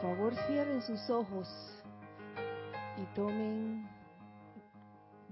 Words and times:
favor 0.00 0.34
cierren 0.46 0.80
sus 0.80 1.10
ojos 1.10 1.48
y 2.96 3.04
tomen 3.14 3.86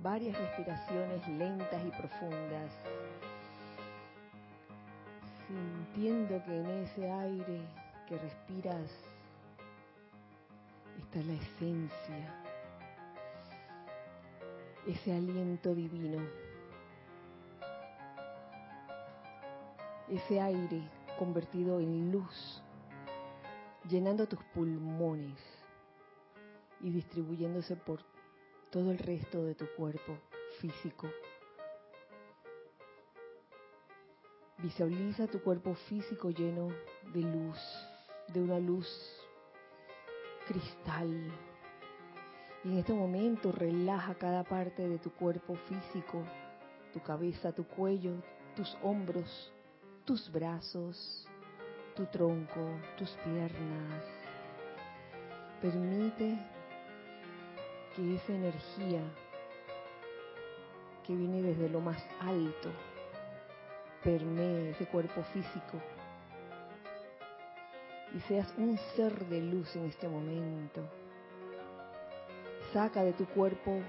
varias 0.02 0.36
respiraciones 0.38 1.26
lentas 1.28 1.82
y 1.86 1.90
profundas, 1.90 2.72
sintiendo 5.46 6.42
que 6.44 6.56
en 6.56 6.66
ese 6.66 7.10
aire 7.10 7.60
que 8.06 8.18
respiras 8.18 8.90
está 10.98 11.18
la 11.22 11.32
esencia, 11.32 12.44
ese 14.86 15.12
aliento 15.14 15.74
divino, 15.74 16.22
ese 20.10 20.40
aire 20.40 20.82
convertido 21.18 21.80
en 21.80 22.12
luz 22.12 22.62
llenando 23.88 24.26
tus 24.26 24.42
pulmones 24.54 25.38
y 26.80 26.90
distribuyéndose 26.90 27.76
por 27.76 28.00
todo 28.70 28.90
el 28.90 28.98
resto 28.98 29.44
de 29.44 29.54
tu 29.54 29.66
cuerpo 29.76 30.18
físico. 30.60 31.08
Visualiza 34.58 35.26
tu 35.26 35.40
cuerpo 35.40 35.74
físico 35.88 36.30
lleno 36.30 36.68
de 37.14 37.22
luz, 37.22 37.58
de 38.32 38.42
una 38.42 38.58
luz 38.58 38.86
cristal. 40.46 41.32
Y 42.64 42.72
en 42.72 42.78
este 42.78 42.92
momento 42.92 43.52
relaja 43.52 44.16
cada 44.16 44.44
parte 44.44 44.86
de 44.88 44.98
tu 44.98 45.10
cuerpo 45.12 45.54
físico, 45.68 46.24
tu 46.92 47.00
cabeza, 47.00 47.52
tu 47.52 47.64
cuello, 47.64 48.14
tus 48.56 48.76
hombros, 48.82 49.52
tus 50.04 50.30
brazos, 50.30 51.28
tu 51.98 52.06
tronco, 52.06 52.78
tus 52.96 53.10
piernas. 53.24 54.04
Permite 55.60 56.38
que 57.96 58.14
esa 58.14 58.32
energía 58.32 59.02
que 61.04 61.16
viene 61.16 61.42
desde 61.42 61.68
lo 61.68 61.80
más 61.80 62.00
alto 62.20 62.70
permee 64.04 64.70
ese 64.70 64.86
cuerpo 64.86 65.24
físico 65.32 65.82
y 68.14 68.20
seas 68.28 68.54
un 68.56 68.78
ser 68.94 69.26
de 69.26 69.40
luz 69.40 69.74
en 69.74 69.86
este 69.86 70.08
momento. 70.08 70.88
Saca 72.72 73.02
de 73.02 73.12
tu 73.12 73.26
cuerpo 73.26 73.80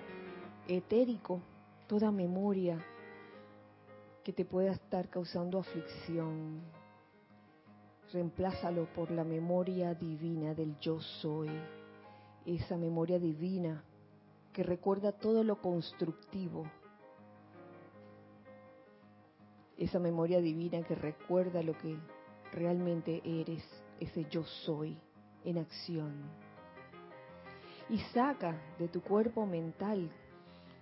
etérico 0.68 1.42
toda 1.86 2.12
memoria 2.12 2.84
que 4.23 4.34
te 4.34 4.46
pueda 4.46 4.72
estar 4.72 5.10
causando 5.10 5.60
aflicción, 5.60 6.79
reemplázalo 8.12 8.86
por 8.94 9.12
la 9.12 9.24
memoria 9.24 9.94
divina 9.94 10.54
del 10.54 10.78
yo 10.80 11.00
soy, 11.00 11.50
esa 12.46 12.78
memoria 12.78 13.20
divina 13.20 13.84
que 14.54 14.64
recuerda 14.64 15.12
todo 15.12 15.44
lo 15.44 15.62
constructivo, 15.62 16.66
esa 19.78 20.00
memoria 20.00 20.42
divina 20.42 20.82
que 20.84 20.96
recuerda 20.96 21.62
lo 21.62 21.78
que 21.78 21.98
realmente 22.52 23.22
eres, 23.24 23.64
ese 24.00 24.26
yo 24.30 24.44
soy 24.44 24.98
en 25.46 25.60
acción. 25.60 26.14
Y 27.90 28.00
saca 28.14 28.60
de 28.78 28.88
tu 28.88 29.02
cuerpo 29.02 29.46
mental 29.46 30.10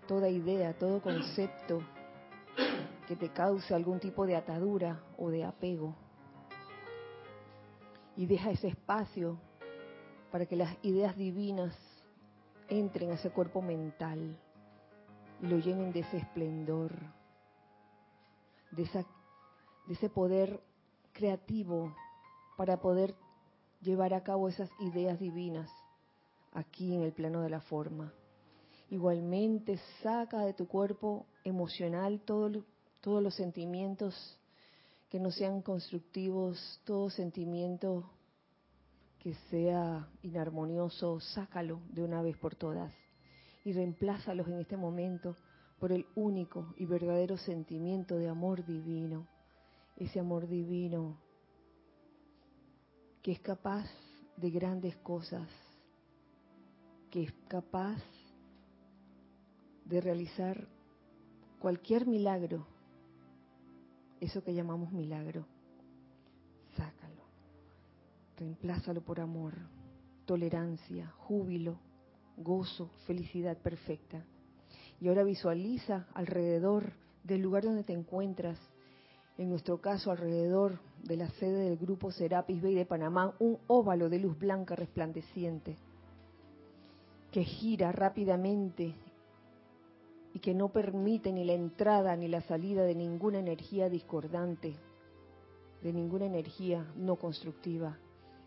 toda 0.07 0.29
idea, 0.29 0.77
todo 0.77 1.01
concepto 1.01 1.81
que 3.07 3.15
te 3.15 3.29
cause 3.29 3.73
algún 3.73 3.99
tipo 3.99 4.25
de 4.25 4.35
atadura 4.35 5.01
o 5.17 5.29
de 5.29 5.45
apego 5.45 6.06
y 8.17 8.25
deja 8.25 8.49
ese 8.49 8.67
espacio 8.67 9.37
para 10.31 10.45
que 10.45 10.55
las 10.55 10.75
ideas 10.83 11.15
divinas 11.15 11.73
entren 12.67 13.11
a 13.11 13.13
ese 13.13 13.29
cuerpo 13.29 13.61
mental 13.61 14.37
y 15.41 15.47
lo 15.47 15.59
llenen 15.59 15.93
de 15.93 15.99
ese 15.99 16.17
esplendor, 16.17 16.91
de, 18.71 18.83
esa, 18.83 19.05
de 19.87 19.93
ese 19.93 20.09
poder 20.09 20.59
creativo 21.13 21.95
para 22.57 22.81
poder 22.81 23.15
llevar 23.81 24.13
a 24.15 24.23
cabo 24.23 24.49
esas 24.49 24.69
ideas 24.79 25.19
divinas 25.19 25.69
aquí 26.53 26.95
en 26.95 27.03
el 27.03 27.13
plano 27.13 27.41
de 27.41 27.51
la 27.51 27.61
forma. 27.61 28.11
Igualmente 28.89 29.79
saca 30.01 30.39
de 30.39 30.53
tu 30.53 30.67
cuerpo 30.67 31.27
emocional 31.43 32.19
todos 32.21 32.63
los 33.03 33.35
sentimientos 33.35 34.39
que 35.09 35.19
no 35.19 35.31
sean 35.31 35.61
constructivos, 35.61 36.81
todo 36.83 37.09
sentimiento 37.09 38.09
que 39.19 39.33
sea 39.49 40.07
inarmonioso, 40.21 41.19
sácalo 41.19 41.81
de 41.89 42.03
una 42.03 42.21
vez 42.21 42.37
por 42.37 42.55
todas 42.55 42.93
y 43.63 43.73
reemplázalos 43.73 44.47
en 44.47 44.59
este 44.59 44.77
momento 44.77 45.35
por 45.79 45.91
el 45.91 46.05
único 46.15 46.73
y 46.77 46.85
verdadero 46.85 47.37
sentimiento 47.37 48.17
de 48.17 48.27
amor 48.27 48.65
divino, 48.65 49.27
ese 49.95 50.19
amor 50.19 50.47
divino 50.47 51.17
que 53.21 53.31
es 53.33 53.39
capaz 53.39 53.85
de 54.37 54.49
grandes 54.49 54.95
cosas, 54.97 55.49
que 57.11 57.23
es 57.23 57.33
capaz 57.47 58.01
de 59.85 60.01
realizar 60.01 60.67
cualquier 61.59 62.05
milagro 62.05 62.67
eso 64.19 64.43
que 64.43 64.53
llamamos 64.53 64.91
milagro. 64.91 65.45
Sácalo. 66.75 67.23
Reemplázalo 68.37 69.01
por 69.01 69.19
amor, 69.19 69.53
tolerancia, 70.25 71.11
júbilo, 71.17 71.79
gozo, 72.37 72.91
felicidad 73.05 73.57
perfecta. 73.57 74.23
Y 74.99 75.07
ahora 75.07 75.23
visualiza 75.23 76.07
alrededor 76.13 76.93
del 77.23 77.41
lugar 77.41 77.63
donde 77.63 77.83
te 77.83 77.93
encuentras, 77.93 78.59
en 79.37 79.49
nuestro 79.49 79.81
caso 79.81 80.11
alrededor 80.11 80.79
de 81.03 81.17
la 81.17 81.29
sede 81.31 81.69
del 81.69 81.77
grupo 81.77 82.11
Serapis 82.11 82.61
Bay 82.61 82.73
de 82.73 82.85
Panamá, 82.85 83.35
un 83.39 83.59
óvalo 83.67 84.09
de 84.09 84.19
luz 84.19 84.37
blanca 84.37 84.75
resplandeciente 84.75 85.75
que 87.31 87.43
gira 87.43 87.91
rápidamente 87.91 88.95
y 90.37 90.39
que 90.39 90.53
no 90.53 90.69
permite 90.69 91.33
ni 91.33 91.43
la 91.45 91.53
entrada 91.53 92.15
ni 92.15 92.27
la 92.27 92.41
salida 92.41 92.83
de 92.83 92.93
ninguna 92.93 93.39
energía 93.39 93.89
discordante, 93.89 94.75
de 95.81 95.91
ninguna 95.91 96.27
energía 96.27 96.85
no 96.95 97.15
constructiva, 97.15 97.97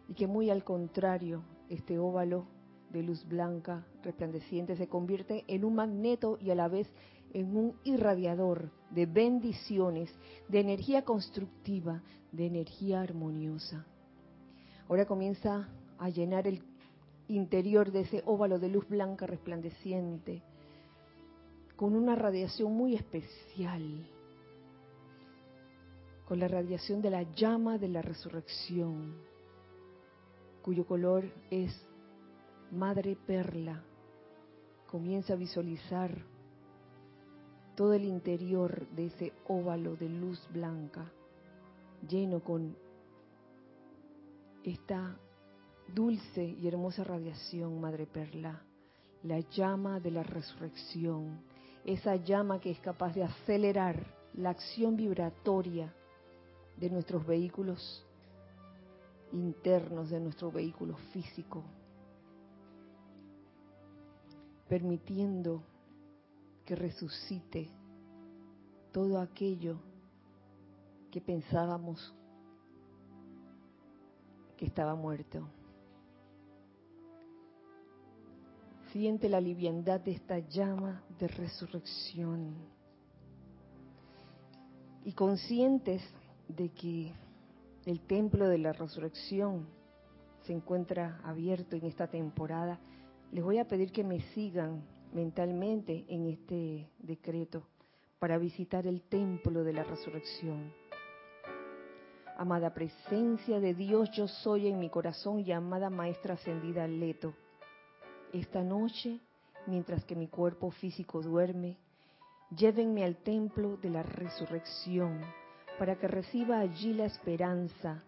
y 0.09 0.15
que 0.15 0.29
muy 0.29 0.51
al 0.51 0.63
contrario, 0.63 1.43
este 1.69 1.99
óvalo 1.99 2.47
de 2.91 3.03
luz 3.03 3.27
blanca 3.27 3.85
resplandeciente 4.05 4.77
se 4.77 4.87
convierte 4.87 5.43
en 5.49 5.65
un 5.65 5.75
magneto 5.75 6.39
y 6.41 6.53
a 6.53 6.55
la 6.55 6.69
vez 6.69 6.87
en 7.33 7.57
un 7.57 7.75
irradiador 7.83 8.71
de 8.91 9.07
bendiciones, 9.07 10.15
de 10.47 10.61
energía 10.61 11.05
constructiva, 11.05 12.05
de 12.31 12.47
energía 12.47 13.01
armoniosa. 13.01 13.85
Ahora 14.89 15.07
comienza 15.07 15.69
a 15.99 16.09
llenar 16.09 16.47
el 16.47 16.63
interior 17.27 17.91
de 17.91 18.03
ese 18.03 18.23
óvalo 18.27 18.61
de 18.61 18.69
luz 18.69 18.89
blanca 18.89 19.27
resplandeciente 19.27 20.45
con 21.81 21.97
una 21.97 22.15
radiación 22.15 22.75
muy 22.75 22.95
especial, 22.95 24.07
con 26.27 26.39
la 26.39 26.47
radiación 26.47 27.01
de 27.01 27.09
la 27.09 27.23
llama 27.23 27.79
de 27.79 27.89
la 27.89 28.03
resurrección, 28.03 29.17
cuyo 30.61 30.87
color 30.87 31.25
es 31.51 31.73
madre 32.71 33.17
perla. 33.17 33.83
Comienza 34.89 35.33
a 35.33 35.37
visualizar 35.37 36.23
todo 37.75 37.95
el 37.95 38.05
interior 38.05 38.87
de 38.91 39.07
ese 39.07 39.33
óvalo 39.49 39.97
de 39.97 40.11
luz 40.11 40.39
blanca, 40.53 41.11
lleno 42.07 42.45
con 42.45 42.77
esta 44.65 45.19
dulce 45.95 46.45
y 46.45 46.69
hermosa 46.69 47.05
radiación, 47.05 47.81
Madre 47.81 48.05
Perla, 48.07 48.63
la 49.23 49.41
llama 49.41 49.99
de 49.99 50.11
la 50.11 50.23
resurrección, 50.23 51.49
esa 51.85 52.17
llama 52.17 52.61
que 52.61 52.71
es 52.71 52.81
capaz 52.81 53.15
de 53.15 53.25
acelerar 53.25 54.05
la 54.35 54.51
acción 54.51 54.97
vibratoria 54.97 55.93
de 56.77 56.91
nuestros 56.91 57.27
vehículos 57.27 58.07
internos, 59.33 60.11
de 60.11 60.21
nuestro 60.21 60.51
vehículo 60.51 60.97
físico, 61.13 61.63
permitiendo 64.69 65.63
que 66.65 66.75
resucite 66.75 67.69
todo 68.93 69.19
aquello 69.21 69.79
que 71.11 71.21
pensábamos 71.21 72.15
que 74.57 74.67
estaba 74.67 74.95
muerto. 74.95 75.49
Siente 78.93 79.29
la 79.29 79.41
liviandad 79.41 80.01
de 80.01 80.11
esta 80.11 80.41
llama 80.41 81.05
de 81.19 81.29
resurrección. 81.29 82.57
Y 85.05 85.13
conscientes 85.13 86.03
de 86.49 86.71
que 86.71 87.13
el 87.87 88.01
templo 88.01 88.49
de 88.49 88.59
la 88.59 88.73
resurrección 88.73 89.69
se 90.43 90.53
encuentra 90.53 91.21
abierto 91.23 91.77
en 91.77 91.85
esta 91.85 92.09
temporada, 92.09 92.81
les 93.31 93.45
voy 93.45 93.59
a 93.59 93.69
pedir 93.69 93.93
que 93.93 94.03
me 94.03 94.21
sigan 94.35 94.83
mentalmente 95.13 96.05
en 96.09 96.27
este 96.27 96.91
decreto 96.99 97.63
para 98.19 98.39
visitar 98.39 98.89
el 98.89 99.03
templo 99.03 99.63
de 99.63 99.73
la 99.73 99.85
resurrección. 99.85 100.73
Amada 102.37 102.75
presencia 102.75 103.61
de 103.61 103.73
Dios, 103.73 104.11
yo 104.11 104.27
soy 104.27 104.67
en 104.67 104.81
mi 104.81 104.91
corazón 104.91 105.39
y 105.41 105.53
amada 105.53 105.91
Maestra 105.91 106.35
Ascendida 106.35 106.89
Leto. 106.89 107.35
Esta 108.33 108.63
noche, 108.63 109.19
mientras 109.67 110.05
que 110.05 110.15
mi 110.15 110.29
cuerpo 110.29 110.71
físico 110.71 111.21
duerme, 111.21 111.77
llévenme 112.57 113.03
al 113.03 113.17
templo 113.17 113.77
de 113.77 113.91
la 113.91 114.05
resurrección 114.05 115.21
para 115.81 115.97
que 115.97 116.07
reciba 116.07 116.61
allí 116.61 116.93
la 116.93 117.07
esperanza, 117.07 118.05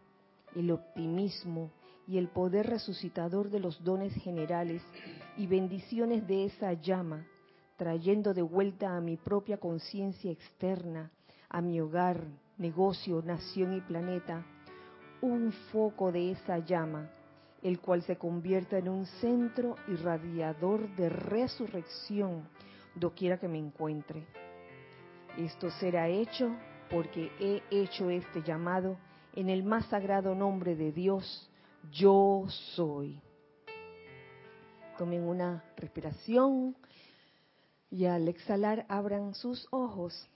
el 0.54 0.70
optimismo 0.70 1.72
y 2.06 2.18
el 2.18 2.28
poder 2.28 2.68
resucitador 2.68 3.50
de 3.50 3.58
los 3.58 3.82
dones 3.82 4.14
generales 4.22 4.82
y 5.36 5.48
bendiciones 5.48 6.24
de 6.28 6.44
esa 6.44 6.72
llama, 6.74 7.26
trayendo 7.76 8.32
de 8.32 8.42
vuelta 8.42 8.96
a 8.96 9.00
mi 9.00 9.16
propia 9.16 9.58
conciencia 9.58 10.30
externa, 10.30 11.10
a 11.48 11.60
mi 11.60 11.80
hogar, 11.80 12.24
negocio, 12.58 13.22
nación 13.22 13.72
y 13.72 13.80
planeta, 13.80 14.46
un 15.20 15.50
foco 15.72 16.12
de 16.12 16.30
esa 16.30 16.58
llama, 16.58 17.10
el 17.62 17.80
cual 17.80 18.02
se 18.02 18.16
convierta 18.16 18.78
en 18.78 18.88
un 18.88 19.06
centro 19.06 19.76
irradiador 19.88 20.88
de 20.96 21.08
resurrección, 21.08 22.48
doquiera 22.94 23.38
que 23.38 23.48
me 23.48 23.58
encuentre. 23.58 24.26
Esto 25.38 25.70
será 25.70 26.08
hecho 26.08 26.54
porque 26.90 27.30
he 27.40 27.62
hecho 27.70 28.10
este 28.10 28.42
llamado 28.42 28.98
en 29.34 29.48
el 29.48 29.62
más 29.62 29.86
sagrado 29.86 30.34
nombre 30.34 30.76
de 30.76 30.92
Dios, 30.92 31.48
yo 31.90 32.44
soy. 32.74 33.20
Tomen 34.98 35.22
una 35.22 35.64
respiración 35.76 36.76
y 37.90 38.04
al 38.04 38.28
exhalar 38.28 38.84
abran 38.88 39.34
sus 39.34 39.66
ojos. 39.70 40.28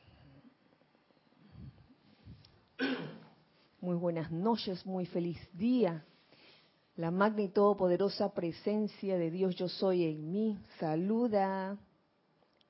Muy 3.81 3.97
buenas 3.97 4.31
noches, 4.31 4.85
muy 4.87 5.07
feliz 5.07 5.39
día. 5.53 6.05
La 6.97 7.11
magna 7.11 7.43
y 7.43 7.49
todopoderosa 7.49 8.33
presencia 8.33 9.19
de 9.19 9.31
Dios 9.31 9.55
yo 9.55 9.69
soy 9.69 10.05
en 10.05 10.33
mí 10.33 10.59
saluda, 10.79 11.77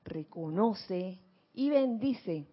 reconoce 0.03 1.17
y 1.53 1.69
bendice 1.69 2.45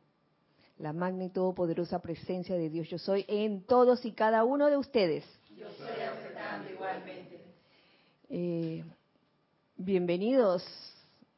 la 0.79 0.93
magna 0.93 1.25
y 1.25 1.31
todopoderosa 1.31 2.00
presencia 2.00 2.56
de 2.56 2.71
Dios 2.71 2.88
yo 2.88 2.99
soy 2.99 3.25
en 3.26 3.65
todos 3.65 4.05
y 4.05 4.12
cada 4.12 4.44
uno 4.44 4.71
de 4.71 4.76
ustedes. 4.76 5.25
Yo 5.56 5.69
soy 5.73 6.00
aceptando 6.00 6.71
igualmente. 6.71 7.41
Eh, 8.31 8.85
bienvenidos, 9.77 10.65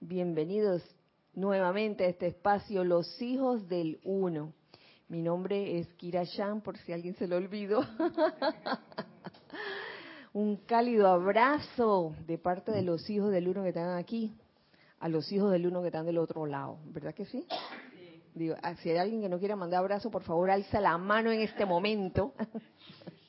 bienvenidos 0.00 0.82
nuevamente 1.32 2.04
a 2.04 2.08
este 2.08 2.26
espacio, 2.26 2.84
los 2.84 3.22
hijos 3.22 3.66
del 3.70 4.00
uno. 4.04 4.52
Mi 5.08 5.22
nombre 5.22 5.78
es 5.78 5.86
Kira 5.94 6.24
Shan, 6.24 6.60
por 6.60 6.76
si 6.76 6.92
alguien 6.92 7.14
se 7.14 7.26
lo 7.26 7.36
olvidó. 7.36 7.80
Un 10.36 10.56
cálido 10.56 11.08
abrazo 11.08 12.14
de 12.26 12.36
parte 12.36 12.70
de 12.70 12.82
los 12.82 13.08
hijos 13.08 13.30
del 13.30 13.48
uno 13.48 13.62
que 13.62 13.70
están 13.70 13.96
aquí 13.96 14.34
a 15.00 15.08
los 15.08 15.32
hijos 15.32 15.50
del 15.50 15.66
uno 15.66 15.80
que 15.80 15.86
están 15.86 16.04
del 16.04 16.18
otro 16.18 16.44
lado. 16.44 16.76
¿Verdad 16.92 17.14
que 17.14 17.24
sí? 17.24 17.46
Digo, 18.34 18.54
ah, 18.62 18.74
si 18.76 18.90
hay 18.90 18.98
alguien 18.98 19.22
que 19.22 19.30
no 19.30 19.38
quiera 19.38 19.56
mandar 19.56 19.78
abrazo, 19.78 20.10
por 20.10 20.24
favor, 20.24 20.50
alza 20.50 20.78
la 20.78 20.98
mano 20.98 21.32
en 21.32 21.40
este 21.40 21.64
momento. 21.64 22.34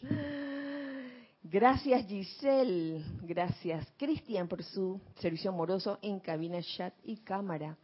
Gracias 1.44 2.06
Giselle, 2.08 3.06
gracias 3.22 3.88
Cristian 3.96 4.50
por 4.50 4.62
su 4.62 5.00
servicio 5.16 5.52
amoroso 5.52 6.00
en 6.02 6.20
cabina, 6.20 6.60
chat 6.62 6.94
y 7.06 7.16
cámara. 7.20 7.78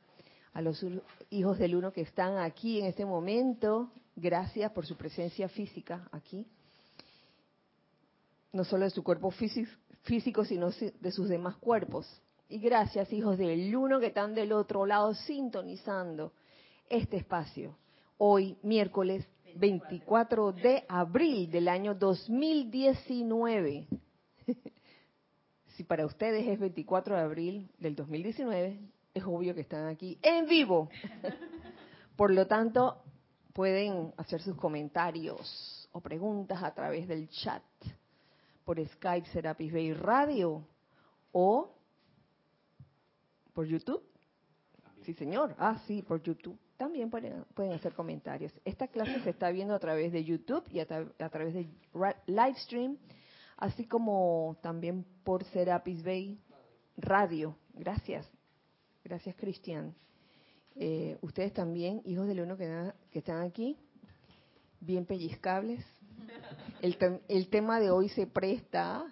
A 0.51 0.61
los 0.61 0.85
hijos 1.29 1.57
del 1.59 1.75
uno 1.75 1.93
que 1.93 2.01
están 2.01 2.39
aquí 2.39 2.81
en 2.81 2.87
este 2.87 3.05
momento, 3.05 3.89
gracias 4.17 4.69
por 4.73 4.85
su 4.85 4.97
presencia 4.97 5.47
física 5.47 6.09
aquí. 6.11 6.45
No 8.53 8.63
solo 8.63 8.83
de 8.83 8.91
su 8.91 9.03
cuerpo 9.03 9.31
físico, 9.31 10.45
sino 10.45 10.69
de 10.69 11.11
sus 11.11 11.27
demás 11.27 11.57
cuerpos. 11.57 12.07
Y 12.47 12.59
gracias 12.59 13.11
hijos 13.11 13.39
del 13.39 13.75
uno 13.75 13.99
que 13.99 14.07
están 14.07 14.35
del 14.35 14.53
otro 14.53 14.85
lado 14.85 15.15
sintonizando 15.15 16.33
este 16.87 17.17
espacio. 17.17 17.75
Hoy, 18.19 18.55
miércoles 18.61 19.27
24 19.55 20.51
de 20.51 20.85
abril 20.87 21.49
del 21.49 21.67
año 21.67 21.95
2019. 21.95 23.87
si 25.75 25.83
para 25.83 26.05
ustedes 26.05 26.47
es 26.47 26.59
24 26.59 27.15
de 27.15 27.21
abril 27.21 27.71
del 27.79 27.95
2019, 27.95 28.79
es 29.15 29.23
obvio 29.23 29.55
que 29.55 29.61
están 29.61 29.87
aquí 29.87 30.19
en 30.21 30.45
vivo. 30.45 30.91
Por 32.15 32.31
lo 32.31 32.45
tanto, 32.45 33.01
pueden 33.51 34.13
hacer 34.15 34.43
sus 34.43 34.55
comentarios 34.57 35.89
o 35.91 36.01
preguntas 36.01 36.61
a 36.61 36.71
través 36.71 37.07
del 37.07 37.27
chat 37.29 37.63
por 38.65 38.83
Skype 38.85 39.27
Serapis 39.29 39.71
Bay 39.71 39.93
Radio 39.93 40.65
o 41.31 41.73
por 43.53 43.65
YouTube. 43.65 44.03
Sí, 45.03 45.13
señor. 45.13 45.55
Ah, 45.57 45.81
sí, 45.85 46.01
por 46.01 46.21
YouTube 46.21 46.57
también 46.77 47.09
pueden, 47.09 47.45
hacer 47.73 47.93
comentarios. 47.93 48.51
Esta 48.65 48.87
clase 48.87 49.21
se 49.21 49.29
está 49.29 49.49
viendo 49.51 49.73
a 49.73 49.79
través 49.79 50.11
de 50.11 50.23
YouTube 50.23 50.63
y 50.69 50.79
a, 50.79 50.85
través 50.85 51.53
de 51.53 51.69
Livestream, 52.27 52.97
así 53.57 53.85
como 53.85 54.57
también 54.61 55.05
por 55.23 55.43
Serapis 55.45 56.03
Bay 56.03 56.39
Radio. 56.97 57.55
Gracias. 57.73 58.29
Gracias, 59.03 59.35
Cristian. 59.35 59.95
Eh, 60.75 61.17
ustedes 61.21 61.53
también, 61.53 62.01
hijos 62.05 62.27
del 62.27 62.41
uno 62.41 62.57
que 62.57 62.93
están 63.13 63.41
aquí, 63.41 63.77
bien 64.81 65.05
pellizcables. 65.05 65.85
El, 66.83 66.97
el 67.29 67.47
tema 67.47 67.79
de 67.79 67.91
hoy 67.91 68.09
se 68.09 68.27
presta 68.27 69.05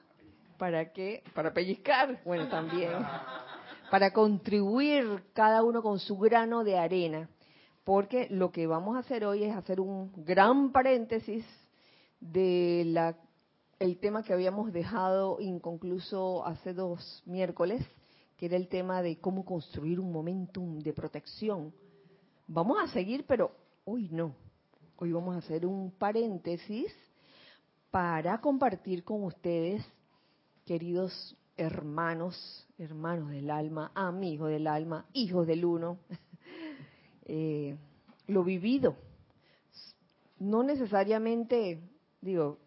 para 0.58 0.92
qué? 0.92 1.24
Para 1.34 1.54
pellizcar. 1.54 2.22
Bueno, 2.26 2.50
también. 2.50 2.92
Para 3.90 4.12
contribuir 4.12 5.24
cada 5.34 5.64
uno 5.64 5.82
con 5.82 5.98
su 5.98 6.18
grano 6.18 6.64
de 6.64 6.78
arena 6.78 7.30
porque 7.84 8.28
lo 8.30 8.52
que 8.52 8.68
vamos 8.68 8.96
a 8.96 9.00
hacer 9.00 9.26
hoy 9.26 9.44
es 9.44 9.56
hacer 9.56 9.80
un 9.80 10.12
gran 10.18 10.72
paréntesis 10.72 11.46
de 12.20 12.84
la 12.88 13.18
el 13.80 13.98
tema 13.98 14.22
que 14.22 14.34
habíamos 14.34 14.72
dejado 14.72 15.40
inconcluso 15.40 16.46
hace 16.46 16.74
dos 16.74 17.24
miércoles, 17.26 17.84
que 18.38 18.46
era 18.46 18.56
el 18.56 18.68
tema 18.68 19.02
de 19.02 19.20
cómo 19.20 19.44
construir 19.44 20.00
un 20.00 20.12
momentum 20.12 20.78
de 20.78 20.94
protección. 20.94 21.74
Vamos 22.46 22.78
a 22.80 22.88
seguir, 22.94 23.26
pero 23.28 23.52
hoy 23.84 24.08
no. 24.12 24.36
Hoy 24.98 25.12
vamos 25.12 25.34
a 25.34 25.40
hacer 25.40 25.66
un 25.66 25.90
paréntesis 25.90 26.94
para 27.92 28.40
compartir 28.40 29.04
con 29.04 29.24
ustedes, 29.26 29.86
queridos 30.66 31.36
hermanos, 31.58 32.66
hermanos 32.78 33.30
del 33.30 33.52
alma, 33.52 33.92
amigos 33.94 34.50
del 34.50 34.66
alma, 34.66 35.06
hijos 35.12 35.46
del 35.46 35.66
uno, 35.66 35.98
eh, 37.26 37.76
lo 38.28 38.44
vivido. 38.46 38.96
No 40.40 40.64
necesariamente, 40.64 41.82
digo, 42.22 42.58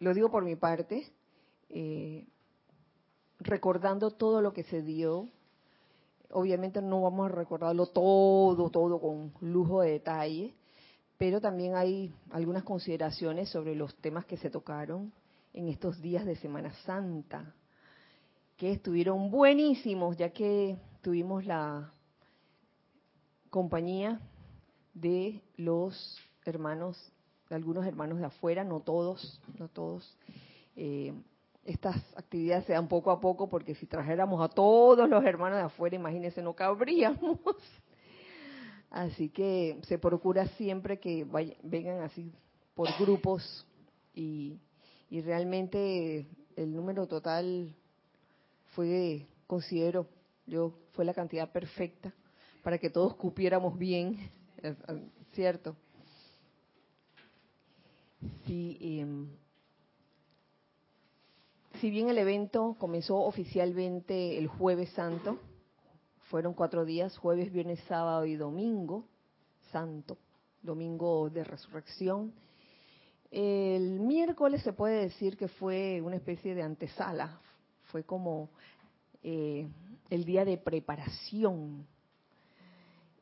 lo 0.00 0.12
digo 0.12 0.30
por 0.30 0.44
mi 0.44 0.56
parte, 0.56 1.10
eh, 1.70 2.26
recordando 3.38 4.10
todo 4.10 4.42
lo 4.42 4.52
que 4.52 4.64
se 4.64 4.82
dio. 4.82 5.28
Obviamente 6.32 6.82
no 6.82 7.02
vamos 7.02 7.30
a 7.30 7.34
recordarlo 7.34 7.86
todo, 7.86 8.68
todo 8.70 9.00
con 9.00 9.32
lujo 9.40 9.80
de 9.82 9.92
detalle, 9.92 10.54
pero 11.18 11.40
también 11.40 11.74
hay 11.74 12.14
algunas 12.30 12.62
consideraciones 12.62 13.48
sobre 13.48 13.74
los 13.74 13.94
temas 13.96 14.26
que 14.26 14.36
se 14.36 14.50
tocaron 14.50 15.12
en 15.54 15.68
estos 15.68 16.00
días 16.00 16.26
de 16.26 16.36
Semana 16.36 16.72
Santa, 16.84 17.54
que 18.56 18.72
estuvieron 18.72 19.30
buenísimos, 19.30 20.16
ya 20.16 20.30
que 20.30 20.76
tuvimos 21.00 21.46
la 21.46 21.92
compañía 23.50 24.20
de 24.92 25.40
los 25.56 26.18
hermanos, 26.44 27.12
de 27.48 27.56
algunos 27.56 27.86
hermanos 27.86 28.18
de 28.18 28.26
afuera, 28.26 28.64
no 28.64 28.80
todos, 28.80 29.40
no 29.58 29.68
todos. 29.68 30.16
Eh, 30.74 31.14
estas 31.64 31.96
actividades 32.16 32.64
se 32.66 32.74
dan 32.74 32.88
poco 32.88 33.10
a 33.10 33.20
poco 33.20 33.48
porque 33.48 33.74
si 33.74 33.86
trajéramos 33.86 34.42
a 34.42 34.48
todos 34.48 35.08
los 35.08 35.24
hermanos 35.24 35.58
de 35.58 35.64
afuera, 35.64 35.96
imagínense, 35.96 36.42
no 36.42 36.54
cabríamos. 36.54 37.38
Así 38.90 39.28
que 39.28 39.78
se 39.86 39.98
procura 39.98 40.46
siempre 40.56 40.98
que 40.98 41.26
vengan 41.62 42.02
así 42.02 42.32
por 42.74 42.88
grupos 42.98 43.66
y, 44.14 44.58
y 45.10 45.20
realmente 45.20 46.26
el 46.56 46.74
número 46.74 47.06
total 47.06 47.74
fue, 48.74 49.26
considero 49.46 50.06
yo, 50.46 50.72
fue 50.92 51.04
la 51.04 51.14
cantidad 51.14 51.50
perfecta 51.50 52.12
para 52.62 52.78
que 52.78 52.90
todos 52.90 53.14
cupiéramos 53.16 53.78
bien, 53.78 54.30
¿cierto? 55.32 55.76
Sí, 58.46 58.78
em, 58.80 59.28
si 61.80 61.90
bien 61.90 62.08
el 62.08 62.18
evento 62.18 62.76
comenzó 62.78 63.16
oficialmente 63.18 64.38
el 64.38 64.48
jueves 64.48 64.90
santo, 64.90 65.38
fueron 66.28 66.54
cuatro 66.54 66.84
días, 66.84 67.16
jueves, 67.18 67.52
viernes, 67.52 67.80
sábado 67.88 68.24
y 68.24 68.36
domingo 68.36 69.04
santo, 69.70 70.18
domingo 70.62 71.30
de 71.30 71.44
resurrección. 71.44 72.32
El 73.30 74.00
miércoles 74.00 74.62
se 74.62 74.72
puede 74.72 75.02
decir 75.02 75.36
que 75.36 75.48
fue 75.48 76.00
una 76.00 76.16
especie 76.16 76.54
de 76.54 76.62
antesala, 76.62 77.40
fue 77.90 78.04
como 78.04 78.50
eh, 79.22 79.68
el 80.10 80.24
día 80.24 80.44
de 80.44 80.56
preparación. 80.58 81.86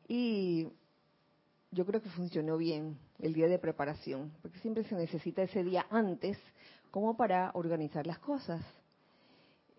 Y 0.06 0.68
yo 1.70 1.86
creo 1.86 2.02
que 2.02 2.10
funcionó 2.10 2.56
bien 2.56 2.98
el 3.18 3.32
día 3.32 3.48
de 3.48 3.58
preparación, 3.58 4.32
porque 4.42 4.58
siempre 4.58 4.84
se 4.84 4.94
necesita 4.94 5.42
ese 5.42 5.64
día 5.64 5.86
antes 5.90 6.38
como 6.90 7.16
para 7.16 7.50
organizar 7.54 8.06
las 8.06 8.18
cosas. 8.18 8.62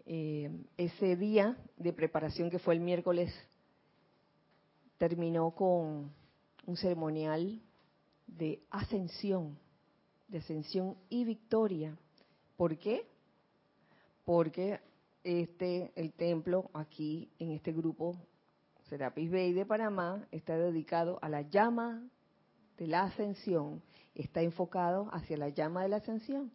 Eh, 0.05 0.51
ese 0.77 1.15
día 1.15 1.57
de 1.77 1.91
preparación 1.91 2.49
que 2.49 2.59
fue 2.59 2.75
el 2.75 2.79
miércoles 2.79 3.33
terminó 4.97 5.51
con 5.51 6.11
un 6.65 6.77
ceremonial 6.77 7.61
de 8.27 8.61
ascensión, 8.69 9.57
de 10.27 10.39
ascensión 10.39 10.95
y 11.09 11.25
victoria. 11.25 11.97
¿Por 12.55 12.77
qué? 12.77 13.07
Porque 14.25 14.79
este, 15.23 15.91
el 15.95 16.13
templo 16.13 16.69
aquí 16.73 17.29
en 17.39 17.51
este 17.51 17.71
grupo 17.71 18.15
Serapis 18.89 19.31
Bay 19.31 19.53
de 19.53 19.65
Panamá 19.65 20.27
está 20.31 20.55
dedicado 20.55 21.17
a 21.21 21.29
la 21.29 21.41
llama 21.41 22.07
de 22.77 22.87
la 22.87 23.03
ascensión, 23.03 23.81
está 24.13 24.41
enfocado 24.41 25.09
hacia 25.11 25.37
la 25.37 25.49
llama 25.49 25.81
de 25.83 25.89
la 25.89 25.97
ascensión. 25.97 26.51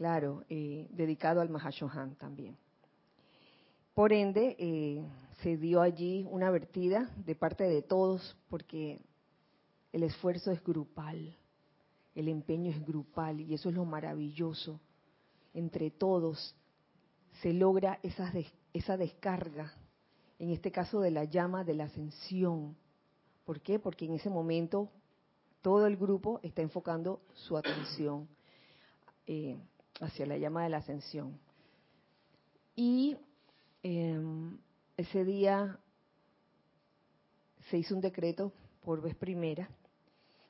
Claro, 0.00 0.44
eh, 0.48 0.88
dedicado 0.92 1.42
al 1.42 1.50
Mahashohan 1.50 2.14
también. 2.14 2.56
Por 3.92 4.14
ende, 4.14 4.56
eh, 4.58 5.04
se 5.42 5.58
dio 5.58 5.82
allí 5.82 6.26
una 6.30 6.50
vertida 6.50 7.10
de 7.18 7.34
parte 7.34 7.64
de 7.64 7.82
todos, 7.82 8.34
porque 8.48 8.98
el 9.92 10.02
esfuerzo 10.02 10.52
es 10.52 10.64
grupal, 10.64 11.36
el 12.14 12.28
empeño 12.28 12.70
es 12.70 12.82
grupal, 12.82 13.42
y 13.42 13.52
eso 13.52 13.68
es 13.68 13.74
lo 13.74 13.84
maravilloso. 13.84 14.80
Entre 15.52 15.90
todos 15.90 16.56
se 17.42 17.52
logra 17.52 17.98
esa, 18.02 18.32
esa 18.72 18.96
descarga, 18.96 19.74
en 20.38 20.48
este 20.48 20.72
caso 20.72 21.00
de 21.02 21.10
la 21.10 21.24
llama 21.24 21.62
de 21.62 21.74
la 21.74 21.84
ascensión. 21.84 22.74
¿Por 23.44 23.60
qué? 23.60 23.78
Porque 23.78 24.06
en 24.06 24.14
ese 24.14 24.30
momento 24.30 24.88
todo 25.60 25.86
el 25.86 25.98
grupo 25.98 26.40
está 26.42 26.62
enfocando 26.62 27.20
su 27.34 27.58
atención 27.58 28.26
eh, 29.26 29.58
hacia 30.00 30.26
la 30.26 30.38
llama 30.38 30.64
de 30.64 30.70
la 30.70 30.78
ascensión. 30.78 31.38
Y 32.74 33.16
em, 33.82 34.58
ese 34.96 35.24
día 35.24 35.78
se 37.68 37.78
hizo 37.78 37.94
un 37.94 38.00
decreto 38.00 38.52
por 38.82 39.00
vez 39.00 39.14
primera 39.14 39.68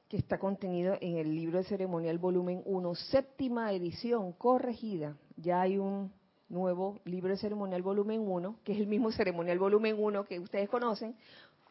que 0.09 0.17
está 0.17 0.39
contenido 0.39 0.97
en 1.01 1.19
el 1.19 1.35
libro 1.35 1.59
de 1.59 1.65
ceremonial 1.65 2.19
volumen 2.19 2.63
1, 2.65 2.95
séptima 2.97 3.73
edición, 3.73 4.33
corregida. 4.33 5.17
Ya 5.37 5.61
hay 5.61 5.79
un 5.79 6.13
nuevo 6.49 6.99
libro 7.05 7.31
de 7.31 7.37
ceremonial 7.37 7.81
volumen 7.83 8.21
1, 8.21 8.57
que 8.65 8.73
es 8.73 8.79
el 8.79 8.89
mismo 8.89 9.13
ceremonial 9.13 9.61
volumen 9.61 9.95
1 9.97 10.25
que 10.25 10.41
ustedes 10.41 10.69
conocen, 10.69 11.15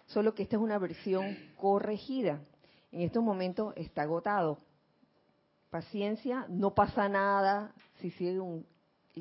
solo 0.05 0.33
que 0.33 0.43
esta 0.43 0.55
es 0.55 0.62
una 0.62 0.79
versión 0.79 1.38
corregida. 1.57 2.41
En 2.93 3.01
estos 3.01 3.21
momentos 3.21 3.74
está 3.75 4.03
agotado. 4.03 4.57
Paciencia, 5.70 6.46
no 6.50 6.74
pasa 6.74 7.08
nada 7.08 7.74
si 8.00 8.10
siguen, 8.12 8.66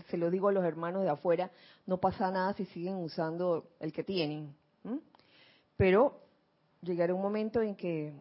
se 0.09 0.17
lo 0.17 0.31
digo 0.31 0.49
a 0.49 0.53
los 0.53 0.65
hermanos 0.65 1.03
de 1.03 1.11
afuera, 1.11 1.51
no 1.87 1.99
pasa 1.99 2.31
nada 2.31 2.55
si 2.55 2.65
siguen 2.67 2.97
usando 2.97 3.71
el 3.81 3.93
que 3.93 4.05
tienen. 4.05 4.55
Pero 5.77 6.21
llegará 6.83 7.15
un 7.15 7.23
momento 7.23 7.61
en 7.61 7.75
que 7.75 8.15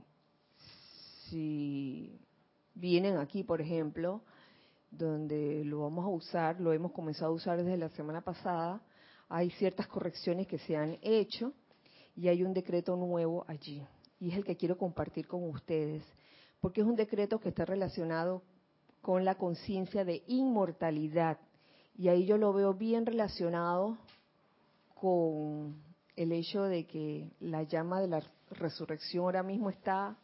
si 1.30 2.20
vienen 2.76 3.18
aquí, 3.18 3.44
por 3.44 3.62
ejemplo, 3.62 4.22
donde 4.92 5.64
lo 5.66 5.82
vamos 5.82 6.06
a 6.06 6.10
usar, 6.10 6.60
lo 6.60 6.74
hemos 6.74 6.92
comenzado 6.92 7.32
a 7.32 7.36
usar 7.36 7.58
desde 7.58 7.78
la 7.78 7.90
semana 7.90 8.22
pasada, 8.22 8.82
hay 9.30 9.50
ciertas 9.52 9.88
correcciones 9.88 10.48
que 10.48 10.58
se 10.60 10.76
han 10.76 10.98
hecho 11.02 11.54
y 12.16 12.28
hay 12.28 12.44
un 12.44 12.54
decreto 12.54 12.96
nuevo 12.96 13.46
allí 13.48 13.86
y 14.20 14.32
es 14.32 14.38
el 14.38 14.44
que 14.44 14.56
quiero 14.56 14.78
compartir 14.78 15.28
con 15.28 15.44
ustedes, 15.50 16.04
porque 16.60 16.82
es 16.82 16.88
un 16.88 16.96
decreto 16.96 17.40
que 17.40 17.50
está 17.50 17.66
relacionado 17.66 18.44
con 19.02 19.26
la 19.26 19.36
conciencia 19.36 20.04
de 20.04 20.24
inmortalidad. 20.28 21.38
Y 21.98 22.10
ahí 22.10 22.26
yo 22.26 22.38
lo 22.38 22.54
veo 22.54 22.74
bien 22.74 23.06
relacionado 23.06 23.98
con 24.96 25.82
el 26.16 26.32
hecho 26.32 26.64
de 26.64 26.86
que 26.86 27.32
la 27.40 27.64
llama 27.64 28.02
de 28.02 28.08
la 28.08 28.24
resurrección 28.52 29.26
ahora 29.26 29.44
mismo 29.44 29.70
está 29.70 30.18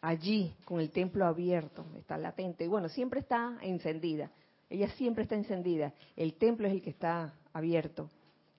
allí, 0.00 0.54
con 0.64 0.80
el 0.80 0.90
templo 0.90 1.26
abierto, 1.26 1.84
está 1.96 2.16
latente. 2.16 2.64
Y 2.64 2.68
bueno, 2.68 2.88
siempre 2.88 3.20
está 3.20 3.58
encendida. 3.62 4.30
Ella 4.68 4.88
siempre 4.90 5.22
está 5.22 5.34
encendida. 5.34 5.92
El 6.16 6.34
templo 6.34 6.66
es 6.66 6.74
el 6.74 6.82
que 6.82 6.90
está 6.90 7.34
abierto, 7.52 8.10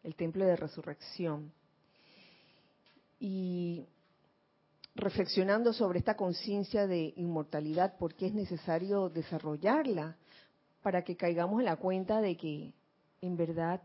el 0.03 0.15
templo 0.15 0.46
de 0.46 0.56
resurrección. 0.56 1.51
Y 3.20 3.86
reflexionando 4.98 5.74
sobre 5.74 6.00
esta 6.00 6.18
conciencia 6.18 6.88
de 6.88 7.13
inmortalidad, 7.16 7.98
¿por 7.98 8.16
qué 8.16 8.27
es 8.27 8.34
necesario 8.34 9.10
desarrollarla? 9.10 10.18
Para 10.82 11.04
que 11.04 11.16
caigamos 11.16 11.60
en 11.60 11.66
la 11.66 11.77
cuenta 11.77 12.20
de 12.20 12.36
que 12.36 12.74
en 13.22 13.38
verdad 13.38 13.82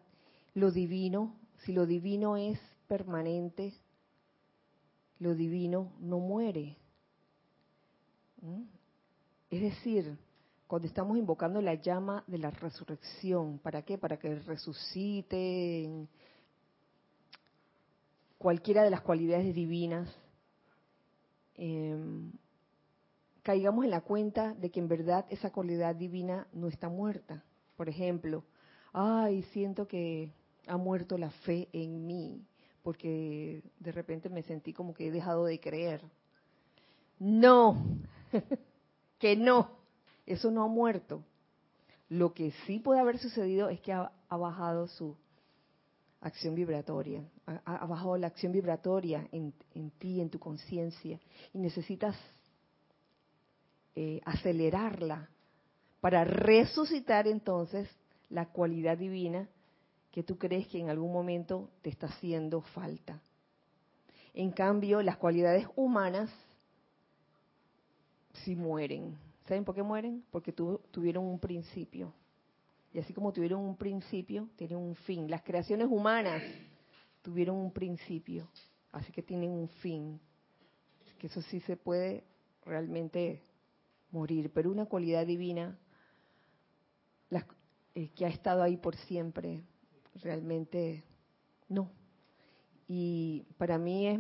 lo 0.54 0.71
divino, 0.71 1.37
si 1.64 1.73
lo 1.73 1.87
divino 1.87 2.37
es 2.37 2.59
permanente, 2.88 3.75
lo 5.19 5.35
divino 5.35 5.92
no 6.00 6.19
muere. 6.19 6.76
¿Mm? 8.40 8.62
Es 9.50 9.61
decir, 9.61 10.19
cuando 10.66 10.88
estamos 10.88 11.19
invocando 11.19 11.61
la 11.61 11.75
llama 11.75 12.25
de 12.26 12.38
la 12.38 12.50
resurrección, 12.50 13.59
¿para 13.59 13.83
qué? 13.83 13.99
Para 13.99 14.19
que 14.19 14.35
resuciten 14.37 16.09
cualquiera 18.38 18.83
de 18.83 18.90
las 18.90 19.02
cualidades 19.02 19.54
divinas, 19.54 20.09
em, 21.54 22.32
caigamos 23.42 23.85
en 23.85 23.90
la 23.90 24.00
cuenta 24.00 24.54
de 24.54 24.71
que 24.71 24.80
en 24.80 24.88
verdad 24.88 25.26
esa 25.30 25.50
cualidad 25.50 25.94
divina 25.94 26.47
no 26.52 26.68
está 26.68 26.88
muerta. 26.88 27.44
Por 27.76 27.88
ejemplo, 27.88 28.44
ay, 28.92 29.42
siento 29.52 29.87
que 29.87 30.32
ha 30.66 30.76
muerto 30.76 31.18
la 31.18 31.30
fe 31.30 31.68
en 31.73 32.06
mí, 32.06 32.44
porque 32.82 33.62
de 33.80 33.92
repente 33.92 34.28
me 34.28 34.42
sentí 34.42 34.73
como 34.73 34.94
que 34.94 35.09
he 35.09 35.11
dejado 35.11 35.44
de 35.44 35.59
creer. 35.61 36.02
No, 37.18 37.76
que 39.18 39.37
no, 39.37 39.71
eso 40.26 40.50
no 40.50 40.62
ha 40.62 40.68
muerto. 40.68 41.23
Lo 42.09 42.35
que 42.35 42.52
sí 42.66 42.78
puede 42.78 43.00
haber 43.00 43.18
sucedido 43.18 43.68
es 43.68 43.80
que 43.80 43.92
ha 43.92 44.11
bajado 44.28 44.87
su 44.87 45.16
acción 46.23 46.55
vibratoria, 46.55 47.23
ha, 47.47 47.85
bajado 47.87 48.17
la 48.17 48.29
acción 48.29 48.52
vibratoria 48.52 49.29
en, 49.33 49.52
ti, 49.99 50.21
en 50.21 50.31
tu 50.31 50.38
conciencia, 50.38 51.21
y 51.52 51.59
necesitas 51.59 52.17
eh, 53.95 54.21
acelerarla 54.25 55.29
para 56.00 56.25
resucitar 56.25 57.26
entonces 57.26 57.88
la 58.31 58.47
cualidad 58.47 58.97
divina 58.97 59.49
que 60.11 60.23
tú 60.23 60.38
crees 60.38 60.69
que 60.69 60.79
en 60.79 60.91
algún 60.91 61.12
momento 61.12 61.71
te 61.83 61.91
está 61.91 62.07
haciendo 62.07 62.61
falta. 62.61 63.21
En 64.35 64.50
cambio, 64.50 65.02
las 65.02 65.17
cualidades 65.17 65.67
humanas 65.76 66.31
sí 68.45 68.55
mueren. 68.57 69.19
¿Saben 69.47 69.64
por 69.64 69.75
qué 69.75 69.83
mueren? 69.83 70.25
Porque 70.31 70.52
tuvieron 70.52 71.25
un 71.25 71.38
principio. 71.38 72.12
Y 72.92 72.99
así 72.99 73.14
como 73.14 73.32
tuvieron 73.32 73.61
un 73.61 73.76
principio, 73.76 74.49
tienen 74.56 74.78
un 74.78 74.94
fin. 74.94 75.30
Las 75.30 75.42
creaciones 75.42 75.88
humanas 75.90 76.42
tuvieron 77.22 77.56
un 77.56 77.72
principio, 77.72 78.49
así 78.90 79.12
que 79.12 79.22
tienen 79.22 79.50
un 79.50 79.68
fin. 79.68 80.20
que 81.18 81.28
eso 81.28 81.40
sí 81.42 81.61
se 81.61 81.76
puede 81.76 82.25
realmente 82.64 83.42
morir, 84.11 84.50
pero 84.52 84.70
una 84.70 84.87
cualidad 84.87 85.26
divina 85.26 85.78
eh, 87.94 88.08
que 88.14 88.25
ha 88.25 88.28
estado 88.28 88.62
ahí 88.62 88.78
por 88.78 88.96
siempre, 88.96 89.62
realmente 90.22 91.04
no. 91.68 91.90
Y 92.88 93.44
para 93.58 93.76
mí 93.76 94.06
es 94.06 94.18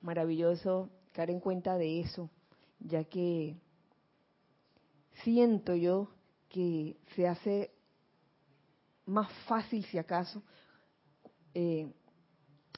maravilloso 0.00 0.88
caer 1.10 1.30
en 1.30 1.40
cuenta 1.40 1.76
de 1.76 2.00
eso, 2.00 2.30
ya 2.78 3.02
que 3.04 3.56
siento 5.24 5.74
yo 5.74 6.10
que 6.48 6.96
se 7.16 7.26
hace 7.26 7.72
más 9.12 9.30
fácil, 9.46 9.84
si 9.84 9.98
acaso, 9.98 10.42
eh, 11.54 11.86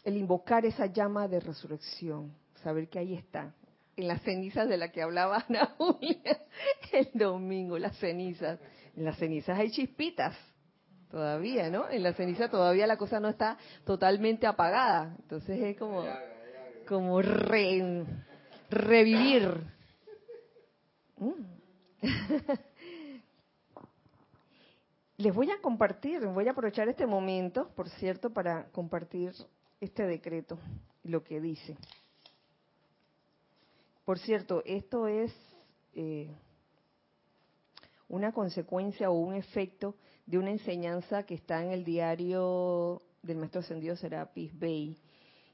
el 0.05 0.17
invocar 0.17 0.67
esa 0.67 0.87
llama 0.87 1.29
de 1.29 1.41
resurrección, 1.41 2.35
saber 2.63 2.89
que 2.89 2.99
ahí 2.99 3.15
está, 3.15 3.55
en 3.97 4.09
las 4.09 4.23
cenizas 4.23 4.69
de 4.69 4.77
la 4.77 4.91
que 4.91 5.03
hablaba 5.03 5.45
Ana 5.49 5.75
Julia 5.79 6.39
el 6.93 7.09
domingo, 7.15 7.79
las 7.79 7.97
cenizas. 7.99 8.59
En 8.97 9.05
las 9.05 9.17
cenizas 9.19 9.59
hay 9.59 9.71
chispitas 9.71 10.37
todavía, 11.11 11.71
¿no? 11.71 11.89
En 11.89 12.03
la 12.03 12.13
ceniza 12.15 12.49
todavía 12.49 12.87
la 12.87 12.97
cosa 12.97 13.21
no 13.21 13.29
está 13.29 13.57
totalmente 13.85 14.47
apagada. 14.47 15.15
Entonces 15.21 15.61
es 15.61 15.77
como, 15.77 16.05
como 16.87 17.21
revivir. 18.71 19.65
Mm. 21.17 21.55
Les 25.17 25.33
voy 25.33 25.49
a 25.53 25.61
compartir, 25.61 26.27
voy 26.27 26.49
a 26.49 26.51
aprovechar 26.51 26.89
este 26.89 27.07
momento, 27.07 27.69
por 27.77 27.89
cierto, 27.89 28.31
para 28.31 28.69
compartir 28.73 29.33
este 29.81 30.05
decreto, 30.07 30.59
lo 31.05 31.23
que 31.23 31.41
dice. 31.41 31.77
Por 34.05 34.19
cierto, 34.19 34.63
esto 34.67 35.07
es 35.07 35.33
eh, 35.95 36.35
una 38.09 38.33
consecuencia 38.33 39.09
o 39.09 39.15
un 39.15 39.35
efecto 39.35 39.95
de 40.27 40.39
una 40.39 40.51
enseñanza 40.51 41.23
que 41.23 41.35
está 41.35 41.63
en 41.63 41.71
el 41.71 41.85
diario 41.85 43.01
del 43.23 43.37
maestro 43.37 43.61
ascendido 43.61 43.95
Serapis 43.95 44.59
Bey. 44.59 44.99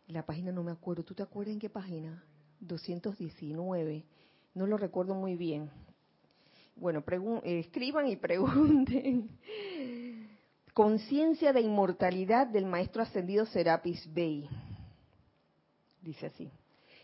La 0.07 0.25
página 0.25 0.53
no 0.53 0.63
me 0.63 0.73
acuerdo. 0.73 1.05
¿Tú 1.05 1.15
te 1.15 1.23
acuerdas 1.23 1.53
en 1.53 1.61
qué 1.61 1.69
página? 1.69 2.25
219. 2.61 4.07
No 4.55 4.67
lo 4.67 4.79
recuerdo 4.79 5.15
muy 5.15 5.37
bien. 5.37 5.71
Bueno, 6.81 7.05
escriban 7.45 8.09
y 8.09 8.17
pregunten. 8.17 9.39
Conciencia 10.75 11.53
de 11.53 11.61
inmortalidad 11.61 12.49
del 12.49 12.67
maestro 12.67 13.03
ascendido 13.03 13.47
Serapis 13.47 14.13
Bey. 14.13 14.49
Dice 16.03 16.27
así 16.27 16.51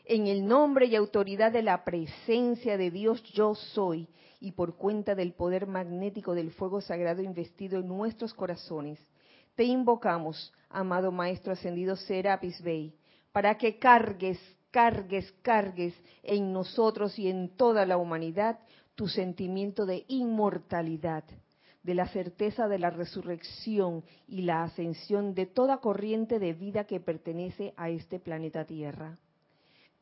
en 0.06 0.28
el 0.28 0.47
nombre 0.47 0.87
y 0.87 0.95
autoridad 0.95 1.50
de 1.50 1.62
la 1.62 1.85
presencia 1.85 2.78
de 2.78 2.92
Dios 2.92 3.23
yo 3.33 3.56
soy 3.56 4.09
y 4.38 4.52
por 4.52 4.76
cuenta 4.76 5.16
del 5.16 5.33
poder 5.33 5.66
magnético 5.66 6.35
del 6.35 6.52
fuego 6.52 6.80
sagrado 6.80 7.23
investido 7.23 7.80
en 7.80 7.88
nuestros 7.88 8.33
corazones, 8.33 9.00
te 9.56 9.64
invocamos, 9.64 10.52
amado 10.71 11.11
Maestro 11.11 11.54
Ascendido 11.54 11.97
Serapis 11.97 12.62
Bey, 12.62 12.95
para 13.33 13.59
que 13.59 13.78
cargues, 13.78 14.38
cargues, 14.71 15.33
cargues 15.42 15.95
en 16.23 16.52
nosotros 16.52 17.18
y 17.18 17.28
en 17.28 17.49
toda 17.56 17.85
la 17.85 17.97
humanidad 17.97 18.61
tu 18.97 19.07
sentimiento 19.07 19.87
de 19.87 20.05
inmortalidad, 20.09 21.23
de 21.85 21.95
la 21.95 22.09
certeza 22.09 22.67
de 22.67 22.81
la 22.81 22.91
resurrección 22.91 24.03
y 24.26 24.43
la 24.43 24.65
ascensión 24.65 25.35
de 25.35 25.47
toda 25.47 25.79
corriente 25.79 26.41
de 26.41 26.53
vida 26.53 26.85
que 26.85 26.99
pertenece 26.99 27.73
a 27.76 27.91
este 27.91 28.19
planeta 28.19 28.65
Tierra 28.65 29.17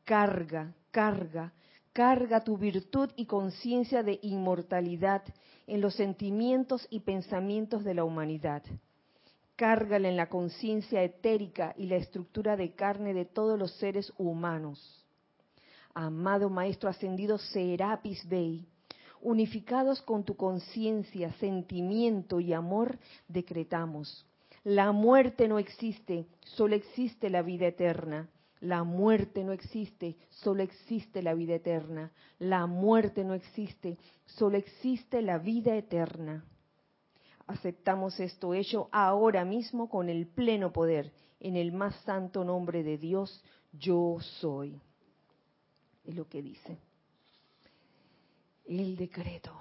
carga, 0.05 0.73
carga, 0.91 1.51
carga 1.91 2.43
tu 2.43 2.57
virtud 2.57 3.09
y 3.15 3.25
conciencia 3.25 4.03
de 4.03 4.19
inmortalidad 4.21 5.23
en 5.67 5.81
los 5.81 5.95
sentimientos 5.95 6.87
y 6.89 7.01
pensamientos 7.01 7.83
de 7.83 7.95
la 7.95 8.03
humanidad. 8.03 8.63
Cárgala 9.55 10.09
en 10.09 10.17
la 10.17 10.29
conciencia 10.29 11.01
etérica 11.03 11.73
y 11.77 11.87
la 11.87 11.95
estructura 11.95 12.55
de 12.55 12.73
carne 12.75 13.13
de 13.13 13.25
todos 13.25 13.57
los 13.57 13.71
seres 13.77 14.13
humanos. 14.17 15.05
Amado 15.93 16.49
Maestro 16.49 16.89
Ascendido 16.89 17.37
Serapis 17.37 18.27
Bey, 18.27 18.67
unificados 19.25 20.03
con 20.03 20.23
tu 20.23 20.35
conciencia, 20.35 21.33
sentimiento 21.39 22.39
y 22.39 22.53
amor, 22.53 22.99
decretamos. 23.27 24.25
La 24.63 24.91
muerte 24.91 25.47
no 25.47 25.57
existe, 25.57 26.27
solo 26.41 26.75
existe 26.75 27.31
la 27.31 27.41
vida 27.41 27.65
eterna. 27.67 28.29
La 28.61 28.83
muerte 28.83 29.43
no 29.43 29.51
existe, 29.51 30.15
solo 30.29 30.61
existe 30.61 31.23
la 31.23 31.33
vida 31.33 31.55
eterna. 31.55 32.11
La 32.37 32.67
muerte 32.67 33.23
no 33.23 33.33
existe, 33.33 33.97
solo 34.25 34.57
existe 34.57 35.23
la 35.23 35.39
vida 35.39 35.75
eterna. 35.75 36.45
Aceptamos 37.47 38.19
esto 38.19 38.53
hecho 38.53 38.89
ahora 38.91 39.43
mismo 39.43 39.89
con 39.89 40.09
el 40.09 40.27
pleno 40.27 40.71
poder, 40.71 41.11
en 41.39 41.55
el 41.55 41.71
más 41.71 41.95
santo 42.05 42.43
nombre 42.43 42.83
de 42.83 42.99
Dios, 42.99 43.43
yo 43.73 44.17
soy. 44.19 44.79
Es 46.03 46.15
lo 46.15 46.27
que 46.27 46.43
dice. 46.43 46.77
El 48.65 48.95
decreto, 48.95 49.55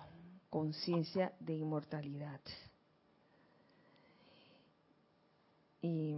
conciencia 0.49 1.33
de 1.40 1.55
inmortalidad. 1.55 2.40
Y 5.83 6.17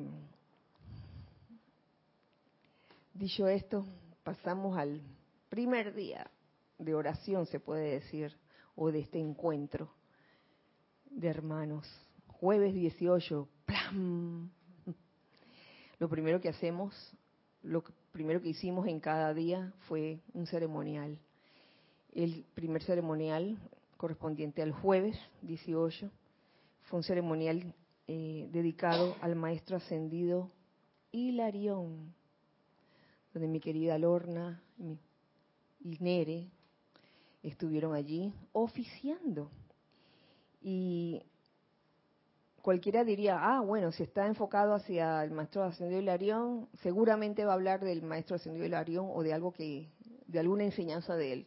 Dicho 3.19 3.49
esto, 3.49 3.87
pasamos 4.25 4.77
al 4.77 5.01
primer 5.49 5.95
día 5.95 6.31
de 6.77 6.95
oración, 6.95 7.47
se 7.47 7.59
puede 7.59 7.93
decir, 7.93 8.37
o 8.75 8.93
de 8.93 8.99
este 9.01 9.19
encuentro 9.19 9.91
de 11.07 11.29
hermanos. 11.29 11.89
Jueves 12.27 12.75
18, 12.75 13.49
¡plam! 13.65 14.51
Lo 15.99 16.11
primero 16.11 16.43
que 16.43 16.51
hacemos, 16.51 16.95
lo 17.63 17.83
primero 18.13 18.43
que 18.43 18.51
hicimos 18.51 18.87
en 18.87 19.01
cada 19.01 19.33
día 19.33 19.73
fue 19.89 20.21
un 20.35 20.47
ceremonial. 20.47 21.19
El 22.17 22.47
primer 22.55 22.83
ceremonial 22.83 23.59
correspondiente 23.99 24.63
al 24.63 24.73
jueves 24.73 25.19
18 25.43 26.11
fue 26.85 26.97
un 26.97 27.03
ceremonial 27.03 27.75
eh, 28.09 28.49
dedicado 28.53 29.15
al 29.21 29.37
maestro 29.37 29.77
ascendido 29.77 30.51
Hilarión 31.13 32.15
donde 33.35 33.49
mi 33.49 33.61
querida 33.61 33.99
Lorna 33.99 34.63
y 35.79 35.99
Nere 36.01 36.49
estuvieron 37.43 37.95
allí 37.95 38.33
oficiando. 38.53 39.51
Y 40.63 41.23
cualquiera 42.63 43.05
diría, 43.05 43.39
ah, 43.39 43.61
bueno, 43.61 43.93
si 43.93 44.05
está 44.05 44.27
enfocado 44.27 44.73
hacia 44.73 45.23
el 45.23 45.33
maestro 45.33 45.65
ascendido 45.65 46.01
Hilarión, 46.01 46.67
seguramente 46.83 47.45
va 47.45 47.53
a 47.53 47.57
hablar 47.57 47.85
del 47.85 48.01
maestro 48.01 48.37
ascendido 48.37 48.65
Hilarión 48.65 49.07
o 49.13 49.23
de 49.23 49.35
algo 49.35 49.53
que, 49.53 49.91
de 50.27 50.39
alguna 50.39 50.65
enseñanza 50.65 51.15
de 51.15 51.33
él. 51.35 51.47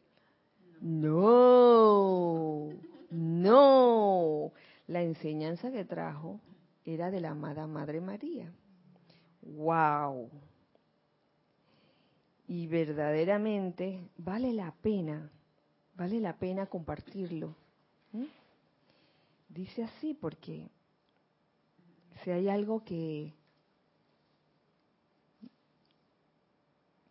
No, 0.81 2.69
no. 3.09 4.51
La 4.87 5.01
enseñanza 5.03 5.71
que 5.71 5.85
trajo 5.85 6.39
era 6.85 7.11
de 7.11 7.21
la 7.21 7.31
amada 7.31 7.67
Madre 7.67 8.01
María. 8.01 8.51
¡Wow! 9.41 10.29
y 12.49 12.65
verdaderamente 12.65 14.09
vale 14.17 14.51
la 14.53 14.73
pena, 14.81 15.31
vale 15.95 16.19
la 16.19 16.35
pena 16.37 16.65
compartirlo. 16.65 17.55
Dice 19.49 19.83
así 19.83 20.15
porque 20.15 20.67
si 22.23 22.31
hay 22.31 22.49
algo 22.49 22.83
que, 22.83 23.35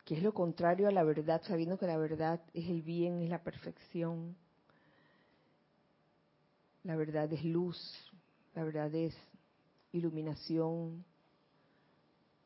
que 0.09 0.17
es 0.17 0.23
lo 0.23 0.33
contrario 0.33 0.89
a 0.89 0.91
la 0.91 1.05
verdad, 1.05 1.43
sabiendo 1.45 1.77
que 1.77 1.87
la 1.87 1.99
verdad 1.99 2.41
es 2.55 2.67
el 2.71 2.81
bien, 2.81 3.21
es 3.21 3.29
la 3.29 3.43
perfección, 3.43 4.35
la 6.83 6.97
verdad 6.97 7.31
es 7.31 7.45
luz, 7.45 7.79
la 8.55 8.65
verdad 8.65 8.95
es 8.95 9.15
iluminación, 9.93 11.05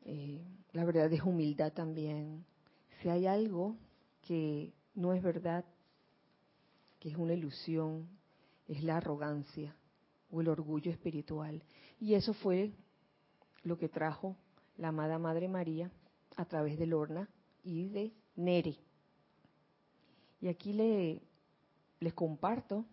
eh, 0.03 0.43
la 0.73 0.83
verdad 0.83 1.13
es 1.13 1.21
humildad 1.21 1.71
también 1.71 2.43
si 3.01 3.07
hay 3.07 3.27
algo 3.27 3.77
que 4.27 4.73
no 4.93 5.13
es 5.13 5.23
verdad, 5.23 5.63
que 6.99 7.11
es 7.11 7.15
una 7.15 7.31
ilusión, 7.31 8.09
es 8.67 8.83
la 8.83 8.97
arrogancia 8.97 9.73
o 10.29 10.41
el 10.41 10.49
orgullo 10.49 10.91
espiritual. 10.91 11.63
Y 12.01 12.15
eso 12.15 12.33
fue 12.33 12.73
lo 13.63 13.77
que 13.77 13.87
trajo 13.87 14.35
la 14.75 14.89
amada 14.89 15.17
Madre 15.17 15.47
María 15.47 15.89
a 16.35 16.43
través 16.43 16.77
de 16.77 16.87
Lorna 16.87 17.29
y 17.63 17.89
de 17.89 18.13
Neri. 18.35 18.77
Y 20.41 20.47
aquí 20.47 20.73
le, 20.73 21.21
les 21.99 22.13
comparto 22.13 22.85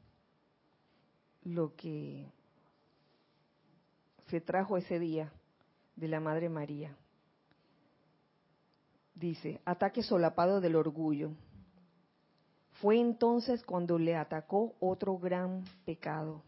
lo 1.43 1.75
que 1.75 2.27
se 4.29 4.41
trajo 4.41 4.77
ese 4.77 4.99
día 4.99 5.33
de 5.97 6.09
la 6.09 6.21
Madre 6.21 6.49
María. 6.49 6.97
Dice, 9.15 9.61
ataque 9.65 10.03
solapado 10.03 10.61
del 10.61 10.77
orgullo. 10.77 11.33
Fue 12.81 12.99
entonces 12.99 13.63
cuando 13.65 13.99
le 13.99 14.17
atacó 14.17 14.75
otro 14.81 15.19
gran 15.19 15.65
pecado, 15.85 16.43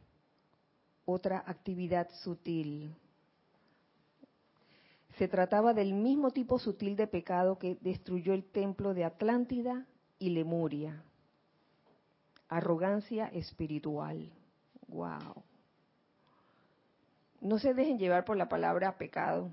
otra 1.05 1.43
actividad 1.47 2.09
sutil. 2.23 2.95
Se 5.18 5.29
trataba 5.29 5.75
del 5.75 5.92
mismo 5.92 6.31
tipo 6.31 6.59
sutil 6.59 6.96
de 6.96 7.07
pecado 7.07 7.59
que 7.59 7.77
destruyó 7.81 8.33
el 8.33 8.44
templo 8.44 8.94
de 8.94 9.05
Atlántida 9.05 9.87
y 10.18 10.31
Lemuria. 10.31 11.03
Arrogancia 12.48 13.27
espiritual. 13.29 14.33
Wow. 14.88 15.42
No 17.40 17.59
se 17.59 17.75
dejen 17.75 17.98
llevar 17.98 18.25
por 18.25 18.37
la 18.37 18.48
palabra 18.48 18.96
pecado. 18.96 19.51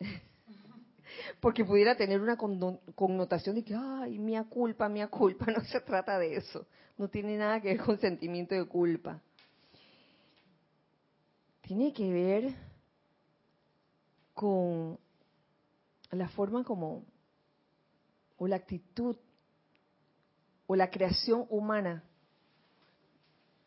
porque 1.40 1.64
pudiera 1.64 1.96
tener 1.96 2.20
una 2.20 2.36
connotación 2.36 3.56
de 3.56 3.64
que, 3.64 3.74
ay, 3.74 4.18
mía 4.18 4.44
culpa, 4.48 4.88
mía 4.88 5.08
culpa, 5.08 5.46
no 5.56 5.62
se 5.64 5.80
trata 5.80 6.18
de 6.18 6.36
eso, 6.36 6.66
no 6.96 7.08
tiene 7.08 7.36
nada 7.36 7.60
que 7.60 7.68
ver 7.68 7.84
con 7.84 7.98
sentimiento 7.98 8.54
de 8.54 8.66
culpa. 8.66 9.20
Tiene 11.62 11.92
que 11.92 12.10
ver 12.10 12.54
con 14.38 15.00
la 16.12 16.28
forma 16.28 16.62
como, 16.62 17.02
o 18.36 18.46
la 18.46 18.54
actitud, 18.54 19.16
o 20.68 20.76
la 20.76 20.90
creación 20.90 21.44
humana 21.50 22.04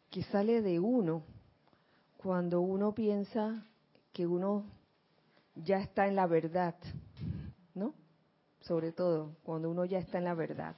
que 0.10 0.24
sale 0.24 0.62
de 0.62 0.80
uno 0.80 1.24
cuando 2.16 2.62
uno 2.62 2.94
piensa 2.94 3.66
que 4.14 4.26
uno 4.26 4.64
ya 5.56 5.80
está 5.80 6.08
en 6.08 6.16
la 6.16 6.26
verdad, 6.26 6.76
¿no? 7.76 7.94
Sobre 8.62 8.94
todo 8.94 9.36
cuando 9.44 9.70
uno 9.70 9.84
ya 9.84 10.00
está 10.00 10.20
en 10.20 10.24
la 10.24 10.36
verdad. 10.36 10.78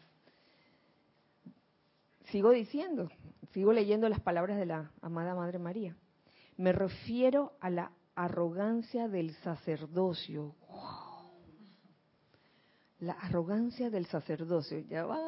Sigo 2.31 2.49
diciendo, 2.49 3.09
sigo 3.51 3.73
leyendo 3.73 4.09
las 4.09 4.21
palabras 4.21 4.57
de 4.57 4.65
la 4.65 4.91
amada 5.03 5.35
Madre 5.35 5.59
María. 5.59 5.95
Me 6.57 6.71
refiero 6.71 7.53
a 7.59 7.69
la 7.69 7.91
arrogancia 8.15 9.07
del 9.07 9.33
sacerdocio. 9.35 10.55
La 12.99 13.13
arrogancia 13.13 13.89
del 13.89 14.05
sacerdocio. 14.05 14.79
Ya 14.79 15.05
va 15.05 15.19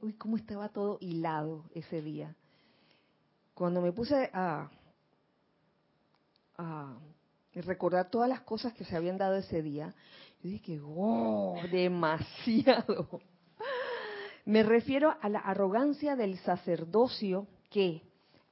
uy, 0.00 0.12
cómo 0.14 0.36
estaba 0.36 0.68
todo 0.68 0.98
hilado 1.00 1.64
ese 1.74 2.00
día. 2.00 2.34
Cuando 3.54 3.80
me 3.80 3.92
puse 3.92 4.30
a, 4.32 4.70
a 6.58 6.96
recordar 7.54 8.10
todas 8.10 8.28
las 8.28 8.40
cosas 8.40 8.72
que 8.74 8.84
se 8.84 8.96
habían 8.96 9.18
dado 9.18 9.36
ese 9.36 9.62
día, 9.62 9.94
yo 10.42 10.50
dije, 10.50 10.78
wow, 10.80 11.56
demasiado. 11.70 13.20
Me 14.44 14.62
refiero 14.62 15.16
a 15.20 15.28
la 15.28 15.38
arrogancia 15.38 16.16
del 16.16 16.36
sacerdocio 16.38 17.46
que, 17.70 18.02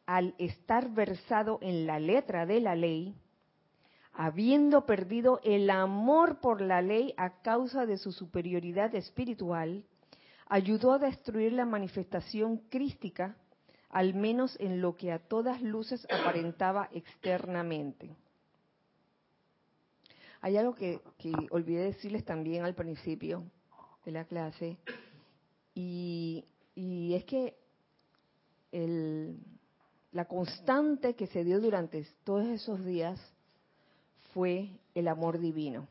al 0.07 0.35
estar 0.39 0.89
versado 0.91 1.59
en 1.61 1.87
la 1.87 2.01
letra 2.01 2.47
de 2.47 2.61
la 2.61 2.75
ley, 2.75 3.15
habiendo 4.13 4.85
perdido 4.85 5.41
el 5.43 5.71
amor 5.71 6.41
por 6.41 6.61
la 6.61 6.83
ley 6.83 7.15
a 7.17 7.41
causa 7.43 7.87
de 7.87 7.97
su 7.97 8.13
superioridad 8.13 8.95
espiritual, 8.95 9.85
ayudó 10.47 10.93
a 10.93 10.99
destruir 10.99 11.53
la 11.53 11.65
manifestación 11.65 12.59
crística, 12.69 13.37
al 13.89 14.15
menos 14.15 14.59
en 14.61 14.81
lo 14.81 14.97
que 14.97 15.13
a 15.13 15.19
todas 15.19 15.63
luces 15.63 16.07
aparentaba 16.11 16.89
externamente. 16.93 18.15
Hay 20.43 20.57
algo 20.57 20.75
que, 20.75 21.01
olvidé 21.51 21.85
decirles 21.85 22.25
también 22.25 22.65
al 22.65 22.75
principio 22.75 23.45
de 24.05 24.13
la 24.13 24.25
clase, 24.25 24.77
y, 25.75 26.45
y 26.75 27.15
es 27.15 27.25
que 27.25 27.57
el, 28.73 29.39
la 30.11 30.27
constante 30.27 31.15
que 31.15 31.29
se 31.29 31.45
dio 31.45 31.61
durante 31.61 32.05
todos 32.25 32.47
esos 32.49 32.85
días 32.85 33.19
fue 34.33 34.71
el 34.95 35.09
amor 35.09 35.39
divino. 35.39 35.87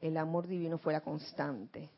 El 0.00 0.16
amor 0.16 0.46
divino 0.46 0.78
fue 0.78 0.92
la 0.92 1.00
constante. 1.00 1.90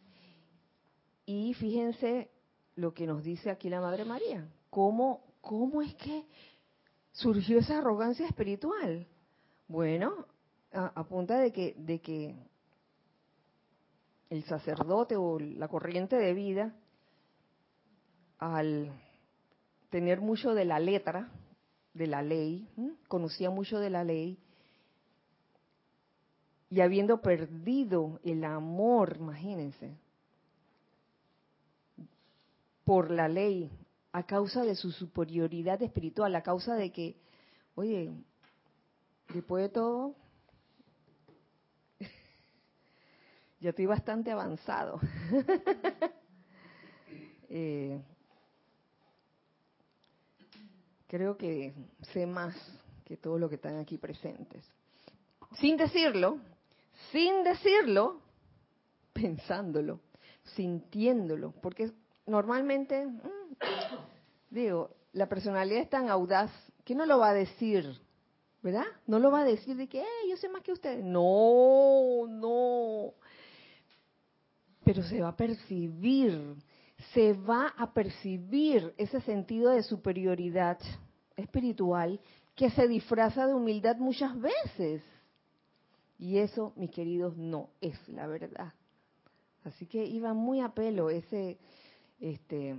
Y 1.25 1.55
fíjense 1.55 2.31
lo 2.77 2.94
que 2.94 3.07
nos 3.07 3.22
dice 3.25 3.51
aquí 3.51 3.68
la 3.68 3.81
Madre 3.81 4.05
María. 4.05 4.49
¿Cómo, 4.70 5.22
cómo 5.40 5.83
es 5.83 5.94
que 5.96 6.25
surgió 7.12 7.59
esa 7.59 7.79
arrogancia 7.79 8.27
espiritual? 8.27 9.07
Bueno, 9.66 10.27
a, 10.72 11.05
de 11.40 11.53
que, 11.53 11.75
de 11.79 12.01
que 12.01 12.37
el 14.31 14.44
sacerdote 14.44 15.16
o 15.16 15.38
la 15.38 15.68
corriente 15.68 16.16
de 16.16 16.35
vida, 16.35 16.77
al 18.38 18.92
tener 19.90 20.20
mucho 20.20 20.55
de 20.55 20.64
la 20.64 20.79
letra, 20.79 21.31
de 21.94 22.07
la 22.07 22.22
ley, 22.22 22.68
conocía 23.09 23.51
mucho 23.51 23.79
de 23.79 23.90
la 23.90 24.05
ley, 24.05 24.38
y 26.70 26.81
habiendo 26.81 27.20
perdido 27.20 28.20
el 28.24 28.44
amor, 28.44 29.16
imagínense, 29.18 29.96
por 32.85 33.11
la 33.11 33.29
ley, 33.29 33.70
a 34.12 34.24
causa 34.24 34.62
de 34.62 34.74
su 34.74 34.92
superioridad 34.92 35.83
espiritual, 35.83 36.35
a 36.35 36.42
causa 36.42 36.74
de 36.74 36.90
que, 36.90 37.16
oye, 37.74 38.12
después 39.33 39.64
de 39.64 39.68
todo, 39.68 40.14
ya 43.61 43.70
estoy 43.70 43.87
bastante 43.87 44.33
avanzado. 44.33 45.00
eh, 47.48 48.00
creo 51.07 51.37
que 51.37 51.74
sé 52.12 52.26
más 52.26 52.55
que 53.05 53.16
todo 53.16 53.38
lo 53.38 53.48
que 53.48 53.57
están 53.57 53.79
aquí 53.79 53.98
presentes. 53.98 54.64
Sin 55.61 55.76
decirlo, 55.76 56.40
sin 57.12 57.45
decirlo, 57.45 58.21
pensándolo, 59.12 60.01
sintiéndolo, 60.55 61.53
porque 61.62 61.90
normalmente, 62.27 63.07
mm, 63.07 63.21
digo, 64.51 64.90
la 65.12 65.29
personalidad 65.29 65.83
es 65.83 65.90
tan 65.90 66.09
audaz 66.09 66.51
que 66.85 66.95
no 66.95 67.07
lo 67.07 67.19
va 67.19 67.31
a 67.31 67.35
decir, 67.35 67.99
¿verdad? 68.62 68.87
No 69.07 69.19
lo 69.19 69.31
va 69.31 69.40
a 69.40 69.45
decir 69.45 69.77
de 69.77 69.88
que, 69.88 70.05
yo 70.29 70.37
sé 70.37 70.49
más 70.49 70.62
que 70.62 70.73
usted. 70.73 71.03
No, 71.03 72.27
no. 72.29 73.14
Pero 74.85 75.03
se 75.03 75.21
va 75.21 75.29
a 75.29 75.37
percibir, 75.37 76.55
se 77.12 77.33
va 77.33 77.75
a 77.77 77.92
percibir 77.92 78.95
ese 78.99 79.21
sentido 79.23 79.71
de 79.71 79.83
superioridad 79.83 80.79
espiritual 81.37 82.21
que 82.55 82.71
se 82.71 82.88
disfraza 82.88 83.47
de 83.47 83.55
humildad 83.55 83.97
muchas 83.97 84.38
veces. 84.40 85.03
Y 86.18 86.38
eso, 86.38 86.72
mis 86.76 86.90
queridos, 86.90 87.37
no 87.37 87.70
es 87.81 87.96
la 88.09 88.26
verdad. 88.26 88.72
Así 89.64 89.87
que 89.87 90.05
iba 90.05 90.33
muy 90.33 90.61
a 90.61 90.70
pelo 90.70 91.11
ese, 91.11 91.59
este, 92.20 92.76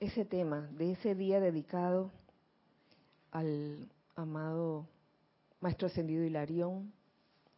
ese 0.00 0.24
tema 0.24 0.68
de 0.72 0.92
ese 0.92 1.14
día 1.14 1.38
dedicado 1.38 2.10
al 3.30 3.88
amado 4.16 4.88
Maestro 5.60 5.86
Ascendido 5.86 6.24
Hilarión, 6.24 6.92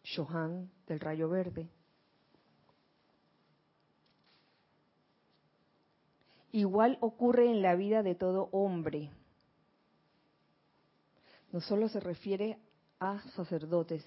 Johan 0.05 0.71
del 0.87 1.01
Rayo 1.01 1.29
Verde. 1.29 1.68
Igual 6.51 6.99
ocurre 7.01 7.51
en 7.51 7.62
la 7.62 7.77
vida 7.77 8.03
de 8.03 8.14
todo 8.14 8.49
hombre. 8.53 9.11
No 11.51 11.61
solo 11.61 11.88
se 11.88 12.01
refiere 12.01 12.59
a 13.01 13.23
sacerdotes. 13.37 14.05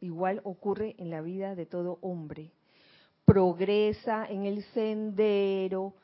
Igual 0.00 0.40
ocurre 0.44 0.94
en 0.98 1.10
la 1.10 1.20
vida 1.20 1.54
de 1.54 1.66
todo 1.66 1.98
hombre. 2.02 2.52
Progresa 3.24 4.26
en 4.26 4.44
el 4.44 4.62
sendero, 4.74 5.94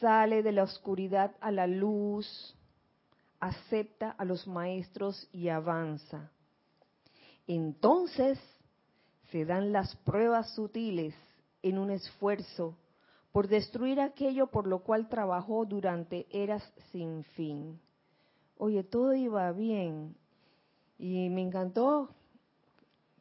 sale 0.00 0.42
de 0.42 0.52
la 0.52 0.64
oscuridad 0.64 1.36
a 1.40 1.50
la 1.52 1.66
luz, 1.66 2.56
acepta 3.40 4.10
a 4.10 4.24
los 4.24 4.46
maestros 4.46 5.28
y 5.32 5.48
avanza. 5.48 6.30
Entonces 7.46 8.38
se 9.30 9.44
dan 9.44 9.72
las 9.72 9.94
pruebas 9.96 10.54
sutiles 10.54 11.14
en 11.62 11.78
un 11.78 11.90
esfuerzo 11.90 12.76
por 13.32 13.48
destruir 13.48 14.00
aquello 14.00 14.48
por 14.48 14.66
lo 14.66 14.80
cual 14.80 15.08
trabajó 15.08 15.66
durante 15.66 16.26
eras 16.30 16.62
sin 16.90 17.22
fin. 17.22 17.80
Oye, 18.56 18.82
todo 18.82 19.14
iba 19.14 19.52
bien 19.52 20.16
y 20.98 21.28
me 21.28 21.42
encantó 21.42 22.15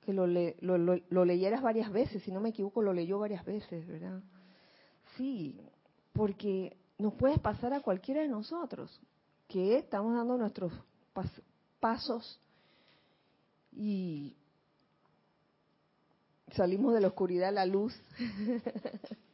que 0.06 0.14
lo, 0.14 0.28
lo, 0.28 1.26
leyeras 1.26 1.62
varias 1.62 1.92
veces, 1.92 2.24
si 2.24 2.32
no 2.32 2.40
me 2.40 2.50
equivoco, 2.50 2.82
lo 2.82 2.94
leyó 2.94 3.20
varias 3.20 3.44
veces, 3.44 3.86
¿verdad? 3.88 4.22
Sí, 5.18 5.60
porque 6.14 6.78
nos 6.98 7.14
puede 7.16 7.38
pasar 7.40 7.74
a 7.74 7.82
cualquiera 7.82 8.22
de 8.22 8.28
nosotros, 8.28 9.02
que 9.48 9.78
estamos 9.78 10.16
dando 10.16 10.38
nuestros 10.38 10.72
pasos 11.80 12.40
y 13.72 14.36
salimos 16.52 16.94
de 16.94 17.02
la 17.02 17.08
oscuridad 17.08 17.50
a 17.50 17.52
la 17.52 17.66
luz 17.66 17.94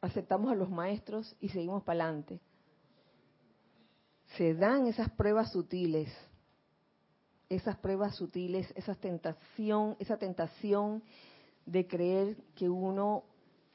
aceptamos 0.00 0.50
a 0.50 0.54
los 0.54 0.70
maestros 0.70 1.36
y 1.40 1.48
seguimos 1.48 1.82
para 1.82 2.04
adelante. 2.04 2.40
Se 4.36 4.54
dan 4.54 4.86
esas 4.86 5.10
pruebas 5.10 5.52
sutiles, 5.52 6.12
esas 7.48 7.76
pruebas 7.78 8.16
sutiles, 8.16 8.72
esa 8.76 8.94
tentación, 8.94 9.96
esa 9.98 10.18
tentación 10.18 11.02
de 11.64 11.86
creer 11.86 12.36
que 12.54 12.68
uno 12.68 13.24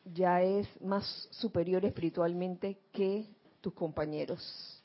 ya 0.05 0.41
es 0.41 0.67
más 0.81 1.27
superior 1.31 1.85
espiritualmente 1.85 2.79
que 2.91 3.27
tus 3.61 3.73
compañeros 3.73 4.83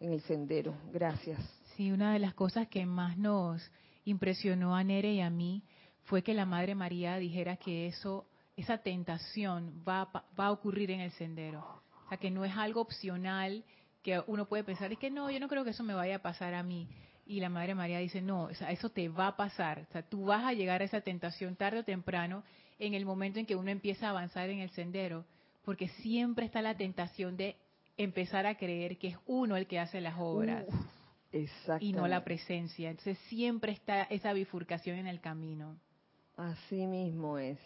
en 0.00 0.12
el 0.12 0.20
sendero. 0.22 0.74
Gracias. 0.92 1.40
Sí, 1.76 1.92
una 1.92 2.12
de 2.12 2.18
las 2.18 2.34
cosas 2.34 2.68
que 2.68 2.84
más 2.86 3.16
nos 3.16 3.62
impresionó 4.04 4.76
a 4.76 4.84
Nere 4.84 5.12
y 5.12 5.20
a 5.20 5.30
mí 5.30 5.62
fue 6.04 6.22
que 6.22 6.34
la 6.34 6.46
Madre 6.46 6.74
María 6.74 7.16
dijera 7.16 7.56
que 7.56 7.86
eso, 7.86 8.26
esa 8.56 8.78
tentación 8.78 9.82
va, 9.86 10.10
va 10.38 10.46
a 10.46 10.52
ocurrir 10.52 10.90
en 10.90 11.00
el 11.00 11.12
sendero. 11.12 11.82
O 12.04 12.08
sea, 12.08 12.18
que 12.18 12.30
no 12.30 12.44
es 12.44 12.54
algo 12.56 12.80
opcional 12.80 13.64
que 14.02 14.22
uno 14.26 14.46
puede 14.46 14.64
pensar, 14.64 14.92
es 14.92 14.98
que 14.98 15.10
no, 15.10 15.30
yo 15.30 15.40
no 15.40 15.48
creo 15.48 15.64
que 15.64 15.70
eso 15.70 15.82
me 15.82 15.94
vaya 15.94 16.16
a 16.16 16.22
pasar 16.22 16.52
a 16.54 16.62
mí. 16.62 16.88
Y 17.26 17.40
la 17.40 17.48
Madre 17.48 17.74
María 17.74 17.98
dice, 17.98 18.20
no, 18.20 18.44
o 18.44 18.54
sea, 18.54 18.70
eso 18.70 18.90
te 18.90 19.08
va 19.08 19.28
a 19.28 19.36
pasar. 19.36 19.86
O 19.88 19.92
sea, 19.92 20.02
tú 20.02 20.26
vas 20.26 20.44
a 20.44 20.52
llegar 20.52 20.82
a 20.82 20.84
esa 20.84 21.00
tentación 21.00 21.56
tarde 21.56 21.80
o 21.80 21.84
temprano 21.84 22.44
en 22.78 22.94
el 22.94 23.06
momento 23.06 23.38
en 23.38 23.46
que 23.46 23.56
uno 23.56 23.70
empieza 23.70 24.06
a 24.06 24.10
avanzar 24.10 24.50
en 24.50 24.58
el 24.60 24.70
sendero, 24.70 25.24
porque 25.64 25.88
siempre 25.88 26.44
está 26.44 26.60
la 26.60 26.76
tentación 26.76 27.36
de 27.36 27.56
empezar 27.96 28.46
a 28.46 28.56
creer 28.56 28.98
que 28.98 29.08
es 29.08 29.16
uno 29.26 29.56
el 29.56 29.66
que 29.66 29.78
hace 29.78 30.00
las 30.00 30.16
obras 30.18 30.66
y 31.80 31.92
no 31.92 32.06
la 32.08 32.24
presencia. 32.24 32.90
Entonces 32.90 33.18
siempre 33.28 33.72
está 33.72 34.02
esa 34.04 34.32
bifurcación 34.32 34.98
en 34.98 35.06
el 35.06 35.20
camino. 35.20 35.78
Así 36.36 36.86
mismo 36.86 37.38
es. 37.38 37.58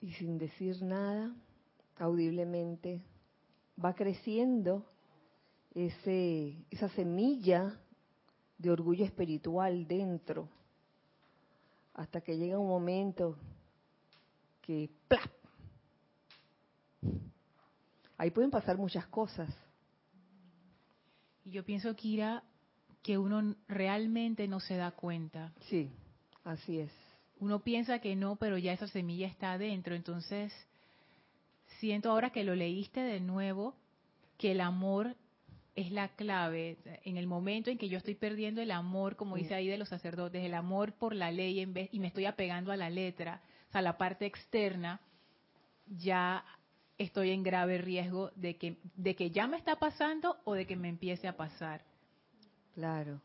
Y 0.00 0.12
sin 0.12 0.38
decir 0.38 0.80
nada, 0.82 1.34
audiblemente, 1.98 3.02
va 3.82 3.94
creciendo 3.94 4.86
ese, 5.74 6.64
esa 6.70 6.88
semilla 6.90 7.78
de 8.58 8.70
orgullo 8.70 9.04
espiritual 9.04 9.86
dentro, 9.86 10.48
hasta 11.94 12.20
que 12.20 12.36
llega 12.36 12.58
un 12.58 12.68
momento 12.68 13.36
que 14.62 14.90
¡plap! 15.08 15.30
Ahí 18.18 18.30
pueden 18.30 18.50
pasar 18.50 18.78
muchas 18.78 19.06
cosas. 19.06 19.54
Y 21.44 21.50
yo 21.50 21.64
pienso, 21.64 21.94
Kira, 21.94 22.42
que 23.02 23.18
uno 23.18 23.54
realmente 23.68 24.48
no 24.48 24.58
se 24.58 24.76
da 24.76 24.90
cuenta. 24.90 25.52
Sí, 25.68 25.92
así 26.44 26.80
es. 26.80 26.90
Uno 27.38 27.62
piensa 27.62 27.98
que 27.98 28.16
no, 28.16 28.36
pero 28.36 28.56
ya 28.56 28.72
esa 28.72 28.88
semilla 28.88 29.28
está 29.28 29.52
adentro. 29.52 29.94
Entonces, 29.94 30.52
siento 31.78 32.10
ahora 32.10 32.30
que 32.30 32.44
lo 32.44 32.54
leíste 32.54 33.00
de 33.00 33.20
nuevo, 33.20 33.74
que 34.38 34.52
el 34.52 34.60
amor 34.60 35.16
es 35.74 35.92
la 35.92 36.08
clave. 36.08 36.78
En 37.04 37.16
el 37.16 37.26
momento 37.26 37.70
en 37.70 37.78
que 37.78 37.88
yo 37.88 37.98
estoy 37.98 38.14
perdiendo 38.14 38.60
el 38.62 38.70
amor, 38.70 39.16
como 39.16 39.36
dice 39.36 39.54
ahí 39.54 39.68
de 39.68 39.78
los 39.78 39.90
sacerdotes, 39.90 40.42
el 40.42 40.54
amor 40.54 40.92
por 40.92 41.14
la 41.14 41.30
ley 41.30 41.60
en 41.60 41.74
vez, 41.74 41.88
y 41.92 42.00
me 42.00 42.08
estoy 42.08 42.24
apegando 42.24 42.72
a 42.72 42.76
la 42.76 42.90
letra, 42.90 43.42
o 43.68 43.72
sea, 43.72 43.82
la 43.82 43.98
parte 43.98 44.26
externa, 44.26 45.00
ya 45.86 46.44
estoy 46.98 47.30
en 47.30 47.42
grave 47.42 47.78
riesgo 47.78 48.30
de 48.34 48.56
que, 48.56 48.78
de 48.96 49.14
que 49.14 49.30
ya 49.30 49.46
me 49.46 49.58
está 49.58 49.76
pasando 49.76 50.38
o 50.44 50.54
de 50.54 50.66
que 50.66 50.76
me 50.76 50.88
empiece 50.88 51.28
a 51.28 51.36
pasar. 51.36 51.84
Claro. 52.74 53.20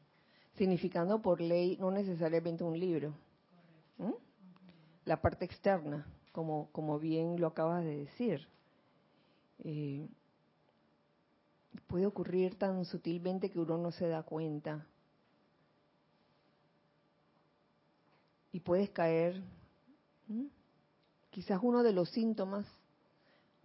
Significando 0.58 1.22
por 1.22 1.40
ley 1.40 1.78
no 1.80 1.90
necesariamente 1.92 2.64
un 2.64 2.78
libro. 2.78 3.14
¿Mm? 3.98 4.12
La 5.06 5.22
parte 5.22 5.46
externa, 5.46 6.06
como, 6.32 6.70
como 6.72 7.00
bien 7.00 7.39
lo 7.39 7.48
acabas 7.48 7.84
de 7.84 7.98
decir. 7.98 8.48
Eh, 9.63 10.08
puede 11.88 12.06
ocurrir 12.06 12.58
tan 12.58 12.86
sutilmente 12.86 13.50
que 13.50 13.60
uno 13.60 13.78
no 13.78 13.91
se 13.91 14.08
da 14.08 14.24
cuenta. 14.24 14.86
Y 18.54 18.60
puedes 18.60 18.89
caer, 18.89 19.41
quizás 21.30 21.60
uno 21.62 21.84
de 21.84 21.94
los 21.94 22.10
síntomas 22.10 22.65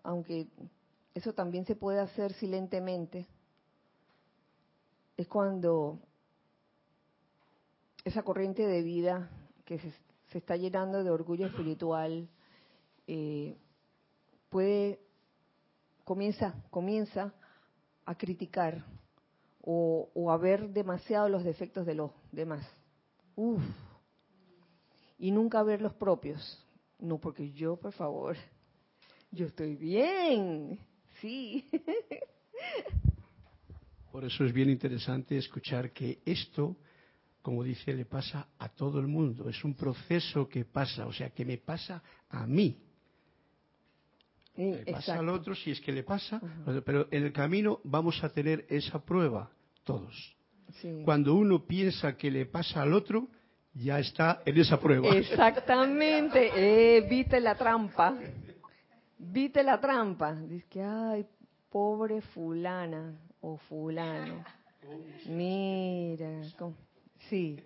aunque 0.06 0.46
eso 1.14 1.32
también 1.32 1.66
se 1.66 1.74
puede 1.74 1.98
hacer 1.98 2.32
silentemente, 2.34 3.26
es 5.16 5.26
cuando 5.26 5.98
esa 8.04 8.22
corriente 8.22 8.66
de 8.66 8.82
vida 8.82 9.28
que 9.64 9.80
se, 9.80 9.92
está 10.38 10.56
llenando 10.56 11.02
de 11.02 11.10
orgullo 11.10 11.46
espiritual 11.46 12.28
eh, 13.06 13.56
puede 14.48 15.00
comienza 16.04 16.54
comienza 16.70 17.34
a 18.04 18.14
criticar 18.16 18.84
o, 19.68 20.30
a 20.30 20.36
ver 20.36 20.70
demasiado 20.70 21.28
los 21.28 21.42
defectos 21.42 21.84
de 21.84 21.96
los 21.96 22.12
demás. 22.30 22.64
Y 25.18 25.30
nunca 25.32 25.62
ver 25.64 25.82
los 25.82 25.92
propios. 25.94 26.64
No, 26.98 27.18
porque 27.18 27.52
yo, 27.52 27.76
por 27.76 27.92
favor, 27.92 28.36
yo 29.30 29.46
estoy 29.46 29.74
bien, 29.74 30.78
sí. 31.20 31.68
Por 34.12 34.24
eso 34.24 34.44
es 34.46 34.52
bien 34.52 34.70
interesante 34.70 35.36
escuchar 35.36 35.92
que 35.92 36.20
esto, 36.24 36.74
como 37.42 37.62
dice, 37.62 37.92
le 37.92 38.06
pasa 38.06 38.48
a 38.58 38.70
todo 38.70 38.98
el 38.98 39.06
mundo. 39.06 39.46
Es 39.50 39.62
un 39.62 39.74
proceso 39.74 40.48
que 40.48 40.64
pasa, 40.64 41.06
o 41.06 41.12
sea, 41.12 41.28
que 41.28 41.44
me 41.44 41.58
pasa 41.58 42.02
a 42.30 42.46
mí. 42.46 42.85
Le 44.56 44.84
pasa 44.92 45.18
al 45.18 45.28
otro 45.28 45.54
si 45.54 45.70
es 45.70 45.80
que 45.80 45.92
le 45.92 46.02
pasa, 46.02 46.40
pero 46.84 47.06
en 47.10 47.24
el 47.24 47.32
camino 47.32 47.80
vamos 47.84 48.22
a 48.24 48.28
tener 48.28 48.64
esa 48.68 48.98
prueba 49.04 49.50
todos. 49.84 50.36
Cuando 51.04 51.34
uno 51.34 51.64
piensa 51.66 52.16
que 52.16 52.30
le 52.30 52.46
pasa 52.46 52.82
al 52.82 52.92
otro, 52.92 53.28
ya 53.74 53.98
está 53.98 54.42
en 54.44 54.58
esa 54.58 54.78
prueba. 54.80 55.08
Exactamente, 55.08 56.96
evite 56.96 57.40
la 57.40 57.54
trampa. 57.54 58.16
Viste 59.18 59.62
la 59.62 59.80
trampa. 59.80 60.34
Dice 60.34 60.66
que, 60.68 60.82
ay, 60.82 61.26
pobre 61.70 62.20
fulana 62.20 63.18
o 63.40 63.56
fulano. 63.56 64.44
Mira, 65.28 66.42
sí. 67.28 67.58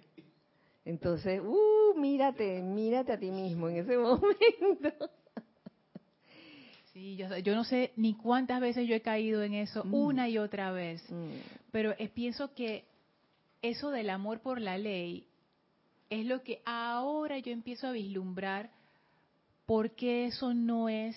Entonces, 0.85 1.41
uh, 1.45 1.95
mírate, 1.97 2.63
mírate 2.63 3.13
a 3.13 3.19
ti 3.19 3.31
mismo 3.31 3.69
en 3.69 3.77
ese 3.77 3.97
momento. 3.99 5.11
Sí, 7.01 7.17
yo, 7.17 7.35
yo 7.39 7.55
no 7.55 7.65
sé 7.65 7.93
ni 7.97 8.13
cuántas 8.13 8.61
veces 8.61 8.87
yo 8.87 8.95
he 8.95 9.01
caído 9.01 9.43
en 9.43 9.55
eso, 9.55 9.83
mm. 9.85 9.95
una 9.95 10.29
y 10.29 10.37
otra 10.37 10.71
vez. 10.71 11.03
Mm. 11.11 11.31
Pero 11.73 11.95
pienso 12.13 12.53
que 12.53 12.85
eso 13.63 13.91
del 13.91 14.11
amor 14.11 14.41
por 14.41 14.61
la 14.61 14.77
ley 14.77 15.27
es 16.11 16.27
lo 16.27 16.43
que 16.43 16.61
ahora 16.67 17.39
yo 17.39 17.53
empiezo 17.53 17.87
a 17.87 17.93
vislumbrar 17.93 18.71
porque 19.65 20.27
eso 20.27 20.53
no 20.53 20.91
es 20.91 21.17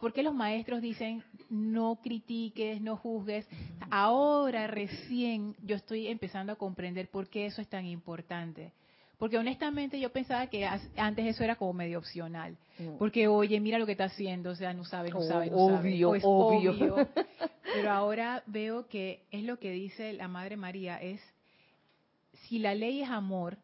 ¿Por 0.00 0.12
qué 0.12 0.22
los 0.22 0.34
maestros 0.34 0.80
dicen 0.80 1.24
no 1.50 1.98
critiques, 2.00 2.80
no 2.80 2.96
juzgues? 2.96 3.48
Ahora 3.90 4.68
recién 4.68 5.56
yo 5.64 5.74
estoy 5.74 6.06
empezando 6.06 6.52
a 6.52 6.56
comprender 6.56 7.08
por 7.08 7.28
qué 7.28 7.46
eso 7.46 7.60
es 7.62 7.68
tan 7.68 7.84
importante. 7.84 8.70
Porque 9.18 9.36
honestamente 9.36 9.98
yo 9.98 10.10
pensaba 10.10 10.46
que 10.46 10.64
antes 10.96 11.26
eso 11.26 11.42
era 11.42 11.56
como 11.56 11.72
medio 11.72 11.98
opcional. 11.98 12.56
Mm. 12.78 12.98
Porque, 12.98 13.26
oye, 13.26 13.58
mira 13.58 13.78
lo 13.78 13.86
que 13.86 13.92
está 13.92 14.04
haciendo, 14.04 14.50
o 14.50 14.54
sea, 14.54 14.72
no 14.72 14.84
sabe, 14.84 15.10
no 15.10 15.22
sabe, 15.22 15.50
no 15.50 15.56
obvio, 15.56 16.08
sabe. 16.10 16.20
obvio. 16.24 16.70
obvio. 16.72 17.08
Pero 17.74 17.90
ahora 17.90 18.42
veo 18.46 18.86
que 18.88 19.24
es 19.30 19.42
lo 19.42 19.58
que 19.58 19.72
dice 19.72 20.12
la 20.12 20.28
Madre 20.28 20.56
María, 20.56 20.96
es, 21.02 21.20
si 22.44 22.60
la 22.60 22.74
ley 22.74 23.02
es 23.02 23.10
amor, 23.10 23.58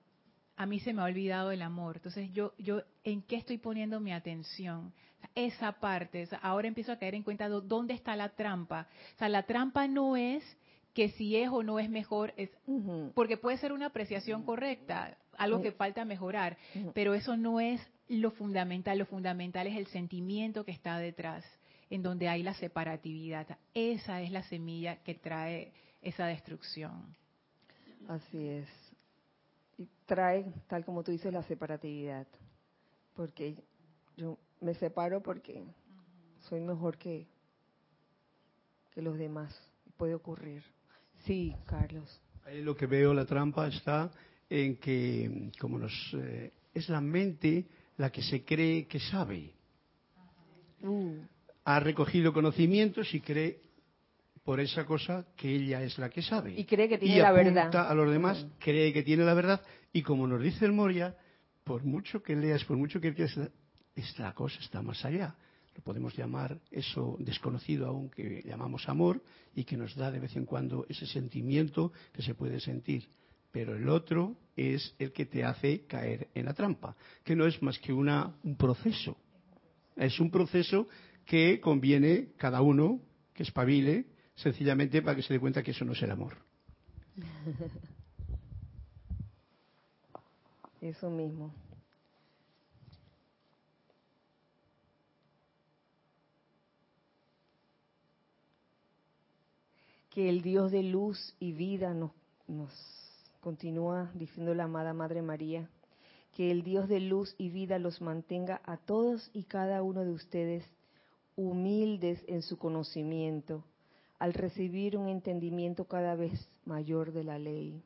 a 0.57 0.67
mí 0.67 0.81
se 0.81 0.93
me 0.93 1.03
ha 1.03 1.05
olvidado 1.05 1.53
el 1.53 1.63
amor. 1.63 1.97
Entonces, 1.97 2.33
yo, 2.33 2.53
yo 2.59 2.83
¿en 3.05 3.23
qué 3.23 3.37
estoy 3.37 3.59
poniendo 3.59 4.01
mi 4.01 4.13
atención? 4.13 4.93
esa 5.35 5.73
parte. 5.73 6.29
ahora 6.43 6.69
empiezo 6.69 6.93
a 6.93 6.97
caer 6.97 7.15
en 7.15 7.23
cuenta 7.23 7.49
dónde 7.49 7.95
está 7.95 8.15
la 8.17 8.31
trampa. 8.31 8.87
O 9.15 9.19
sea, 9.19 9.29
la 9.29 9.45
trampa 9.45 9.89
no 9.89 10.17
es 10.17 10.45
que 10.93 11.09
si 11.11 11.37
es 11.37 11.49
o 11.49 11.63
no 11.63 11.79
es 11.79 11.91
mejor, 11.91 12.33
es 12.37 12.51
porque 13.15 13.37
puede 13.37 13.59
ser 13.59 13.73
una 13.73 13.87
apreciación 13.87 14.45
correcta, 14.45 15.17
algo 15.39 15.63
que 15.63 15.73
falta 15.73 16.05
mejorar, 16.05 16.57
pero 16.95 17.15
eso 17.15 17.37
no 17.37 17.61
es 17.61 17.81
lo 18.09 18.31
fundamental. 18.31 18.99
Lo 18.99 19.07
fundamental 19.07 19.67
es 19.67 19.77
el 19.77 19.87
sentimiento 19.87 20.65
que 20.65 20.73
está 20.73 20.99
detrás, 20.99 21.45
en 21.91 22.03
donde 22.03 22.29
hay 22.29 22.43
la 22.43 22.55
separatividad. 22.55 23.47
Esa 23.73 24.23
es 24.23 24.31
la 24.31 24.43
semilla 24.45 25.03
que 25.03 25.15
trae 25.15 25.73
esa 26.03 26.27
destrucción. 26.27 27.17
Así 28.09 28.49
es. 28.49 28.69
Y 29.79 29.89
trae, 30.07 30.53
tal 30.69 30.85
como 30.85 31.03
tú 31.03 31.13
dices, 31.13 31.33
la 31.33 31.43
separatividad. 31.43 32.27
Porque 33.15 33.57
yo 34.17 34.39
me 34.61 34.75
separo 34.75 35.23
porque 35.23 35.65
soy 36.49 36.61
mejor 36.61 36.99
que, 36.99 37.27
que 38.93 39.03
los 39.03 39.17
demás. 39.19 39.55
Puede 39.97 40.15
ocurrir. 40.15 40.65
Sí, 41.25 41.55
Carlos. 41.67 42.21
Ahí 42.45 42.63
lo 42.63 42.77
que 42.77 42.87
veo, 42.87 43.15
la 43.15 43.25
trampa 43.25 43.69
está 43.69 44.11
en 44.55 44.77
que, 44.77 45.51
como 45.59 45.79
nos, 45.79 45.93
eh, 46.15 46.53
es 46.73 46.89
la 46.89 47.01
mente 47.01 47.67
la 47.97 48.11
que 48.11 48.23
se 48.23 48.45
cree 48.45 48.87
que 48.87 49.01
sabe. 49.01 49.53
Uh. 50.83 51.17
Ha 51.65 51.81
recogido 51.81 52.33
conocimientos 52.33 53.13
y 53.15 53.21
cree 53.21 53.61
por 54.45 54.61
esa 54.61 54.85
cosa 54.85 55.27
que 55.37 55.51
ella 55.55 55.83
es 55.83 55.99
la 55.99 56.09
que 56.09 56.23
sabe. 56.23 56.55
Y 56.57 56.65
cree 56.65 56.89
que 56.89 56.99
tiene 56.99 57.21
la 57.21 57.33
verdad. 57.33 57.75
a 57.75 57.95
los 57.95 58.11
demás, 58.11 58.47
cree 58.61 58.93
que 58.93 59.03
tiene 59.03 59.25
la 59.25 59.35
verdad. 59.35 59.61
Y 59.93 60.03
como 60.03 60.27
nos 60.27 60.41
dice 60.41 60.67
el 60.67 60.73
Moria, 60.73 61.17
por 61.65 61.83
mucho 61.85 62.23
que 62.23 62.37
leas, 62.37 62.65
por 62.65 62.77
mucho 62.77 63.01
que 63.01 63.13
quieras 63.13 63.37
esta 63.97 64.33
cosa 64.35 64.61
está 64.61 64.83
más 64.83 65.05
allá. 65.05 65.35
lo 65.75 65.83
podemos 65.83 66.17
llamar 66.17 66.61
eso 66.71 67.17
desconocido 67.19 67.87
aún 67.87 68.11
que 68.11 68.43
llamamos 68.45 68.89
amor 68.89 69.21
y 69.55 69.65
que 69.65 69.77
nos 69.77 69.97
da 69.97 70.11
de 70.11 70.21
vez 70.21 70.37
en 70.37 70.45
cuando 70.45 70.87
ese 70.89 71.07
sentimiento 71.07 71.93
que 72.13 72.23
se 72.23 72.35
puede 72.35 72.61
sentir. 72.61 73.09
Pero 73.55 73.77
el 73.77 73.89
otro 73.89 74.37
es 74.57 74.97
el 74.99 75.13
que 75.13 75.27
te 75.27 75.45
hace 75.45 75.87
caer 75.87 76.27
en 76.35 76.47
la 76.47 76.55
trampa, 76.55 76.97
que 77.23 77.37
no 77.37 77.47
es 77.47 77.63
más 77.63 77.79
que 77.79 77.93
una, 77.93 78.35
un 78.43 78.57
proceso. 78.57 79.17
Es 79.95 80.19
un 80.19 80.29
proceso 80.29 80.89
que 81.25 81.61
conviene 81.61 82.33
cada 82.37 82.63
uno 82.63 83.01
que 83.33 83.45
espabile 83.45 84.07
sencillamente 84.35 85.03
para 85.03 85.15
que 85.15 85.23
se 85.23 85.35
dé 85.35 85.39
cuenta 85.39 85.63
que 85.63 85.71
eso 85.71 85.85
no 85.85 85.93
es 85.93 86.03
el 86.03 86.11
amor. 86.11 86.37
Eso 90.81 91.09
mismo. 91.09 91.55
Que 100.11 100.29
el 100.29 100.43
Dios 100.43 100.73
de 100.73 100.83
luz 100.83 101.35
y 101.41 101.53
vida 101.53 101.95
nos, 101.95 102.11
nos 102.47 102.71
continúa 103.45 104.11
diciendo 104.15 104.55
la 104.55 104.65
amada 104.65 104.95
Madre 104.95 105.21
María, 105.21 105.69
que 106.33 106.51
el 106.51 106.63
Dios 106.63 106.89
de 106.89 106.99
luz 106.99 107.35
y 107.37 107.51
vida 107.51 107.79
los 107.79 108.01
mantenga 108.01 108.63
a 108.65 108.79
todos 108.79 109.31
y 109.35 109.45
cada 109.45 109.83
uno 109.83 110.03
de 110.03 110.13
ustedes 110.13 110.65
humildes 111.37 112.25
en 112.27 112.41
su 112.41 112.57
conocimiento, 112.57 113.63
al 114.19 114.33
recibir 114.33 114.97
un 114.97 115.09
entendimiento 115.09 115.85
cada 115.85 116.15
vez 116.15 116.49
mayor 116.65 117.13
de 117.13 117.25
la 117.25 117.39
ley. 117.39 117.83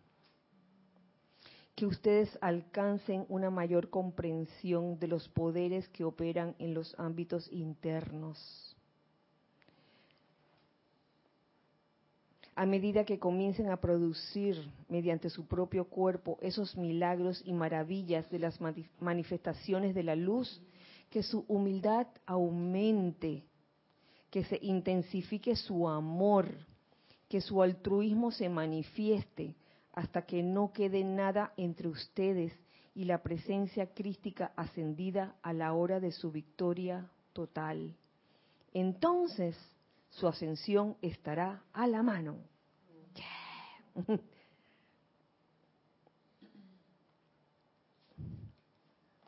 Que 1.75 1.87
ustedes 1.87 2.39
alcancen 2.41 3.27
una 3.29 3.51
mayor 3.51 3.91
comprensión 3.91 5.01
de 5.01 5.09
los 5.09 5.29
poderes 5.29 5.89
que 5.89 6.05
operan 6.05 6.55
en 6.61 6.73
los 6.73 6.95
ámbitos 7.01 7.51
internos. 7.51 8.68
A 12.59 12.67
medida 12.67 13.05
que 13.05 13.21
comiencen 13.21 13.71
a 13.71 13.77
producir 13.77 14.57
mediante 14.89 15.31
su 15.31 15.47
propio 15.47 15.85
cuerpo 15.85 16.39
esos 16.43 16.77
milagros 16.77 17.41
y 17.45 17.53
maravillas 17.53 18.29
de 18.31 18.41
las 18.41 18.59
manifestaciones 18.99 19.95
de 19.95 20.03
la 20.03 20.17
luz, 20.17 20.61
que 21.09 21.23
su 21.23 21.45
humildad 21.47 22.09
aumente, 22.27 23.45
que 24.29 24.43
se 24.43 24.59
intensifique 24.61 25.55
su 25.55 25.89
amor, 25.89 26.49
que 27.29 27.41
su 27.41 27.63
altruismo 27.63 28.33
se 28.33 28.49
manifieste 28.49 29.55
hasta 29.93 30.23
que 30.23 30.43
no 30.43 30.73
quede 30.73 31.05
nada 31.05 31.53
entre 31.57 31.87
ustedes 31.87 32.53
y 32.93 33.05
la 33.05 33.23
presencia 33.23 33.95
crística 33.95 34.51
ascendida 34.57 35.37
a 35.43 35.53
la 35.53 35.75
hora 35.75 36.01
de 36.01 36.11
su 36.11 36.33
victoria 36.33 37.09
total. 37.33 37.95
Entonces 38.73 39.57
su 40.19 40.27
ascensión 40.27 40.97
estará 41.01 41.63
a 41.73 41.87
la 41.87 42.03
mano. 42.03 42.39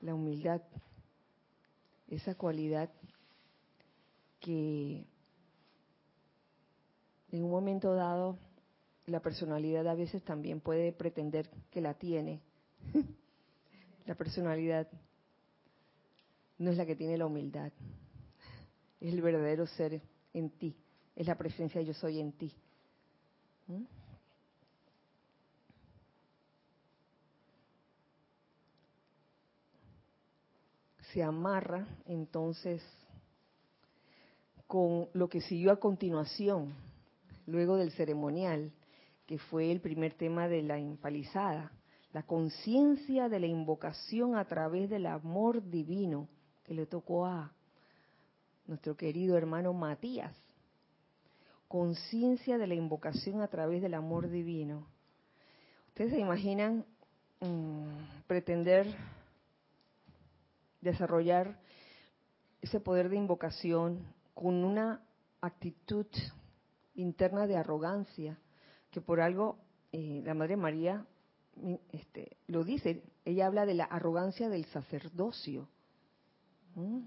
La 0.01 0.15
humildad 0.15 0.63
esa 2.09 2.35
cualidad 2.35 2.91
que 4.41 5.07
en 7.31 7.45
un 7.45 7.51
momento 7.51 7.95
dado 7.95 8.39
la 9.07 9.21
personalidad 9.21 9.87
a 9.87 9.95
veces 9.95 10.25
también 10.25 10.61
puede 10.61 10.93
pretender 10.93 11.51
que 11.71 11.81
la 11.81 11.95
tiene. 11.95 12.41
la 14.07 14.17
personalidad 14.17 14.89
no 16.59 16.71
es 16.73 16.77
la 16.77 16.87
que 16.87 16.97
tiene 16.97 17.17
la 17.17 17.27
humildad, 17.27 17.73
es 19.01 19.13
el 19.15 19.23
verdadero 19.23 19.67
ser 19.67 20.03
en 20.33 20.51
ti, 20.51 20.77
es 21.17 21.27
la 21.27 21.37
presencia 21.37 21.81
yo 21.83 21.95
soy 21.95 22.21
en 22.21 22.33
ti. 22.33 22.53
¿Mm? 23.67 23.85
se 31.13 31.23
amarra 31.23 31.87
entonces 32.07 32.83
con 34.67 35.09
lo 35.13 35.29
que 35.29 35.41
siguió 35.41 35.73
a 35.73 35.81
continuación, 35.81 36.75
luego 37.47 37.77
del 37.77 37.91
ceremonial, 37.93 38.73
que 39.27 39.39
fue 39.39 39.73
el 39.73 39.81
primer 39.81 40.15
tema 40.15 40.47
de 40.47 40.63
la 40.63 40.79
empalizada, 40.79 41.73
la 42.13 42.23
conciencia 42.23 43.29
de 43.29 43.41
la 43.41 43.47
invocación 43.47 44.37
a 44.37 44.45
través 44.45 44.89
del 44.89 45.07
amor 45.07 45.69
divino 45.69 46.29
que 46.65 46.75
le 46.75 46.87
tocó 46.87 47.27
a 47.27 47.53
nuestro 48.71 48.97
querido 48.97 49.37
hermano 49.37 49.73
Matías. 49.73 50.33
Conciencia 51.67 52.57
de 52.57 52.69
la 52.69 52.75
invocación 52.75 53.43
a 53.43 53.49
través 53.49 53.83
del 53.83 53.95
amor 53.95 54.31
divino. 54.31 54.87
Ustedes 55.89 56.13
se 56.13 56.21
imaginan 56.21 56.87
mm, 57.41 58.23
pretender 58.29 58.87
desarrollar 60.81 61.59
ese 62.63 62.79
poder 62.81 63.09
de 63.09 63.17
invocación 63.17 64.07
con 64.35 64.65
una 64.65 65.03
actitud 65.41 66.07
interna 66.95 67.47
de 67.49 67.57
arrogancia, 67.57 68.39
que 68.93 69.01
por 69.01 69.21
algo 69.21 69.59
eh, 69.93 70.23
la 70.25 70.35
Madre 70.35 70.57
María 70.57 71.05
este, 71.91 72.37
lo 72.47 72.63
dice, 72.63 73.03
ella 73.25 73.47
habla 73.47 73.67
de 73.67 73.75
la 73.75 73.85
arrogancia 73.85 74.49
del 74.49 74.65
sacerdocio. 74.67 75.69
¿Mm? 76.77 77.01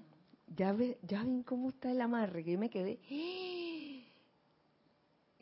Ya, 0.48 0.72
ve, 0.74 0.98
ya 1.02 1.24
ven 1.24 1.44
cómo 1.44 1.70
está 1.70 1.92
el 1.92 2.02
amarre, 2.02 2.44
que 2.44 2.52
yo 2.52 2.60
me 2.60 2.70
quedé 2.70 3.00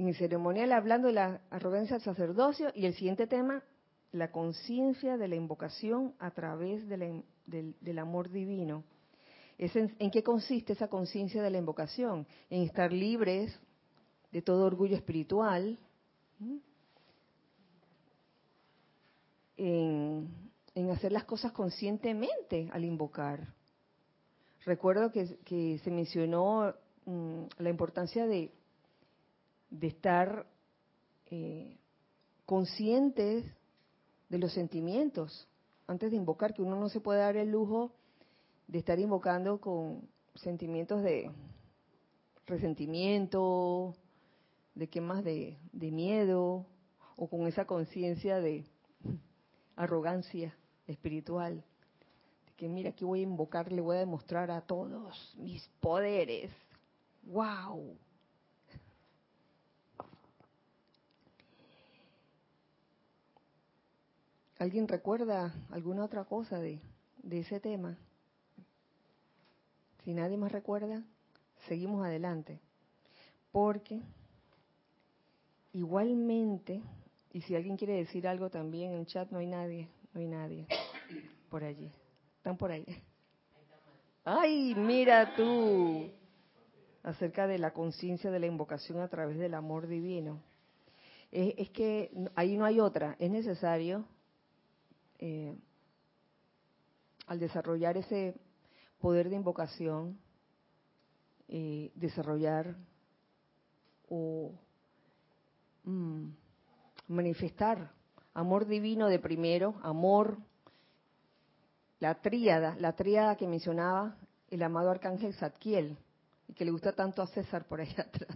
en 0.02 0.08
el 0.08 0.16
ceremonial 0.16 0.72
hablando 0.72 1.08
de 1.08 1.14
la 1.14 1.42
arrogancia 1.52 1.96
del 1.96 2.04
sacerdocio 2.04 2.72
y 2.74 2.88
el 2.88 2.96
siguiente 2.96 3.28
tema, 3.28 3.64
la 4.12 4.32
conciencia 4.32 5.16
de 5.16 5.28
la 5.28 5.36
invocación 5.36 6.16
a 6.18 6.32
través 6.32 6.88
de 6.88 6.98
la, 6.98 7.24
del, 7.46 8.00
amor 8.00 8.30
divino. 8.30 8.84
en, 9.60 10.12
qué 10.12 10.24
consiste 10.24 10.74
esa 10.74 10.88
conciencia 10.88 11.44
de 11.44 11.52
la 11.52 11.60
invocación? 11.60 12.26
En 12.50 12.64
estar 12.64 12.92
libres 12.92 13.58
de 14.32 14.42
todo 14.42 14.66
orgullo 14.66 14.96
espiritual, 14.96 15.78
en, 19.58 20.28
hacer 20.92 21.12
las 21.12 21.26
cosas 21.26 21.52
conscientemente 21.52 22.70
al 22.74 22.84
invocar. 22.84 23.54
Recuerdo 24.66 25.12
que, 25.12 25.80
se 25.80 25.92
mencionó 25.92 26.74
mm, 27.06 27.44
la 27.58 27.70
importancia 27.70 28.28
de, 28.28 28.52
estar 29.82 30.46
eh, 31.30 31.78
conscientes 32.46 33.46
de 34.30 34.38
los 34.38 34.54
sentimientos 34.54 35.48
antes 35.88 36.12
de 36.12 36.18
invocar, 36.18 36.54
que 36.54 36.62
uno 36.62 36.80
no 36.80 36.90
se 36.90 37.02
puede 37.02 37.20
dar 37.20 37.38
el 37.38 37.52
lujo 37.52 37.92
de 38.68 38.80
estar 38.80 39.00
invocando 39.00 39.60
con 39.60 40.08
sentimientos 40.36 41.04
de 41.04 41.32
resentimiento, 42.46 43.94
de 44.76 44.88
qué 44.88 45.02
más, 45.02 45.24
de 45.24 45.58
miedo, 45.74 46.66
o 47.16 47.28
con 47.28 47.46
esa 47.46 47.66
conciencia 47.66 48.40
de 48.40 48.66
arrogancia 49.76 50.56
espiritual. 50.88 51.64
De 52.62 52.68
que 52.68 52.74
mira, 52.74 52.92
aquí 52.92 53.04
voy 53.04 53.22
a 53.22 53.24
invocar, 53.24 53.72
le 53.72 53.82
voy 53.82 53.96
a 53.96 54.02
demostrar 54.02 54.52
a 54.52 54.62
todos 54.62 55.34
mis 55.36 55.68
poderes. 55.80 56.52
¡Wow! 57.24 57.98
¿Alguien 64.60 64.88
recuerda 64.88 65.52
alguna 65.72 66.06
otra 66.06 66.24
cosa 66.26 66.60
de, 66.60 66.80
ese 67.32 67.60
tema? 67.60 67.98
Si 70.04 70.14
nadie 70.14 70.38
más 70.38 70.52
recuerda, 70.52 71.04
seguimos 71.68 72.06
adelante. 72.06 72.60
Porque 73.52 74.04
igualmente, 75.74 76.84
y 77.34 77.42
si 77.42 77.56
alguien 77.56 77.76
quiere 77.76 77.94
decir 77.94 78.28
algo 78.28 78.52
también 78.52 78.92
en 78.92 79.08
chat, 79.08 79.32
no 79.32 79.40
hay 79.40 79.48
nadie, 79.48 79.88
no 80.14 80.20
hay 80.20 80.28
nadie 80.28 80.68
por 81.50 81.64
allí. 81.64 81.92
¿Están 82.42 82.58
por 82.58 82.72
ahí? 82.72 82.84
¡Ay, 84.26 84.74
mira 84.74 85.36
tú! 85.36 86.10
Acerca 87.04 87.46
de 87.46 87.60
la 87.60 87.72
conciencia 87.72 88.32
de 88.32 88.40
la 88.40 88.48
invocación 88.48 89.00
a 89.00 89.10
través 89.10 89.38
del 89.38 89.54
amor 89.54 89.86
divino. 89.86 90.42
es 91.30 91.70
que 91.70 92.10
ahí 92.34 92.58
no 92.58 92.66
hay 92.66 92.80
otra. 92.80 93.16
Es 93.20 93.30
necesario 93.30 94.06
eh, 95.20 95.56
al 97.28 97.40
desarrollar 97.40 97.98
ese 97.98 98.34
poder 99.00 99.30
de 99.30 99.36
invocación, 99.36 100.20
eh, 101.48 101.92
desarrollar 101.94 102.76
o 104.10 104.52
mm, 105.84 106.30
manifestar 107.08 107.92
amor 108.34 108.66
divino 108.66 109.10
de 109.10 109.20
primero, 109.20 109.76
amor, 109.84 110.40
la 112.02 112.16
tríada, 112.16 112.76
la 112.80 112.94
tríada 112.94 113.38
que 113.38 113.48
mencionaba 113.48 114.18
el 114.50 114.64
amado 114.64 114.90
arcángel 114.90 115.36
Zadkiel, 115.36 115.98
y 116.48 116.54
que 116.54 116.66
le 116.66 116.72
gusta 116.72 116.94
tanto 116.94 117.22
a 117.22 117.28
César 117.28 117.66
por 117.66 117.80
ahí 117.80 117.94
atrás. 117.98 118.36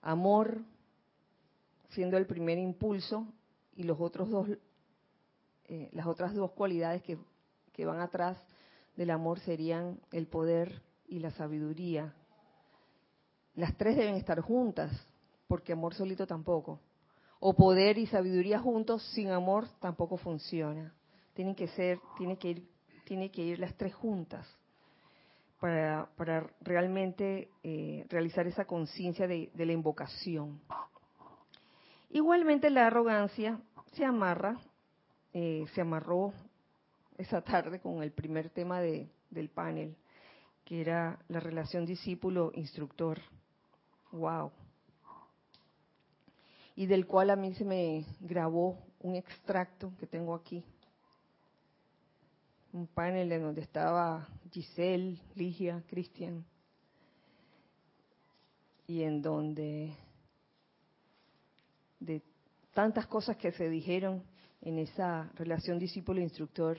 Amor 0.00 0.62
siendo 1.90 2.16
el 2.16 2.26
primer 2.26 2.58
impulso 2.58 3.26
y 3.74 3.82
los 3.82 4.00
otros 4.00 4.30
dos, 4.30 4.48
eh, 5.64 5.90
las 5.92 6.06
otras 6.06 6.32
dos 6.34 6.52
cualidades 6.52 7.02
que, 7.02 7.18
que 7.72 7.84
van 7.84 8.00
atrás 8.00 8.38
del 8.94 9.10
amor 9.10 9.40
serían 9.40 10.00
el 10.12 10.28
poder 10.28 10.80
y 11.08 11.18
la 11.18 11.32
sabiduría. 11.32 12.14
Las 13.56 13.76
tres 13.76 13.96
deben 13.96 14.14
estar 14.14 14.40
juntas, 14.40 14.92
porque 15.48 15.72
amor 15.72 15.94
solito 15.94 16.24
tampoco. 16.24 16.78
O 17.40 17.54
poder 17.54 17.98
y 17.98 18.06
sabiduría 18.06 18.60
juntos 18.60 19.02
sin 19.12 19.30
amor 19.30 19.66
tampoco 19.80 20.16
funciona. 20.16 20.94
Tienen 21.34 21.54
que 21.54 21.66
ser, 21.68 21.98
tiene 22.16 22.38
que 22.38 22.50
ir, 22.50 22.75
tiene 23.06 23.30
que 23.30 23.42
ir 23.42 23.58
las 23.58 23.74
tres 23.76 23.94
juntas 23.94 24.46
para, 25.58 26.50
realmente 26.60 27.48
eh, 27.62 28.04
realizar 28.10 28.46
esa 28.46 28.66
conciencia 28.66 29.26
de, 29.26 29.50
la 29.54 29.72
invocación. 29.72 30.60
Igualmente 32.10 32.68
la 32.68 32.88
arrogancia 32.88 33.58
se 33.92 34.04
amarra, 34.04 34.60
eh, 35.32 35.64
se 35.74 35.80
amarró 35.80 36.34
esa 37.16 37.40
tarde 37.40 37.80
con 37.80 38.02
el 38.02 38.12
primer 38.12 38.50
tema 38.50 38.80
de, 38.80 39.08
del 39.30 39.48
panel, 39.48 39.96
que 40.64 40.80
era 40.80 41.18
la 41.28 41.40
relación 41.40 41.86
discípulo-instructor. 41.86 43.20
¡Wow! 44.12 44.52
Y 46.74 46.86
del 46.86 47.06
cual 47.06 47.30
a 47.30 47.36
mí 47.36 47.54
se 47.54 47.64
me 47.64 48.04
grabó 48.20 48.78
un 49.00 49.14
extracto 49.14 49.92
que 49.98 50.06
tengo 50.06 50.34
aquí. 50.34 50.62
Un 52.76 52.88
panel 52.88 53.32
en 53.32 53.40
donde 53.40 53.62
estaba 53.62 54.28
Giselle, 54.50 55.18
Ligia, 55.34 55.82
Cristian. 55.86 56.44
Y 58.86 59.02
en 59.02 59.22
donde 59.22 59.96
de 61.98 62.22
tantas 62.74 63.06
cosas 63.06 63.38
que 63.38 63.50
se 63.52 63.70
dijeron 63.70 64.22
en 64.60 64.78
esa 64.78 65.30
relación 65.36 65.78
discípulo-instructor, 65.78 66.76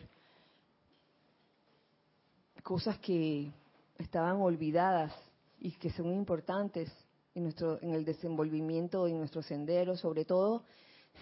cosas 2.61 2.99
que 2.99 3.51
estaban 3.97 4.39
olvidadas 4.39 5.15
y 5.59 5.71
que 5.71 5.89
son 5.89 6.13
importantes 6.13 6.93
en 7.33 7.41
nuestro 7.41 7.81
en 7.81 7.95
el 7.95 8.05
desenvolvimiento 8.05 9.05
de 9.05 9.13
nuestro 9.13 9.41
sendero, 9.41 9.97
sobre 9.97 10.25
todo 10.25 10.63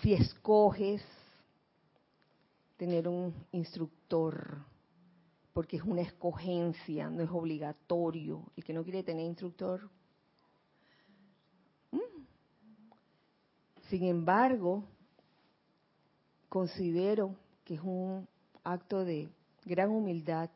si 0.02 0.14
escoges 0.14 1.02
tener 2.78 3.08
un 3.08 3.34
instructor, 3.52 4.66
porque 5.54 5.78
es 5.78 5.84
una 5.84 6.02
escogencia, 6.02 7.10
no 7.10 7.24
es 7.24 7.30
obligatorio. 7.30 8.44
El 8.56 8.64
que 8.64 8.74
no 8.74 8.84
quiere 8.84 9.04
tener 9.04 9.26
instructor. 9.26 9.90
Mm. 11.92 12.00
Sin 13.90 14.04
embargo, 14.04 14.84
considero 16.50 17.36
que 17.64 17.76
es 17.76 17.82
un 17.82 18.28
acto 18.64 19.06
de 19.06 19.30
gran 19.66 19.90
humildad 19.90 20.50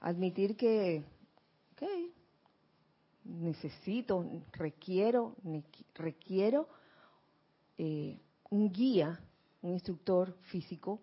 admitir 0.00 0.56
que, 0.56 1.04
necesito, 3.24 4.24
requiero, 4.52 5.34
requiero 5.94 6.68
eh, 7.78 8.18
un 8.50 8.72
guía, 8.72 9.20
un 9.62 9.72
instructor 9.72 10.36
físico 10.42 11.00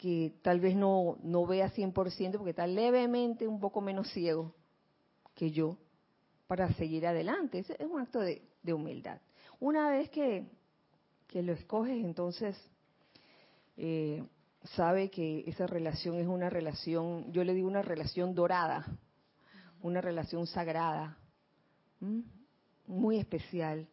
que 0.00 0.32
tal 0.40 0.60
vez 0.60 0.74
no, 0.74 1.18
no 1.22 1.44
vea 1.44 1.70
100% 1.70 2.38
porque 2.38 2.50
está 2.50 2.66
levemente 2.66 3.46
un 3.46 3.60
poco 3.60 3.82
menos 3.82 4.10
ciego 4.12 4.54
que 5.34 5.50
yo 5.50 5.76
para 6.46 6.72
seguir 6.72 7.06
adelante. 7.06 7.58
Es, 7.58 7.70
un 7.80 8.00
acto 8.00 8.20
de, 8.20 8.40
de, 8.62 8.72
humildad. 8.72 9.20
Una 9.60 9.90
vez 9.90 10.08
que, 10.08 10.46
que 11.26 11.42
lo 11.42 11.52
escoges, 11.52 12.02
entonces 12.02 12.56
eh, 13.76 14.24
sabe 14.74 15.10
que 15.10 15.44
esa 15.46 15.66
relación 15.66 16.18
es 16.18 16.26
una 16.26 16.48
relación, 16.48 17.30
yo 17.30 17.44
le 17.44 17.52
digo 17.52 17.68
una 17.68 17.82
relación 17.82 18.34
dorada, 18.34 18.86
una 19.82 20.00
relación 20.00 20.46
sagrada, 20.46 21.18
muy 22.86 23.18
especial, 23.18 23.86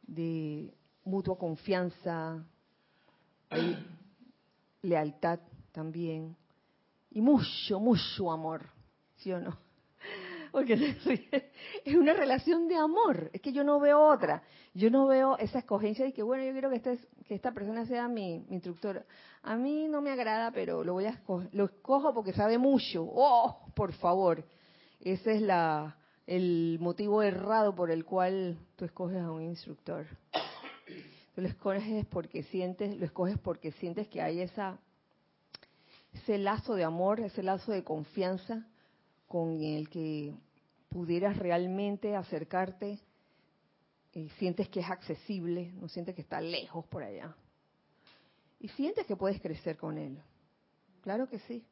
de 0.00 0.72
mutua 1.04 1.36
confianza, 1.36 2.42
lealtad 4.82 5.40
también, 5.72 6.36
y 7.10 7.20
mucho, 7.20 7.80
mucho 7.80 8.30
amor, 8.30 8.62
¿sí 9.16 9.32
o 9.32 9.40
no? 9.40 9.56
Porque 10.52 10.96
es 11.84 11.94
una 11.94 12.12
relación 12.12 12.68
de 12.68 12.76
amor, 12.76 13.30
es 13.32 13.40
que 13.40 13.52
yo 13.52 13.64
no 13.64 13.80
veo 13.80 14.00
otra, 14.00 14.42
yo 14.74 14.90
no 14.90 15.06
veo 15.06 15.36
esa 15.38 15.60
escogencia 15.60 16.04
de 16.04 16.12
que, 16.12 16.22
bueno, 16.22 16.44
yo 16.44 16.52
quiero 16.52 16.70
que, 16.70 16.76
este, 16.76 16.98
que 17.26 17.34
esta 17.34 17.52
persona 17.52 17.86
sea 17.86 18.08
mi, 18.08 18.44
mi 18.48 18.56
instructora. 18.56 19.04
A 19.42 19.56
mí 19.56 19.88
no 19.88 20.00
me 20.00 20.10
agrada, 20.10 20.50
pero 20.50 20.84
lo 20.84 20.94
voy 20.94 21.06
a 21.06 21.10
escoger, 21.10 21.48
lo 21.52 21.64
escojo 21.64 22.12
porque 22.14 22.32
sabe 22.32 22.58
mucho. 22.58 23.02
Oh, 23.02 23.66
por 23.74 23.92
favor. 23.94 24.44
Ese 25.00 25.36
es 25.36 25.42
la, 25.42 25.96
el 26.26 26.78
motivo 26.80 27.22
errado 27.22 27.74
por 27.74 27.90
el 27.90 28.04
cual 28.04 28.58
tú 28.76 28.84
escoges 28.84 29.18
a 29.18 29.30
un 29.30 29.42
instructor. 29.42 30.06
Lo 31.36 31.48
escoges 31.48 32.04
porque 32.06 32.42
sientes, 32.44 32.96
lo 32.98 33.06
escoges 33.06 33.38
porque 33.38 33.72
sientes 33.72 34.08
que 34.08 34.20
hay 34.20 34.40
ese 34.40 36.38
lazo 36.38 36.74
de 36.74 36.84
amor, 36.84 37.20
ese 37.20 37.42
lazo 37.42 37.72
de 37.72 37.82
confianza 37.82 38.66
con 39.28 39.62
el 39.62 39.88
que 39.88 40.34
pudieras 40.90 41.38
realmente 41.38 42.14
acercarte 42.14 42.98
y 44.12 44.28
sientes 44.38 44.68
que 44.68 44.80
es 44.80 44.90
accesible, 44.90 45.72
no 45.72 45.88
sientes 45.88 46.14
que 46.14 46.20
está 46.20 46.40
lejos 46.40 46.84
por 46.86 47.02
allá. 47.02 47.34
Y 48.60 48.68
sientes 48.68 49.06
que 49.06 49.16
puedes 49.16 49.40
crecer 49.40 49.78
con 49.78 49.96
él. 49.96 50.22
Claro 51.00 51.28
que 51.28 51.38
sí. 51.40 51.64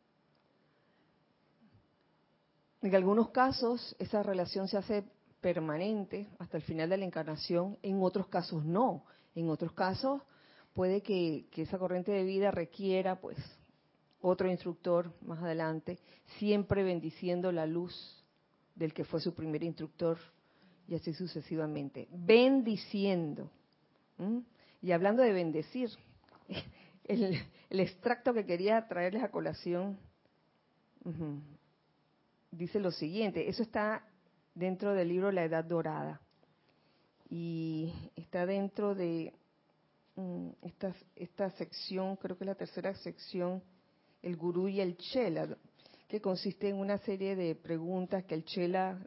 En 2.80 2.94
algunos 2.94 3.28
casos 3.28 3.94
esa 3.98 4.22
relación 4.22 4.66
se 4.68 4.78
hace 4.78 5.04
permanente 5.42 6.30
hasta 6.38 6.56
el 6.56 6.62
final 6.62 6.88
de 6.88 6.96
la 6.96 7.04
encarnación, 7.04 7.76
en 7.82 8.02
otros 8.02 8.26
casos 8.28 8.64
no. 8.64 9.04
En 9.40 9.48
otros 9.48 9.72
casos 9.72 10.20
puede 10.74 11.02
que, 11.02 11.46
esa 11.56 11.78
corriente 11.78 12.12
de 12.12 12.24
vida 12.24 12.50
requiera 12.50 13.18
pues 13.18 13.38
otro 14.20 14.50
instructor 14.50 15.14
más 15.22 15.42
adelante, 15.42 15.98
siempre 16.38 16.84
bendiciendo 16.84 17.50
la 17.50 17.64
luz 17.64 18.22
del 18.74 18.92
que 18.92 19.04
fue 19.04 19.18
su 19.20 19.34
primer 19.34 19.62
instructor 19.64 20.18
y 20.86 20.94
así 20.94 21.14
sucesivamente. 21.14 22.06
Bendiciendo. 22.10 23.50
Y 24.82 24.92
hablando 24.92 25.22
de 25.22 25.32
bendecir, 25.32 25.88
el, 27.04 27.40
extracto 27.70 28.34
que 28.34 28.44
quería 28.44 28.86
traerles 28.88 29.22
a 29.22 29.30
colación 29.30 29.98
dice 32.50 32.78
lo 32.78 32.90
siguiente, 32.90 33.48
eso 33.48 33.62
está 33.62 34.04
dentro 34.54 34.92
del 34.92 35.08
libro 35.08 35.32
La 35.32 35.44
Edad 35.44 35.64
Dorada 35.64 36.20
y 37.30 37.94
está 38.16 38.44
dentro 38.44 38.94
de 38.94 39.32
mm, 40.16 40.48
esta, 41.14 41.50
sección, 41.50 42.16
creo 42.16 42.36
que 42.36 42.42
es 42.44 42.48
la 42.48 42.56
tercera 42.56 42.92
sección, 42.96 43.62
el 44.20 44.36
gurú 44.36 44.66
y 44.68 44.80
el 44.80 44.96
chela, 44.96 45.56
que 46.08 46.20
consiste 46.20 46.68
en 46.68 46.76
una 46.76 46.98
serie 46.98 47.36
de 47.36 47.54
preguntas 47.54 48.24
que 48.24 48.34
el 48.34 48.44
chela 48.44 48.98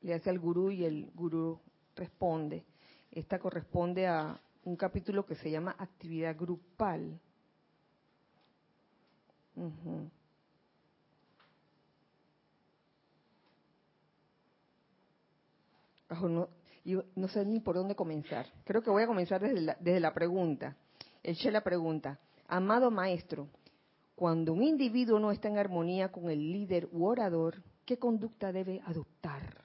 le 0.00 0.14
hace 0.14 0.30
al 0.30 0.38
gurú 0.38 0.70
y 0.70 0.86
el 0.86 1.10
gurú 1.14 1.60
responde. 1.94 2.64
Esta 3.12 3.38
corresponde 3.38 4.06
a 4.06 4.40
un 4.64 4.76
capítulo 4.76 5.26
que 5.26 5.34
se 5.34 5.50
llama 5.50 5.76
actividad 5.78 6.34
grupal. 6.34 7.20
no, 16.10 16.48
no, 17.14 17.28
sé 17.28 17.44
ni 17.44 17.60
por 17.60 17.74
dónde 17.74 17.94
comenzar. 17.94 18.46
Creo 18.64 18.82
que 18.82 18.90
voy 18.90 19.02
a 19.02 19.06
comenzar 19.06 19.40
desde 19.40 19.60
la, 19.60 19.76
desde 19.80 20.00
la 20.00 20.14
pregunta. 20.14 20.76
El 21.22 21.36
Chela 21.36 21.62
pregunta, 21.62 22.20
amado 22.46 22.90
maestro, 22.90 23.48
cuando 24.14 24.52
un 24.52 24.62
individuo 24.62 25.18
no 25.18 25.32
está 25.32 25.48
en 25.48 25.58
armonía 25.58 26.12
con 26.12 26.30
el 26.30 26.52
líder 26.52 26.88
u 26.92 27.04
orador, 27.06 27.62
¿qué 27.84 27.98
conducta 27.98 28.52
debe 28.52 28.80
adoptar? 28.86 29.64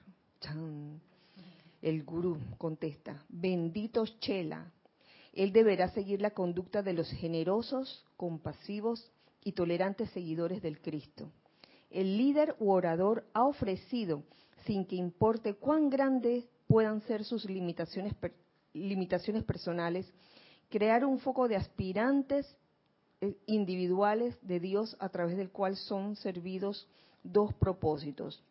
El 1.80 2.04
gurú 2.04 2.38
contesta, 2.58 3.24
bendito 3.28 4.04
Chela, 4.18 4.72
él 5.32 5.52
deberá 5.52 5.88
seguir 5.90 6.20
la 6.20 6.30
conducta 6.30 6.82
de 6.82 6.92
los 6.92 7.10
generosos, 7.10 8.04
compasivos 8.16 9.10
y 9.42 9.52
tolerantes 9.52 10.10
seguidores 10.10 10.60
del 10.62 10.80
Cristo. 10.80 11.30
El 11.90 12.18
líder 12.18 12.54
u 12.58 12.70
orador 12.70 13.24
ha 13.32 13.44
ofrecido, 13.44 14.22
sin 14.66 14.84
que 14.84 14.96
importe 14.96 15.54
cuán 15.54 15.90
grandes 15.90 16.44
puedan 16.72 17.02
ser 17.02 17.22
sus 17.22 17.44
limitaciones, 17.44 18.14
limitaciones 18.72 19.44
personales, 19.44 20.10
crear 20.70 21.04
un 21.04 21.18
foco 21.18 21.46
de 21.46 21.56
aspirantes 21.56 22.46
eh, 23.20 23.36
individuales 23.44 24.38
de 24.40 24.58
Dios 24.58 24.96
a 24.98 25.10
través 25.10 25.36
del 25.36 25.50
cual 25.50 25.76
son 25.76 26.16
servidos 26.16 26.88
dos 27.22 27.52
propósitos. 27.52 28.42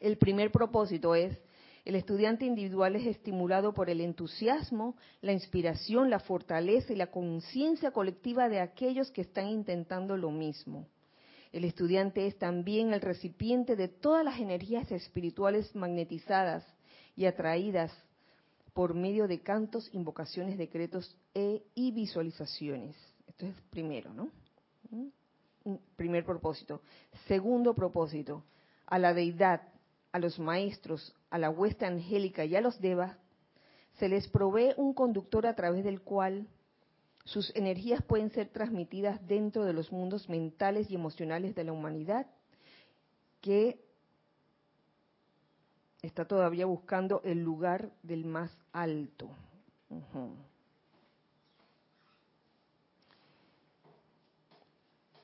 El 0.00 0.18
primer 0.18 0.50
propósito 0.50 1.14
es, 1.14 1.38
el 1.84 1.94
estudiante 1.94 2.46
individual 2.46 2.96
es 2.96 3.06
estimulado 3.06 3.74
por 3.74 3.90
el 3.90 4.00
entusiasmo, 4.00 4.96
la 5.20 5.32
inspiración, 5.32 6.10
la 6.10 6.18
fortaleza 6.18 6.92
y 6.92 6.96
la 6.96 7.12
conciencia 7.12 7.92
colectiva 7.92 8.48
de 8.48 8.58
aquellos 8.58 9.12
que 9.12 9.20
están 9.20 9.46
intentando 9.46 10.16
lo 10.16 10.32
mismo. 10.32 10.88
El 11.52 11.64
estudiante 11.64 12.26
es 12.26 12.36
también 12.38 12.92
el 12.92 13.00
recipiente 13.00 13.76
de 13.76 13.86
todas 13.86 14.24
las 14.24 14.40
energías 14.40 14.90
espirituales 14.90 15.76
magnetizadas 15.76 16.66
y 17.20 17.26
atraídas 17.26 17.92
por 18.72 18.94
medio 18.94 19.28
de 19.28 19.40
cantos, 19.40 19.90
invocaciones, 19.92 20.56
decretos 20.56 21.14
e, 21.34 21.62
y 21.74 21.92
visualizaciones. 21.92 22.96
Esto 23.26 23.44
es 23.44 23.54
primero, 23.68 24.10
¿no? 24.14 24.30
¿Mm? 24.88 25.74
Primer 25.96 26.24
propósito. 26.24 26.80
Segundo 27.28 27.74
propósito, 27.74 28.42
a 28.86 28.98
la 28.98 29.12
deidad, 29.12 29.60
a 30.12 30.18
los 30.18 30.38
maestros, 30.38 31.14
a 31.28 31.36
la 31.36 31.50
huesta 31.50 31.86
angélica 31.86 32.46
y 32.46 32.56
a 32.56 32.62
los 32.62 32.80
devas, 32.80 33.14
se 33.98 34.08
les 34.08 34.26
provee 34.26 34.72
un 34.78 34.94
conductor 34.94 35.46
a 35.46 35.54
través 35.54 35.84
del 35.84 36.00
cual 36.00 36.48
sus 37.24 37.54
energías 37.54 38.02
pueden 38.02 38.30
ser 38.30 38.48
transmitidas 38.48 39.20
dentro 39.28 39.66
de 39.66 39.74
los 39.74 39.92
mundos 39.92 40.26
mentales 40.30 40.90
y 40.90 40.94
emocionales 40.94 41.54
de 41.54 41.64
la 41.64 41.72
humanidad 41.72 42.26
que 43.42 43.78
está 46.02 46.24
todavía 46.24 46.66
buscando 46.66 47.20
el 47.24 47.42
lugar 47.42 47.90
del 48.02 48.24
más 48.24 48.50
alto. 48.72 49.30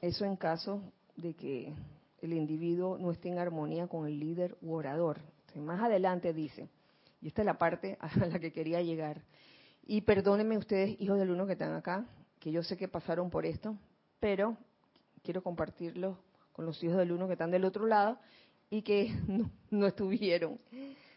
Eso 0.01 0.24
en 0.24 0.37
caso 0.37 0.83
de 1.16 1.35
que 1.35 1.72
el 2.20 2.33
individuo 2.33 2.99
no 2.99 3.11
esté 3.11 3.29
en 3.29 3.39
armonía 3.39 3.87
con 3.87 4.07
el 4.07 4.18
líder 4.18 4.57
u 4.61 4.74
orador. 4.74 5.20
más 5.55 5.83
adelante 5.83 6.35
dice, 6.35 6.68
y 7.22 7.29
esta 7.29 7.43
es 7.43 7.47
la 7.47 7.57
parte 7.57 7.97
a 8.01 8.27
la 8.27 8.39
que 8.39 8.53
quería 8.53 8.83
llegar, 8.83 9.22
y 9.87 10.03
perdónenme 10.03 10.59
ustedes, 10.59 11.01
hijos 11.01 11.18
del 11.18 11.31
uno 11.31 11.47
que 11.47 11.53
están 11.53 11.72
acá, 11.74 12.05
que 12.41 12.51
yo 12.51 12.62
sé 12.62 12.77
que 12.77 12.89
pasaron 12.89 13.31
por 13.31 13.47
esto, 13.47 13.77
pero 14.20 14.57
quiero 15.22 15.43
compartirlo 15.43 16.18
con 16.53 16.66
los 16.66 16.83
hijos 16.83 16.97
del 16.97 17.12
uno 17.12 17.27
que 17.27 17.35
están 17.35 17.51
del 17.51 17.64
otro 17.64 17.87
lado 17.87 18.18
y 18.70 18.82
que 18.82 19.12
no, 19.70 19.86
estuvieron. 19.86 20.58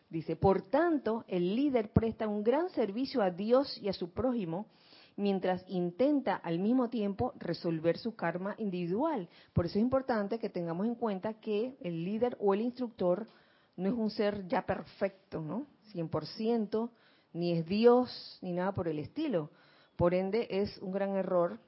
Dice, 0.09 0.35
por 0.35 0.63
tanto, 0.63 1.23
el 1.27 1.55
líder 1.55 1.91
presta 1.91 2.27
un 2.27 2.43
gran 2.43 2.69
servicio 2.69 3.21
a 3.21 3.29
Dios 3.29 3.77
y 3.81 3.89
a 3.89 3.93
su 3.93 4.11
prójimo 4.11 4.67
mientras 5.15 5.65
intenta 5.67 6.35
al 6.35 6.59
mismo 6.59 6.89
tiempo 6.89 7.33
resolver 7.37 7.97
su 7.97 8.15
karma 8.15 8.55
individual. 8.57 9.27
Por 9.51 9.65
eso 9.65 9.77
es 9.77 9.83
importante 9.83 10.39
que 10.39 10.49
tengamos 10.49 10.87
en 10.87 10.95
cuenta 10.95 11.33
que 11.33 11.75
el 11.81 12.05
líder 12.05 12.37
o 12.39 12.53
el 12.53 12.61
instructor 12.61 13.27
no 13.75 13.89
es 13.89 13.93
un 13.93 14.09
ser 14.09 14.47
ya 14.47 14.65
perfecto, 14.65 15.41
¿no? 15.41 15.67
100%, 15.93 16.89
ni 17.33 17.51
es 17.51 17.65
Dios, 17.65 18.39
ni 18.41 18.53
nada 18.53 18.71
por 18.71 18.87
el 18.87 18.97
estilo. 18.97 19.51
Por 19.97 20.13
ende, 20.13 20.47
es 20.49 20.77
un 20.77 20.93
gran 20.93 21.15
error 21.17 21.59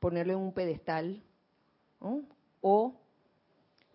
ponerle 0.00 0.32
en 0.32 0.40
un 0.40 0.52
pedestal 0.52 1.22
o 2.60 2.94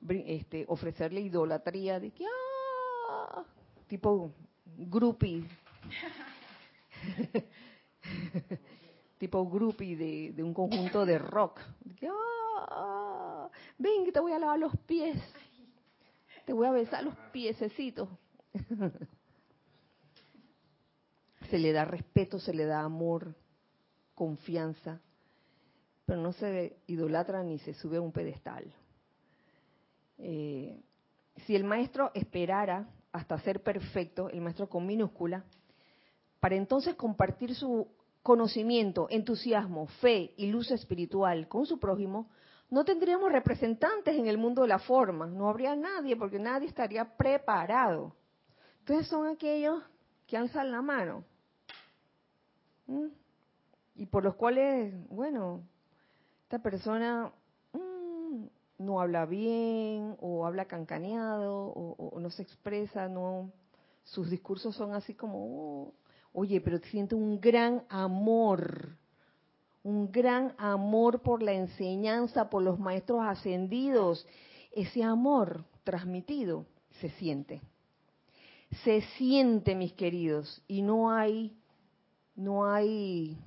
este, 0.10 0.66
ofrecerle 0.68 1.22
idolatría 1.22 2.00
de 2.00 2.12
que, 2.12 2.26
ah, 3.10 3.44
tipo 3.88 4.32
groupie, 4.66 5.44
tipo 9.18 9.50
groupie 9.50 9.96
de, 9.96 10.34
de, 10.34 10.44
un 10.44 10.54
conjunto 10.54 11.06
de 11.06 11.18
rock. 11.18 11.60
que, 12.00 12.10
ah, 12.10 13.50
ven 13.78 14.06
que 14.06 14.12
te 14.12 14.20
voy 14.20 14.32
a 14.32 14.40
lavar 14.40 14.60
los 14.60 14.76
pies, 14.86 15.22
te 16.46 16.54
voy 16.54 16.68
a 16.68 16.72
besar 16.72 17.04
los 17.04 17.16
piececitos. 17.32 18.10
se 21.50 21.60
le 21.60 21.72
da 21.72 21.86
respeto, 21.86 22.40
se 22.40 22.54
le 22.54 22.66
da 22.66 22.82
amor, 22.82 23.36
confianza, 24.16 25.02
pero 26.06 26.22
no 26.22 26.34
se 26.34 26.78
idolatra 26.88 27.44
ni 27.44 27.60
se 27.60 27.74
sube 27.74 27.98
a 27.98 28.02
un 28.02 28.12
pedestal. 28.12 28.72
Eh, 30.26 30.82
si 31.46 31.56
el 31.56 31.66
maestro 31.66 32.12
esperara 32.14 32.88
hasta 33.12 33.38
ser 33.40 33.62
perfecto, 33.62 34.30
el 34.30 34.40
maestro 34.42 34.70
con 34.70 34.86
minúscula, 34.86 35.44
para 36.40 36.56
entonces 36.56 36.96
compartir 36.96 37.54
su 37.56 37.88
conocimiento, 38.22 39.08
entusiasmo, 39.10 39.88
fe 40.02 40.34
y 40.38 40.48
luz 40.48 40.72
espiritual 40.72 41.50
con 41.50 41.66
su 41.66 41.78
prójimo, 41.78 42.30
no 42.70 42.86
tendríamos 42.86 43.32
representantes 43.32 44.16
en 44.16 44.28
el 44.28 44.38
mundo 44.38 44.62
de 44.62 44.70
la 44.70 44.80
forma, 44.80 45.28
no 45.28 45.50
habría 45.50 45.76
nadie 45.76 46.16
porque 46.16 46.40
nadie 46.40 46.68
estaría 46.68 47.06
preparado. 47.18 48.16
Entonces 48.80 49.08
son 49.08 49.28
aquellos 49.28 49.84
que 50.26 50.38
alzan 50.38 50.72
la 50.72 50.82
mano 50.82 51.26
y 53.96 54.06
por 54.06 54.24
los 54.24 54.36
cuales, 54.36 54.94
bueno, 55.10 55.64
esta 56.44 56.60
persona 56.60 57.32
no 58.84 59.00
habla 59.00 59.26
bien 59.26 60.16
o 60.20 60.46
habla 60.46 60.66
cancaneado 60.66 61.74
o, 61.76 62.20
no 62.20 62.30
se 62.30 62.44
expresa, 62.44 63.08
no, 63.08 63.52
sus 64.04 64.30
discursos 64.30 64.76
son 64.76 64.94
así 64.94 65.14
como, 65.14 65.38
oh, 65.38 65.94
oye, 66.34 66.62
pero 66.62 66.80
siente 66.80 67.16
un 67.16 67.40
gran 67.40 67.84
amor, 67.90 68.98
un 69.84 70.12
gran 70.12 70.54
amor 70.58 71.22
por 71.22 71.42
la 71.42 71.54
enseñanza, 71.54 72.50
por 72.50 72.64
los 72.64 72.80
maestros 72.80 73.22
ascendidos. 73.24 74.26
Ese 74.72 75.04
amor 75.04 75.66
transmitido 75.84 76.66
se 77.00 77.10
siente. 77.12 77.62
Se 78.84 79.02
siente, 79.18 79.76
mis 79.76 79.94
queridos, 79.94 80.64
y 80.68 80.82
no 80.82 81.12
hay, 81.12 81.56
no 82.36 82.66
hay 82.66 83.38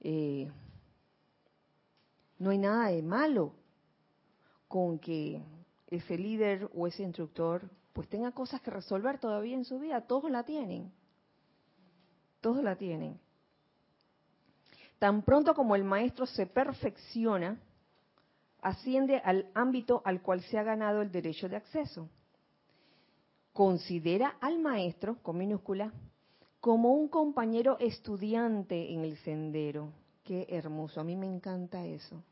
eh, 0.00 0.50
no 2.38 2.50
hay 2.50 2.58
nada 2.58 2.88
de 2.88 3.02
malo 3.02 3.52
con 4.68 4.98
que 4.98 5.42
ese 5.88 6.18
líder 6.18 6.68
o 6.74 6.86
ese 6.86 7.02
instructor 7.02 7.70
pues 7.92 8.08
tenga 8.08 8.32
cosas 8.32 8.60
que 8.60 8.70
resolver 8.70 9.18
todavía 9.18 9.54
en 9.54 9.64
su 9.64 9.78
vida. 9.78 10.00
Todos 10.00 10.30
la 10.30 10.42
tienen. 10.42 10.92
Todos 12.40 12.62
la 12.62 12.76
tienen. 12.76 13.20
Tan 14.98 15.22
pronto 15.22 15.54
como 15.54 15.76
el 15.76 15.84
maestro 15.84 16.26
se 16.26 16.46
perfecciona, 16.46 17.58
asciende 18.60 19.18
al 19.18 19.50
ámbito 19.54 20.02
al 20.04 20.22
cual 20.22 20.42
se 20.42 20.58
ha 20.58 20.62
ganado 20.62 21.02
el 21.02 21.12
derecho 21.12 21.48
de 21.48 21.56
acceso. 21.56 22.08
Considera 23.52 24.36
al 24.40 24.58
maestro, 24.58 25.16
con 25.22 25.38
minúscula, 25.38 25.92
como 26.60 26.94
un 26.94 27.08
compañero 27.08 27.78
estudiante 27.78 28.92
en 28.92 29.04
el 29.04 29.16
sendero. 29.18 29.92
Qué 30.24 30.46
hermoso, 30.48 31.00
a 31.00 31.04
mí 31.04 31.16
me 31.16 31.26
encanta 31.26 31.86
eso 31.86 32.22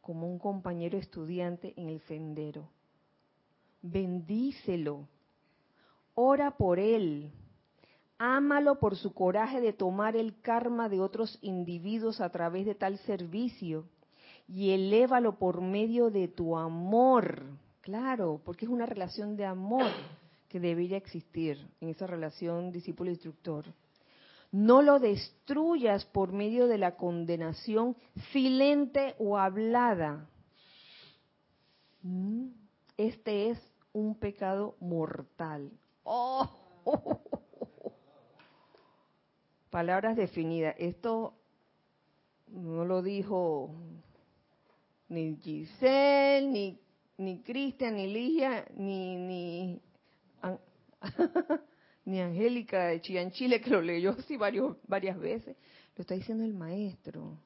como 0.00 0.26
un 0.26 0.38
compañero 0.38 0.98
estudiante 0.98 1.72
en 1.76 1.88
el 1.88 2.00
sendero. 2.02 2.68
Bendícelo, 3.82 5.08
ora 6.14 6.56
por 6.56 6.78
él, 6.78 7.30
ámalo 8.18 8.78
por 8.78 8.96
su 8.96 9.14
coraje 9.14 9.60
de 9.60 9.72
tomar 9.72 10.16
el 10.16 10.40
karma 10.40 10.88
de 10.88 11.00
otros 11.00 11.38
individuos 11.40 12.20
a 12.20 12.28
través 12.30 12.66
de 12.66 12.74
tal 12.74 12.98
servicio 12.98 13.86
y 14.46 14.70
elévalo 14.70 15.38
por 15.38 15.62
medio 15.62 16.10
de 16.10 16.28
tu 16.28 16.58
amor. 16.58 17.44
Claro, 17.80 18.40
porque 18.44 18.66
es 18.66 18.70
una 18.70 18.84
relación 18.84 19.36
de 19.36 19.46
amor 19.46 19.90
que 20.48 20.60
debería 20.60 20.98
existir 20.98 21.56
en 21.80 21.88
esa 21.88 22.06
relación 22.06 22.72
discípulo-instructor. 22.72 23.64
No 24.52 24.82
lo 24.82 24.98
destruyas 24.98 26.04
por 26.06 26.32
medio 26.32 26.66
de 26.66 26.78
la 26.78 26.96
condenación 26.96 27.96
silente 28.32 29.14
o 29.18 29.38
hablada. 29.38 30.28
Mm, 32.02 32.48
este 32.96 33.50
es 33.50 33.58
un 33.92 34.16
pecado 34.16 34.76
mortal. 34.80 35.70
Oh. 36.02 36.48
Palabras 39.70 40.16
definidas. 40.16 40.74
Esto 40.78 41.34
no 42.48 42.84
lo 42.84 43.02
dijo 43.02 43.70
ni 45.08 45.36
Giselle, 45.36 46.48
ni, 46.48 46.80
ni 47.18 47.42
Cristian, 47.42 47.94
ni 47.94 48.06
Ligia, 48.08 48.66
ni, 48.74 49.16
ni 49.16 49.80
ni 52.04 52.20
Angélica 52.20 52.86
de 52.86 53.00
Chile, 53.00 53.60
que 53.62 53.70
lo 53.70 53.80
leyó 53.80 54.10
así 54.10 54.36
varios, 54.36 54.76
varias 54.86 55.18
veces, 55.18 55.56
lo 55.96 56.02
está 56.02 56.14
diciendo 56.14 56.44
el 56.44 56.54
maestro. 56.54 57.38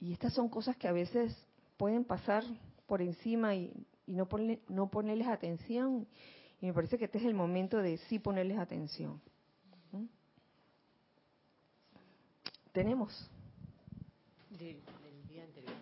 Y 0.00 0.12
estas 0.12 0.34
son 0.34 0.48
cosas 0.48 0.76
que 0.76 0.88
a 0.88 0.92
veces 0.92 1.36
pueden 1.76 2.04
pasar 2.04 2.44
por 2.86 3.02
encima 3.02 3.54
y, 3.54 3.72
no, 4.06 4.28
no 4.68 4.88
ponerles 4.88 5.26
atención. 5.26 6.06
Y 6.60 6.66
me 6.66 6.72
parece 6.72 6.98
que 6.98 7.06
este 7.06 7.18
es 7.18 7.24
el 7.24 7.34
momento 7.34 7.78
de 7.78 7.98
sí 8.08 8.18
ponerles 8.18 8.58
atención. 8.58 9.20
¿Mm? 9.92 10.04
Tenemos. 12.72 13.30
Del, 14.50 14.80
día 15.28 15.44
anterior. 15.44 15.74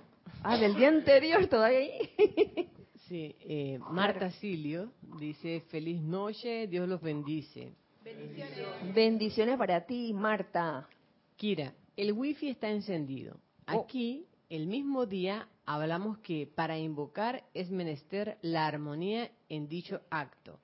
Ah, 0.42 0.56
del 0.56 0.74
día 0.74 0.88
anterior 0.88 1.46
todavía 1.46 1.78
ahí. 1.78 2.70
Sí, 3.08 3.36
eh, 3.40 3.78
Marta 3.90 4.30
Silio 4.30 4.92
dice, 5.18 5.60
feliz 5.68 6.00
noche, 6.00 6.66
Dios 6.66 6.88
los 6.88 7.02
bendice. 7.02 7.72
Bendiciones. 8.02 8.94
Bendiciones 8.94 9.58
para 9.58 9.84
ti, 9.84 10.12
Marta. 10.14 10.88
Kira, 11.36 11.74
el 11.96 12.12
wifi 12.12 12.48
está 12.48 12.70
encendido. 12.70 13.36
Oh. 13.68 13.80
Aquí, 13.80 14.26
el 14.48 14.66
mismo 14.66 15.04
día, 15.04 15.48
hablamos 15.66 16.18
que 16.18 16.46
para 16.46 16.78
invocar 16.78 17.44
es 17.52 17.70
menester 17.70 18.38
la 18.40 18.66
armonía 18.66 19.30
en 19.48 19.68
dicho 19.68 20.00
acto. 20.10 20.58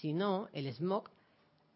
Si 0.00 0.12
no, 0.12 0.48
el 0.52 0.66
smog 0.72 1.10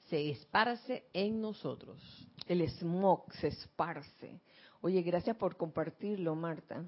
se 0.08 0.30
esparce 0.30 1.04
en 1.12 1.40
nosotros. 1.40 2.00
El 2.46 2.68
smog 2.68 3.32
se 3.34 3.48
esparce. 3.48 4.40
Oye, 4.80 5.02
gracias 5.02 5.36
por 5.36 5.56
compartirlo, 5.56 6.34
Marta. 6.34 6.84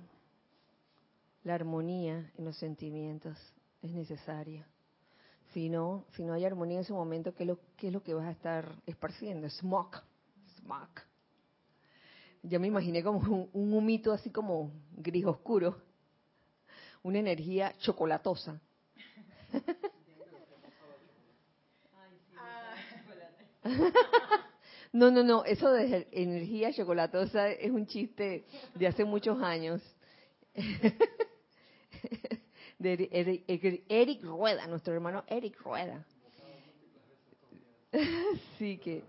La 1.45 1.55
armonía 1.55 2.31
en 2.37 2.45
los 2.45 2.57
sentimientos 2.57 3.39
es 3.83 3.91
necesaria. 3.93 4.67
Si 5.53 5.69
no, 5.69 6.05
si 6.15 6.23
no 6.25 6.35
hay 6.35 6.45
armonía 6.45 6.77
en 6.77 6.83
ese 6.83 6.93
momento, 6.93 7.35
¿qué 7.35 7.45
es 7.45 7.49
lo, 7.49 7.59
es 7.81 7.93
lo 7.93 8.03
que 8.03 8.15
vas 8.15 8.27
a 8.27 8.31
estar 8.31 8.73
esparciendo? 8.87 9.49
Smog. 9.49 9.97
Smog. 10.59 10.89
Ya 12.43 12.59
me 12.59 12.69
imaginé 12.69 13.03
como 13.03 13.19
un, 13.19 13.51
un 13.53 13.75
humito 13.75 14.13
así 14.13 14.31
como 14.31 14.71
gris 14.93 15.25
oscuro. 15.25 15.77
Una 17.03 17.19
energía 17.19 17.75
chocolatosa. 17.79 18.61
No, 24.93 25.09
no, 25.09 25.23
no, 25.23 25.45
eso 25.45 25.71
de 25.71 26.09
energía 26.11 26.73
chocolatosa 26.73 27.49
es 27.49 27.71
un 27.71 27.87
chiste 27.87 28.45
de 28.75 28.87
hace 28.89 29.05
muchos 29.05 29.41
años. 29.41 29.81
De 32.81 33.85
Eric 33.89 34.25
Rueda, 34.25 34.67
nuestro 34.67 34.95
hermano 34.95 35.23
Eric 35.29 35.61
Rueda. 35.61 36.05
Sí, 38.59 38.79
que 38.79 39.05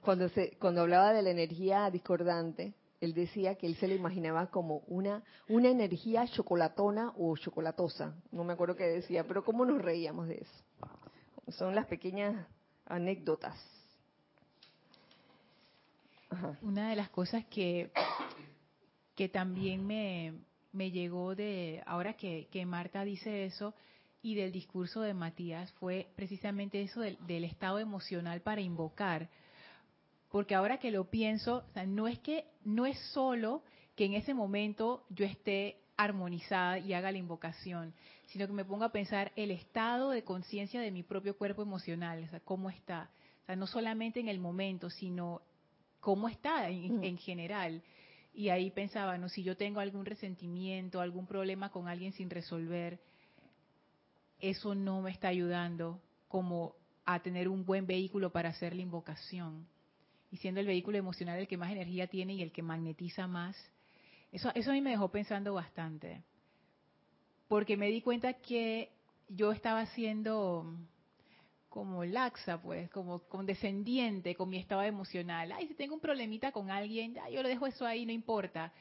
cuando, 0.00 0.28
cuando 0.58 0.82
hablaba 0.82 1.12
de 1.12 1.22
la 1.22 1.30
energía 1.30 1.90
discordante, 1.90 2.74
él 3.00 3.14
decía 3.14 3.54
que 3.54 3.66
él 3.66 3.76
se 3.76 3.88
le 3.88 3.94
imaginaba 3.94 4.50
como 4.50 4.82
una, 4.88 5.22
una 5.48 5.68
energía 5.68 6.26
chocolatona 6.26 7.14
o 7.16 7.36
chocolatosa. 7.36 8.14
No 8.30 8.44
me 8.44 8.52
acuerdo 8.52 8.76
qué 8.76 8.84
decía, 8.84 9.26
pero 9.26 9.44
cómo 9.44 9.64
nos 9.64 9.80
reíamos 9.80 10.28
de 10.28 10.34
eso. 10.34 11.52
Son 11.52 11.74
las 11.74 11.86
pequeñas 11.86 12.46
anécdotas. 12.84 13.58
Una 16.62 16.90
de 16.90 16.96
las 16.96 17.08
cosas 17.08 17.44
que, 17.46 17.90
que 19.14 19.28
también 19.28 19.86
me, 19.86 20.34
me 20.72 20.90
llegó 20.90 21.34
de, 21.34 21.82
ahora 21.86 22.14
que, 22.14 22.48
que, 22.50 22.64
Marta 22.66 23.04
dice 23.04 23.44
eso, 23.44 23.74
y 24.22 24.34
del 24.34 24.52
discurso 24.52 25.00
de 25.00 25.14
Matías, 25.14 25.72
fue 25.72 26.08
precisamente 26.14 26.82
eso 26.82 27.00
del, 27.00 27.18
del 27.26 27.44
estado 27.44 27.78
emocional 27.78 28.40
para 28.42 28.60
invocar. 28.60 29.28
Porque 30.30 30.54
ahora 30.54 30.78
que 30.78 30.90
lo 30.90 31.10
pienso, 31.10 31.64
no 31.86 32.06
es 32.06 32.18
que, 32.20 32.44
no 32.64 32.86
es 32.86 32.98
solo 33.12 33.62
que 33.96 34.04
en 34.04 34.14
ese 34.14 34.34
momento 34.34 35.04
yo 35.08 35.24
esté 35.24 35.80
armonizada 35.96 36.78
y 36.78 36.94
haga 36.94 37.12
la 37.12 37.18
invocación, 37.18 37.92
sino 38.26 38.46
que 38.46 38.52
me 38.52 38.64
pongo 38.64 38.84
a 38.84 38.92
pensar 38.92 39.32
el 39.36 39.50
estado 39.50 40.10
de 40.10 40.24
conciencia 40.24 40.80
de 40.80 40.90
mi 40.90 41.02
propio 41.02 41.36
cuerpo 41.36 41.62
emocional, 41.62 42.24
o 42.24 42.28
sea, 42.28 42.40
cómo 42.40 42.70
está. 42.70 43.10
O 43.42 43.46
sea, 43.46 43.56
no 43.56 43.66
solamente 43.66 44.20
en 44.20 44.28
el 44.28 44.38
momento, 44.38 44.88
sino 44.88 45.42
cómo 46.00 46.28
está 46.28 46.68
en, 46.70 47.00
mm. 47.00 47.18
general. 47.18 47.82
Y 48.40 48.48
ahí 48.48 48.70
pensaba, 48.70 49.18
no, 49.18 49.28
si 49.28 49.42
yo 49.42 49.54
tengo 49.54 49.80
algún 49.80 50.06
resentimiento, 50.06 51.02
algún 51.02 51.26
problema 51.26 51.68
con 51.68 51.88
alguien 51.88 52.14
sin 52.14 52.30
resolver, 52.30 52.98
eso 54.38 54.74
no 54.74 55.02
me 55.02 55.10
está 55.10 55.28
ayudando 55.28 56.00
como 56.26 56.74
a 57.04 57.20
tener 57.20 57.48
un 57.48 57.66
buen 57.66 57.86
vehículo 57.86 58.32
para 58.32 58.48
hacer 58.48 58.74
la 58.74 58.80
invocación. 58.80 59.66
Y 60.30 60.38
siendo 60.38 60.58
el 60.58 60.66
vehículo 60.66 60.96
emocional 60.96 61.38
el 61.38 61.48
que 61.48 61.58
más 61.58 61.70
energía 61.70 62.06
tiene 62.06 62.32
y 62.32 62.40
el 62.40 62.50
que 62.50 62.62
magnetiza 62.62 63.26
más, 63.26 63.54
eso, 64.32 64.50
eso 64.54 64.70
a 64.70 64.72
mí 64.72 64.80
me 64.80 64.92
dejó 64.92 65.10
pensando 65.10 65.52
bastante. 65.52 66.22
Porque 67.46 67.76
me 67.76 67.88
di 67.88 68.00
cuenta 68.00 68.32
que 68.32 68.90
yo 69.28 69.52
estaba 69.52 69.80
haciendo 69.80 70.64
como 71.70 72.04
laxa, 72.04 72.60
pues, 72.60 72.90
como 72.90 73.20
condescendiente 73.20 74.34
con 74.34 74.50
mi 74.50 74.58
estado 74.58 74.82
emocional. 74.82 75.52
Ay, 75.52 75.68
si 75.68 75.74
tengo 75.74 75.94
un 75.94 76.00
problemita 76.00 76.50
con 76.50 76.70
alguien, 76.70 77.14
ya, 77.14 77.30
yo 77.30 77.42
lo 77.42 77.48
dejo 77.48 77.66
eso 77.66 77.86
ahí, 77.86 78.04
no 78.04 78.12
importa. 78.12 78.72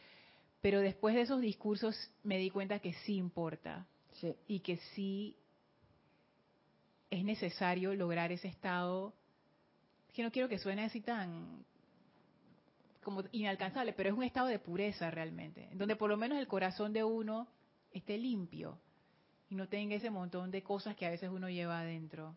Pero 0.59 0.81
después 0.81 1.15
de 1.15 1.21
esos 1.21 1.39
discursos 1.39 1.95
me 2.23 2.37
di 2.37 2.49
cuenta 2.49 2.79
que 2.79 2.93
sí 3.05 3.15
importa. 3.15 3.87
Y 4.47 4.59
que 4.59 4.77
sí 4.95 5.37
es 7.09 7.23
necesario 7.23 7.93
lograr 7.93 8.31
ese 8.31 8.49
estado, 8.49 9.13
que 10.13 10.23
no 10.23 10.31
quiero 10.31 10.49
que 10.49 10.57
suene 10.57 10.83
así 10.83 10.99
tan 10.99 11.63
como 13.01 13.23
inalcanzable, 13.31 13.93
pero 13.93 14.09
es 14.09 14.15
un 14.15 14.23
estado 14.23 14.47
de 14.47 14.59
pureza 14.59 15.09
realmente, 15.09 15.69
en 15.71 15.77
donde 15.77 15.95
por 15.95 16.09
lo 16.09 16.17
menos 16.17 16.37
el 16.37 16.47
corazón 16.47 16.91
de 16.91 17.03
uno 17.03 17.47
esté 17.91 18.17
limpio 18.17 18.77
y 19.49 19.55
no 19.55 19.69
tenga 19.69 19.95
ese 19.95 20.09
montón 20.09 20.51
de 20.51 20.61
cosas 20.61 20.97
que 20.97 21.05
a 21.05 21.09
veces 21.09 21.29
uno 21.29 21.49
lleva 21.49 21.79
adentro 21.79 22.35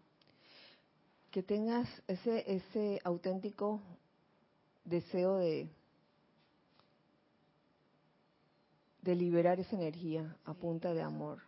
que 1.33 1.43
tengas 1.43 1.89
ese, 2.07 2.45
ese 2.47 3.01
auténtico 3.05 3.81
deseo 4.85 5.39
de, 5.39 5.67
de 9.01 9.15
liberar 9.17 9.59
esa 9.59 9.75
energía 9.75 10.37
a 10.45 10.53
punta 10.53 10.93
de 10.93 11.01
amor. 11.01 11.39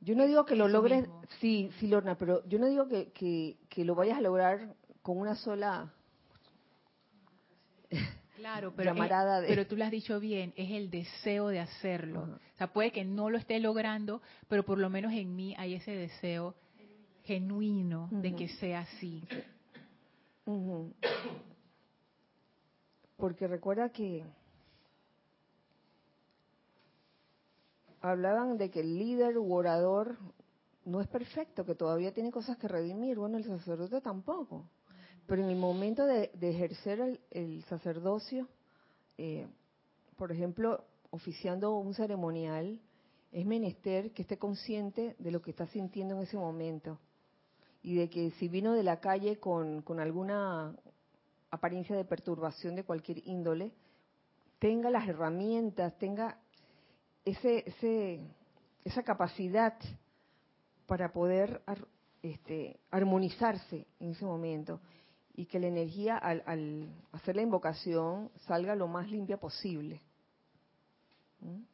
Yo 0.00 0.16
no 0.16 0.26
digo 0.26 0.44
que 0.44 0.56
lo 0.56 0.66
logres, 0.66 1.08
sí, 1.40 1.70
sí, 1.78 1.86
Lorna, 1.86 2.18
pero 2.18 2.44
yo 2.48 2.58
no 2.58 2.66
digo 2.66 2.88
que, 2.88 3.12
que, 3.12 3.84
lo 3.84 3.94
vayas 3.94 4.18
a 4.18 4.22
lograr 4.22 4.74
con 5.02 5.16
una 5.16 5.36
sola 5.36 5.92
Claro, 8.36 8.72
pero, 8.74 8.94
pero 9.46 9.66
tú 9.66 9.76
lo 9.76 9.84
has 9.84 9.90
dicho 9.90 10.18
bien, 10.18 10.54
es 10.56 10.70
el 10.70 10.90
deseo 10.90 11.48
de 11.48 11.60
hacerlo. 11.60 12.22
O 12.54 12.56
sea, 12.56 12.72
puede 12.72 12.90
que 12.90 13.04
no 13.04 13.28
lo 13.28 13.36
esté 13.36 13.60
logrando, 13.60 14.22
pero 14.48 14.64
por 14.64 14.78
lo 14.78 14.88
menos 14.88 15.12
en 15.12 15.36
mí 15.36 15.54
hay 15.58 15.74
ese 15.74 15.90
deseo 15.90 16.54
genuino 17.30 18.08
de 18.10 18.34
que 18.34 18.48
sea 18.48 18.80
así. 18.80 19.22
Porque 23.16 23.46
recuerda 23.46 23.90
que 23.90 24.24
hablaban 28.00 28.56
de 28.56 28.68
que 28.72 28.80
el 28.80 28.98
líder 28.98 29.38
u 29.38 29.52
orador 29.52 30.16
no 30.84 31.00
es 31.00 31.06
perfecto, 31.06 31.64
que 31.64 31.76
todavía 31.76 32.12
tiene 32.12 32.32
cosas 32.32 32.56
que 32.56 32.66
redimir. 32.66 33.16
Bueno, 33.16 33.38
el 33.38 33.44
sacerdote 33.44 34.00
tampoco. 34.00 34.68
Pero 35.28 35.44
en 35.44 35.50
el 35.50 35.56
momento 35.56 36.06
de, 36.06 36.32
ejercer 36.40 37.20
el, 37.30 37.62
sacerdocio, 37.66 38.48
eh, 39.18 39.46
por 40.16 40.32
ejemplo, 40.32 40.82
oficiando 41.10 41.76
un 41.76 41.94
ceremonial, 41.94 42.80
es 43.30 43.46
menester 43.46 44.10
que 44.10 44.22
esté 44.22 44.36
consciente 44.36 45.14
de 45.20 45.30
lo 45.30 45.40
que 45.40 45.52
está 45.52 45.68
sintiendo 45.68 46.16
en 46.16 46.22
ese 46.22 46.36
momento 46.36 46.98
y 47.82 47.94
de 47.94 48.10
que 48.10 48.30
si 48.32 48.48
vino 48.48 48.74
de 48.74 48.82
la 48.82 49.00
calle 49.00 49.38
con, 49.38 49.82
con 49.82 50.00
alguna 50.00 50.74
apariencia 51.50 51.96
de 51.96 52.04
perturbación 52.04 52.76
de 52.76 52.84
cualquier 52.84 53.26
índole, 53.26 53.72
tenga 54.58 54.90
las 54.90 55.08
herramientas, 55.08 55.96
tenga 55.98 56.38
ese, 57.24 57.64
ese, 57.66 58.20
esa 58.84 59.02
capacidad 59.02 59.74
para 60.86 61.12
poder 61.12 61.62
este, 62.22 62.78
armonizarse 62.90 63.86
en 63.98 64.10
ese 64.10 64.24
momento 64.24 64.80
y 65.34 65.46
que 65.46 65.58
la 65.58 65.68
energía 65.68 66.18
al, 66.18 66.42
al, 66.46 66.88
hacer 67.12 67.36
la 67.36 67.42
invocación 67.42 68.30
salga 68.46 68.74
lo 68.74 68.88
más 68.88 69.10
limpia 69.10 69.38
posible. 69.38 70.02
¿Mm? 71.40 71.69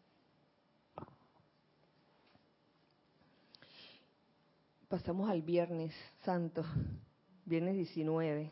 Pasamos 4.88 5.28
al 5.28 5.42
Viernes 5.42 5.92
Santo, 6.24 6.64
Viernes 7.44 7.74
19, 7.74 8.50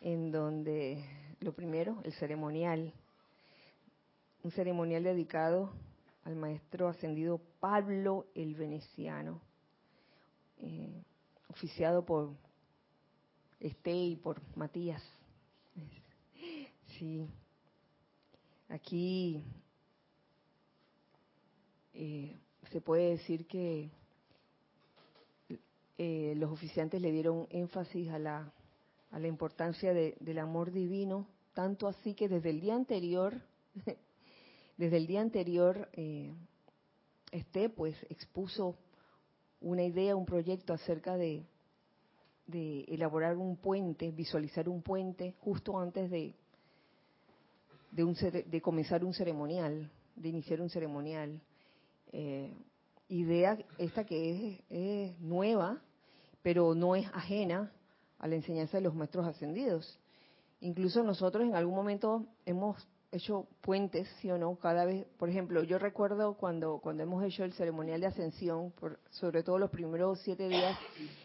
en 0.00 0.32
donde 0.32 1.04
lo 1.40 1.52
primero, 1.52 2.00
el 2.04 2.14
ceremonial, 2.14 2.92
un 4.42 4.50
ceremonial 4.52 5.04
dedicado 5.04 5.70
al 6.24 6.36
maestro 6.36 6.88
ascendido 6.88 7.42
Pablo 7.60 8.26
el 8.34 8.54
Veneciano, 8.54 9.42
eh, 10.58 11.02
oficiado 11.48 12.04
por 12.06 12.30
Este 13.58 13.92
y 13.92 14.16
por 14.16 14.40
Matías. 14.56 15.02
Sí, 16.98 17.26
aquí 18.68 19.42
eh, 21.94 22.36
se 22.70 22.80
puede 22.82 23.10
decir 23.10 23.46
que 23.46 23.90
eh, 26.02 26.32
los 26.34 26.50
oficiantes 26.50 27.02
le 27.02 27.12
dieron 27.12 27.46
énfasis 27.50 28.08
a 28.08 28.18
la, 28.18 28.50
a 29.10 29.18
la 29.18 29.28
importancia 29.28 29.92
del 29.92 30.38
amor 30.38 30.72
divino, 30.72 31.26
tanto 31.52 31.86
así 31.86 32.14
que 32.14 32.26
desde 32.26 32.48
el 32.48 32.62
día 32.62 32.74
anterior, 32.74 33.42
desde 34.78 34.96
el 34.96 35.06
día 35.06 35.20
anterior, 35.20 35.90
eh, 35.92 36.32
este 37.32 37.68
pues 37.68 37.94
expuso 38.08 38.76
una 39.60 39.82
idea, 39.82 40.16
un 40.16 40.24
proyecto 40.24 40.72
acerca 40.72 41.18
de, 41.18 41.44
de 42.46 42.84
elaborar 42.88 43.36
un 43.36 43.58
puente, 43.58 44.10
visualizar 44.10 44.70
un 44.70 44.80
puente 44.80 45.34
justo 45.40 45.78
antes 45.78 46.10
de, 46.10 46.34
de, 47.90 48.04
un, 48.04 48.14
de 48.14 48.60
comenzar 48.62 49.04
un 49.04 49.12
ceremonial, 49.12 49.90
de 50.16 50.28
iniciar 50.30 50.62
un 50.62 50.70
ceremonial. 50.70 51.42
Eh, 52.10 52.54
idea 53.10 53.58
esta 53.76 54.04
que 54.06 54.62
es, 54.70 55.20
nueva, 55.20 55.82
pero 56.42 56.74
no 56.74 56.96
es 56.96 57.06
ajena 57.14 57.72
a 58.18 58.28
la 58.28 58.36
enseñanza 58.36 58.76
de 58.78 58.82
los 58.82 58.94
maestros 58.94 59.26
ascendidos. 59.26 59.98
Incluso 60.60 61.02
nosotros 61.02 61.44
en 61.44 61.54
algún 61.54 61.74
momento 61.74 62.26
hemos 62.44 62.86
hecho 63.12 63.48
puentes, 63.60 64.08
sí 64.20 64.30
o 64.30 64.38
no, 64.38 64.56
cada 64.56 64.84
vez, 64.84 65.06
por 65.18 65.28
ejemplo, 65.28 65.62
yo 65.64 65.78
recuerdo 65.78 66.34
cuando, 66.34 66.78
cuando 66.78 67.02
hemos 67.02 67.24
hecho 67.24 67.44
el 67.44 67.52
ceremonial 67.54 68.00
de 68.00 68.06
ascensión, 68.06 68.70
por, 68.72 69.00
sobre 69.10 69.42
todo 69.42 69.58
los 69.58 69.70
primeros 69.70 70.20
siete 70.20 70.48
días, 70.48 70.78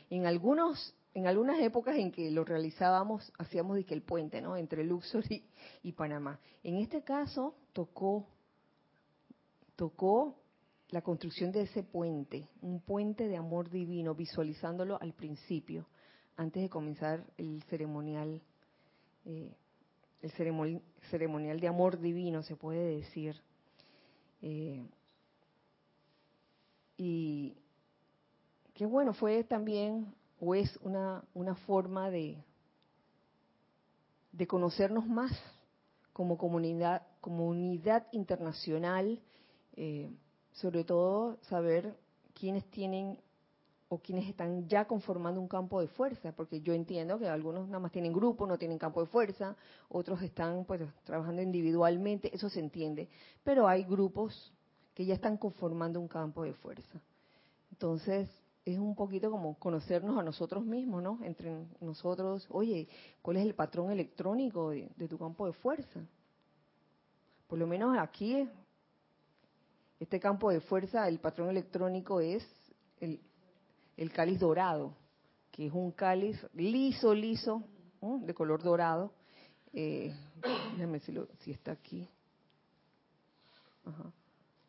en 0.10 0.26
algunos, 0.26 0.96
en 1.14 1.28
algunas 1.28 1.60
épocas 1.60 1.98
en 1.98 2.12
que 2.12 2.32
lo 2.32 2.44
realizábamos, 2.44 3.32
hacíamos 3.38 3.84
que 3.86 3.94
el 3.94 4.02
puente, 4.02 4.42
¿no? 4.42 4.58
Entre 4.58 4.84
Luxor 4.84 5.24
y, 5.32 5.46
y 5.84 5.92
Panamá. 5.92 6.40
En 6.64 6.78
este 6.78 7.04
caso 7.04 7.56
tocó, 7.74 8.26
tocó 9.76 10.36
la 10.90 11.02
construcción 11.02 11.52
de 11.52 11.62
ese 11.62 11.84
puente, 11.84 12.48
un 12.62 12.80
puente 12.80 13.28
de 13.28 13.38
amor 13.38 13.70
divino, 13.70 14.14
visualizándolo 14.14 15.02
al 15.02 15.14
principio, 15.14 15.88
antes 16.38 16.62
de 16.62 16.70
comenzar 16.70 17.26
el 17.38 17.64
ceremonial, 17.64 18.42
eh, 19.26 19.52
el 20.22 20.32
ceremonial, 21.10 21.60
de 21.60 21.68
amor 21.68 22.00
divino, 22.00 22.44
se 22.44 22.56
puede 22.56 22.98
decir. 22.98 23.42
Eh, 24.42 24.86
y 26.98 27.58
qué 28.74 28.86
bueno, 28.86 29.14
fue 29.14 29.44
también, 29.44 30.14
o 30.40 30.56
es 30.56 30.78
una, 30.78 31.24
una 31.34 31.56
forma 31.56 32.10
de, 32.10 32.44
de 34.32 34.48
conocernos 34.48 35.08
más 35.08 35.32
como 36.14 36.38
comunidad, 36.38 37.02
comunidad 37.22 38.08
internacional, 38.12 39.22
eh, 39.76 40.10
sobre 40.56 40.84
todo 40.84 41.38
saber 41.44 41.96
quiénes 42.34 42.66
tienen 42.72 43.20
o 43.88 44.00
quienes 44.00 44.28
están 44.28 44.68
ya 44.68 44.86
conformando 44.86 45.40
un 45.40 45.48
campo 45.48 45.80
de 45.80 45.88
fuerza, 45.88 46.32
porque 46.32 46.62
yo 46.62 46.74
entiendo 46.74 47.20
que 47.20 47.28
algunos 47.28 47.68
nada 47.68 47.80
más 47.80 47.92
tienen 47.92 48.14
grupo, 48.14 48.48
no 48.48 48.58
tienen 48.58 48.80
campo 48.80 49.02
de 49.02 49.08
fuerza, 49.08 49.56
otros 49.90 50.22
están 50.22 50.66
pues 50.66 50.82
trabajando 51.04 51.42
individualmente, 51.42 52.34
eso 52.34 52.50
se 52.50 52.60
entiende, 52.60 53.08
pero 53.44 53.68
hay 53.68 53.84
grupos 53.84 54.52
que 54.96 55.06
ya 55.06 55.14
están 55.14 55.38
conformando 55.38 56.00
un 56.00 56.08
campo 56.08 56.44
de 56.44 56.54
fuerza. 56.54 57.00
Entonces, 57.72 58.30
es 58.64 58.80
un 58.80 58.96
poquito 58.96 59.30
como 59.30 59.60
conocernos 59.60 60.18
a 60.18 60.24
nosotros 60.24 60.66
mismos, 60.66 61.04
¿no? 61.04 61.20
Entre 61.22 61.68
nosotros, 61.82 62.48
oye, 62.50 62.88
¿cuál 63.22 63.38
es 63.38 63.46
el 63.46 63.54
patrón 63.54 63.92
electrónico 63.92 64.72
de, 64.72 64.90
de 64.96 65.08
tu 65.08 65.20
campo 65.20 65.46
de 65.46 65.54
fuerza? 65.54 66.00
Por 67.48 67.60
lo 67.60 67.68
menos 67.68 67.96
aquí 68.00 68.50
este 70.00 70.20
campo 70.20 70.52
de 70.52 70.60
fuerza, 70.60 71.08
el 71.08 71.20
patrón 71.20 71.50
electrónico 71.50 72.20
es 72.20 72.46
el, 73.00 74.12
cáliz 74.12 74.40
dorado, 74.40 74.96
que 75.52 75.68
es 75.68 75.74
un 75.74 75.92
cáliz 75.92 76.46
liso, 76.54 77.14
liso, 77.14 77.64
de 78.02 78.34
color 78.34 78.62
dorado. 78.62 79.14
Eh, 79.74 80.14
déjame 80.78 81.00
si, 81.00 81.52
está 81.52 81.72
aquí. 81.72 82.08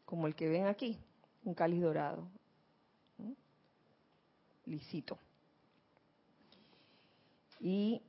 Como 0.04 0.26
el 0.26 0.34
que 0.34 0.48
ven 0.48 0.66
aquí, 0.66 0.98
un 1.44 1.54
cáliz 1.54 1.80
dorado. 1.80 2.28
Lisito. 4.64 5.18
Y 7.60 8.02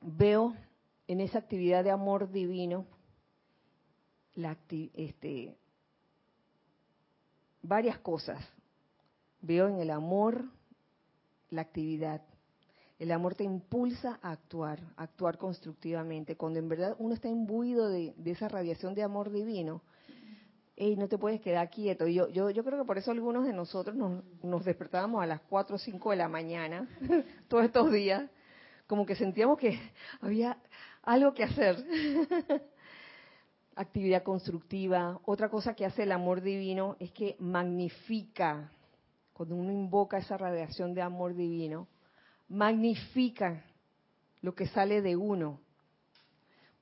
veo 0.00 0.56
en 1.06 1.20
esa 1.20 1.38
actividad 1.38 1.84
de 1.84 1.90
amor 1.90 2.30
divino 2.30 2.86
la, 4.34 4.56
este, 4.94 5.56
varias 7.62 7.98
cosas. 7.98 8.44
Veo 9.40 9.68
en 9.68 9.80
el 9.80 9.90
amor 9.90 10.44
la 11.50 11.62
actividad. 11.62 12.22
El 12.98 13.12
amor 13.12 13.34
te 13.34 13.44
impulsa 13.44 14.18
a 14.22 14.32
actuar, 14.32 14.80
a 14.96 15.04
actuar 15.04 15.38
constructivamente. 15.38 16.36
Cuando 16.36 16.58
en 16.58 16.68
verdad 16.68 16.96
uno 16.98 17.14
está 17.14 17.28
imbuido 17.28 17.88
de, 17.88 18.14
esa 18.26 18.48
radiación 18.48 18.94
de 18.94 19.02
amor 19.02 19.30
divino, 19.30 19.82
y 20.76 20.96
no 20.96 21.08
te 21.08 21.18
puedes 21.18 21.42
quedar 21.42 21.68
quieto. 21.68 22.06
Yo, 22.06 22.28
yo, 22.28 22.48
yo 22.48 22.64
creo 22.64 22.78
que 22.78 22.86
por 22.86 22.96
eso 22.96 23.10
algunos 23.10 23.44
de 23.44 23.52
nosotros 23.52 23.94
nos, 23.94 24.24
nos 24.42 24.64
despertábamos 24.64 25.22
a 25.22 25.26
las 25.26 25.40
4 25.42 25.76
o 25.76 25.78
5 25.78 26.10
de 26.10 26.16
la 26.16 26.28
mañana, 26.28 26.88
todos 27.48 27.64
estos 27.64 27.92
días, 27.92 28.30
como 28.86 29.04
que 29.04 29.14
sentíamos 29.14 29.58
que 29.58 29.78
había 30.20 30.56
algo 31.02 31.34
que 31.34 31.44
hacer. 31.44 31.84
actividad 33.80 34.22
constructiva. 34.22 35.20
Otra 35.24 35.48
cosa 35.48 35.74
que 35.74 35.86
hace 35.86 36.02
el 36.02 36.12
amor 36.12 36.42
divino 36.42 36.96
es 37.00 37.12
que 37.12 37.36
magnifica, 37.38 38.70
cuando 39.32 39.54
uno 39.54 39.72
invoca 39.72 40.18
esa 40.18 40.36
radiación 40.36 40.92
de 40.94 41.02
amor 41.02 41.34
divino, 41.34 41.88
magnifica 42.48 43.64
lo 44.42 44.54
que 44.54 44.66
sale 44.66 45.00
de 45.00 45.16
uno. 45.16 45.60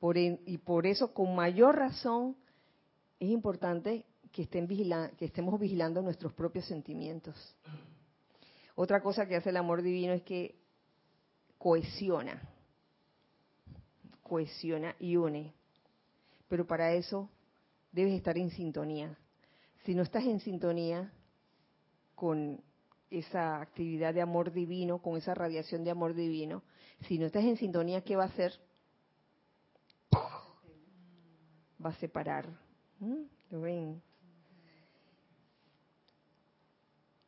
Por 0.00 0.16
y 0.16 0.58
por 0.58 0.86
eso, 0.86 1.12
con 1.14 1.34
mayor 1.34 1.76
razón, 1.76 2.36
es 3.20 3.30
importante 3.30 4.04
que, 4.32 4.42
estén 4.42 4.66
que 4.66 5.24
estemos 5.24 5.58
vigilando 5.58 6.02
nuestros 6.02 6.32
propios 6.32 6.66
sentimientos. 6.66 7.56
Otra 8.74 9.00
cosa 9.00 9.26
que 9.26 9.36
hace 9.36 9.50
el 9.50 9.56
amor 9.56 9.82
divino 9.82 10.12
es 10.12 10.22
que 10.22 10.56
cohesiona, 11.58 12.40
cohesiona 14.22 14.94
y 15.00 15.16
une 15.16 15.57
pero 16.48 16.66
para 16.66 16.92
eso 16.92 17.30
debes 17.92 18.14
estar 18.14 18.36
en 18.38 18.50
sintonía. 18.50 19.16
Si 19.84 19.94
no 19.94 20.02
estás 20.02 20.24
en 20.24 20.40
sintonía 20.40 21.12
con 22.14 22.60
esa 23.10 23.60
actividad 23.60 24.12
de 24.12 24.20
amor 24.20 24.52
divino, 24.52 25.00
con 25.00 25.16
esa 25.16 25.34
radiación 25.34 25.84
de 25.84 25.90
amor 25.90 26.14
divino, 26.14 26.62
si 27.06 27.18
no 27.18 27.26
estás 27.26 27.44
en 27.44 27.56
sintonía, 27.56 28.02
¿qué 28.02 28.16
va 28.16 28.24
a 28.24 28.28
hacer? 28.28 28.52
Va 31.84 31.90
a 31.90 31.94
separar. 31.94 32.48
¿Mm? 32.98 33.22
¿Lo 33.50 33.60
ven? 33.60 34.02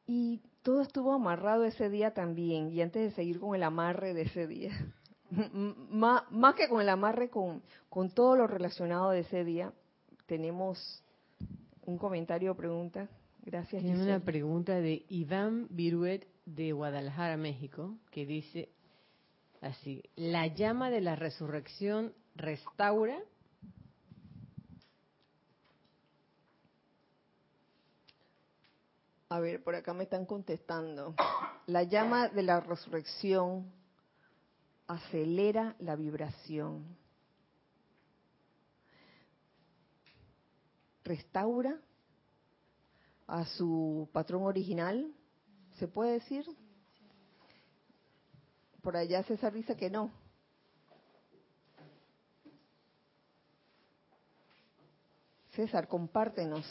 Y 0.06 0.42
todo 0.62 0.82
estuvo 0.82 1.12
amarrado 1.12 1.64
ese 1.64 1.88
día 1.88 2.12
también. 2.12 2.70
Y 2.72 2.82
antes 2.82 3.02
de 3.02 3.14
seguir 3.14 3.38
con 3.38 3.54
el 3.54 3.62
amarre 3.62 4.12
de 4.12 4.22
ese 4.22 4.46
día, 4.48 4.72
más, 5.30 6.54
que 6.54 6.68
con 6.68 6.80
el 6.80 6.88
amarre, 6.88 7.30
con, 7.30 7.62
con 7.88 8.10
todo 8.10 8.36
lo 8.36 8.46
relacionado 8.46 9.10
de 9.10 9.20
ese 9.20 9.44
día, 9.44 9.72
tenemos 10.26 11.02
un 11.86 11.98
comentario 11.98 12.52
o 12.52 12.54
pregunta. 12.54 13.08
Gracias. 13.42 13.82
Tiene 13.82 14.02
una 14.02 14.20
pregunta 14.20 14.74
de 14.80 15.04
Iván 15.08 15.66
Viruet 15.70 16.26
de 16.44 16.72
Guadalajara, 16.72 17.36
México, 17.36 17.96
que 18.10 18.26
dice 18.26 18.68
así, 19.60 20.02
¿la 20.16 20.46
llama 20.46 20.90
de 20.90 21.00
la 21.00 21.16
resurrección 21.16 22.12
restaura? 22.34 23.18
A 29.30 29.38
ver, 29.38 29.62
por 29.62 29.76
acá 29.76 29.94
me 29.94 30.04
están 30.04 30.26
contestando. 30.26 31.14
La 31.66 31.84
llama 31.84 32.28
de 32.28 32.42
la 32.42 32.60
resurrección 32.60 33.72
acelera 34.90 35.76
la 35.78 35.94
vibración, 35.94 36.84
restaura 41.04 41.80
a 43.28 43.44
su 43.46 44.08
patrón 44.12 44.42
original, 44.42 45.14
¿se 45.78 45.86
puede 45.86 46.14
decir? 46.14 46.44
Por 48.82 48.96
allá 48.96 49.22
César 49.22 49.52
dice 49.52 49.76
que 49.76 49.90
no. 49.90 50.10
César, 55.52 55.86
compártenos. 55.86 56.66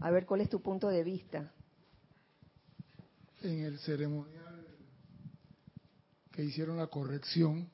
A 0.00 0.10
ver 0.10 0.24
cuál 0.24 0.40
es 0.40 0.48
tu 0.48 0.62
punto 0.62 0.88
de 0.88 1.04
vista. 1.04 1.52
En 3.42 3.64
el 3.64 3.78
ceremonial 3.80 4.49
que 6.32 6.44
hicieron 6.44 6.76
la 6.76 6.86
corrección 6.86 7.68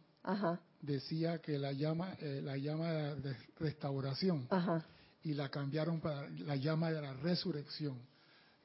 decía 0.80 1.40
que 1.40 1.58
la 1.58 1.72
llama 1.72 2.14
eh, 2.20 2.40
la 2.42 2.56
llama 2.56 2.90
de 2.92 3.36
restauración 3.58 4.48
y 5.22 5.34
la 5.34 5.48
cambiaron 5.48 6.00
para 6.00 6.28
la 6.30 6.56
llama 6.56 6.90
de 6.90 7.02
la 7.02 7.12
resurrección. 7.14 7.98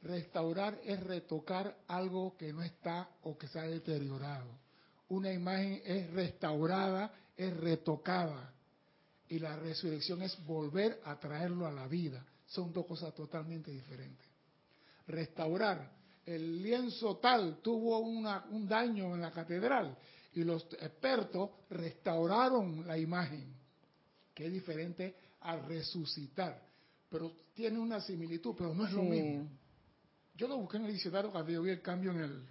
Restaurar 0.04 0.80
es 0.84 1.00
retocar 1.04 1.78
algo 1.88 2.36
que 2.38 2.52
no 2.54 2.64
está 2.64 3.10
o 3.24 3.38
que 3.38 3.48
se 3.48 3.60
ha 3.60 3.64
deteriorado. 3.64 4.48
Una 5.10 5.32
imagen 5.32 5.82
es 5.86 6.10
restaurada, 6.12 7.14
es 7.38 7.56
retocada. 7.58 8.54
Y 9.30 9.40
la 9.40 9.56
resurrección 9.56 10.22
es 10.22 10.44
volver 10.46 11.00
a 11.06 11.20
traerlo 11.20 11.68
a 11.68 11.72
la 11.72 11.88
vida. 11.88 12.26
son 12.48 12.74
dos 12.74 12.86
cosas 12.86 13.14
totalmente 13.14 13.72
diferentes. 13.72 14.28
Restaurar 15.08 15.90
el 16.26 16.62
lienzo 16.62 17.18
tal 17.18 17.58
tuvo 17.62 18.00
un 18.00 18.68
daño 18.68 19.16
en 19.16 19.22
la 19.22 19.32
catedral 19.32 19.98
y 20.34 20.44
los 20.44 20.64
expertos 20.74 21.50
restauraron 21.70 22.88
la 22.88 22.98
imagen, 22.98 23.54
que 24.34 24.46
es 24.46 24.54
diferente 24.54 25.16
a 25.42 25.58
resucitar, 25.58 26.62
pero 27.10 27.34
tiene 27.54 27.80
una 27.80 28.00
similitud, 28.00 28.56
pero 28.58 28.74
no 28.74 28.86
es 28.86 28.94
lo 28.94 29.04
mismo. 29.04 29.50
Yo 30.36 30.48
lo 30.48 30.58
busqué 30.58 30.78
en 30.78 30.86
el 30.86 30.94
diccionario 30.94 31.32
cuando 31.32 31.62
vi 31.62 31.70
el 31.70 31.82
cambio 31.82 32.12
en 32.12 32.20
el, 32.20 32.44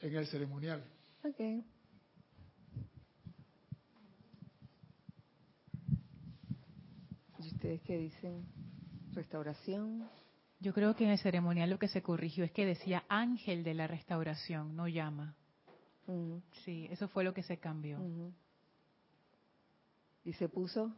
en 0.00 0.16
el 0.16 0.26
ceremonial. 0.26 0.82
Okay. 1.22 1.64
¿Y 7.38 7.48
ustedes 7.48 7.82
qué 7.82 7.98
dicen? 7.98 8.46
¿Restauración? 9.12 10.08
Yo 10.58 10.72
creo 10.72 10.94
que 10.96 11.04
en 11.04 11.10
el 11.10 11.18
ceremonial 11.18 11.70
lo 11.70 11.78
que 11.78 11.88
se 11.88 12.02
corrigió 12.02 12.44
es 12.44 12.52
que 12.52 12.64
decía 12.64 13.04
ángel 13.08 13.62
de 13.62 13.74
la 13.74 13.86
restauración, 13.86 14.74
no 14.74 14.88
llama. 14.88 15.34
Sí, 16.64 16.86
eso 16.90 17.08
fue 17.08 17.24
lo 17.24 17.34
que 17.34 17.42
se 17.42 17.58
cambió. 17.58 17.98
¿Y 20.24 20.32
se 20.34 20.48
puso 20.48 20.92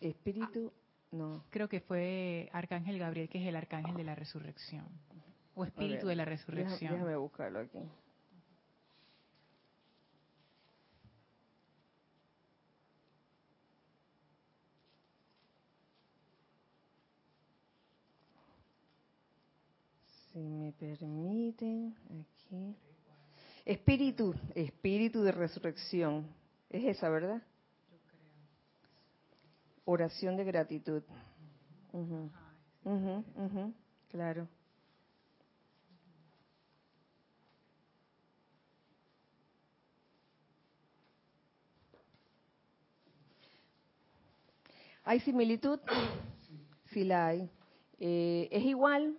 espíritu? 0.00 0.72
no. 1.12 1.44
Creo 1.50 1.68
que 1.68 1.80
fue 1.80 2.48
Arcángel 2.52 2.98
Gabriel, 2.98 3.28
que 3.28 3.40
es 3.42 3.46
el 3.46 3.56
arcángel 3.56 3.96
de 3.96 4.04
la 4.04 4.14
resurrección. 4.14 4.86
O 5.54 5.64
espíritu 5.64 6.06
de 6.06 6.16
la 6.16 6.24
resurrección. 6.24 6.92
Déjame 6.92 7.16
buscarlo 7.16 7.60
aquí. 7.60 7.78
Si 20.40 20.48
me 20.48 20.72
permiten, 20.72 21.94
aquí. 22.18 22.74
Espíritu, 23.66 24.34
espíritu 24.54 25.20
de 25.22 25.32
resurrección. 25.32 26.26
Es 26.70 26.96
esa, 26.96 27.10
¿verdad? 27.10 27.42
Oración 29.84 30.38
de 30.38 30.44
gratitud. 30.44 31.02
claro. 34.08 34.48
¿Hay 45.04 45.20
similitud? 45.20 45.80
Sí 46.94 47.04
la 47.04 47.26
hay. 47.26 47.50
Eh, 47.98 48.48
¿Es 48.50 48.64
igual? 48.64 49.18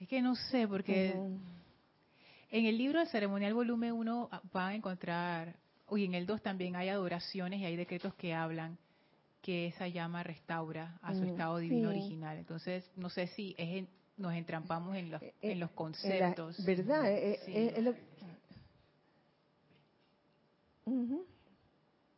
Es 0.00 0.08
que 0.08 0.20
no 0.20 0.34
sé, 0.36 0.68
porque 0.68 1.14
en 2.50 2.66
el 2.66 2.78
libro 2.78 3.00
de 3.00 3.06
ceremonial 3.06 3.54
volumen 3.54 3.92
1 3.92 4.28
ah, 4.30 4.42
van 4.52 4.68
a 4.68 4.74
encontrar, 4.74 5.56
y 5.90 6.04
en 6.04 6.14
el 6.14 6.26
2 6.26 6.42
también 6.42 6.76
hay 6.76 6.88
adoraciones 6.88 7.60
y 7.60 7.64
hay 7.64 7.76
decretos 7.76 8.14
que 8.14 8.34
hablan 8.34 8.76
que 9.40 9.68
esa 9.68 9.86
llama 9.88 10.22
restaura 10.22 10.98
a 11.02 11.14
su 11.14 11.22
estado 11.22 11.58
divino 11.58 11.90
original. 11.90 12.36
Entonces, 12.36 12.84
no 12.96 13.08
sé 13.08 13.28
si 13.28 13.54
es 13.56 13.86
nos 14.16 14.32
entrampamos 14.32 14.96
en 14.96 15.10
los, 15.10 15.22
eh, 15.22 15.34
en 15.42 15.60
los 15.60 15.70
conceptos. 15.72 16.64
¿Verdad? 16.64 17.04
Eh, 17.06 17.94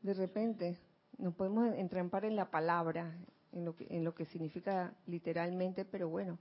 de 0.02 0.14
repente, 0.14 0.78
nos 1.18 1.34
podemos 1.34 1.74
entrampar 1.74 2.24
en 2.24 2.36
la 2.36 2.50
palabra, 2.50 3.16
en 3.52 3.64
lo 3.64 3.74
que, 3.74 3.86
en 3.90 4.04
lo 4.04 4.14
que 4.14 4.26
significa 4.26 4.94
literalmente, 5.06 5.84
pero 5.84 6.08
bueno, 6.08 6.38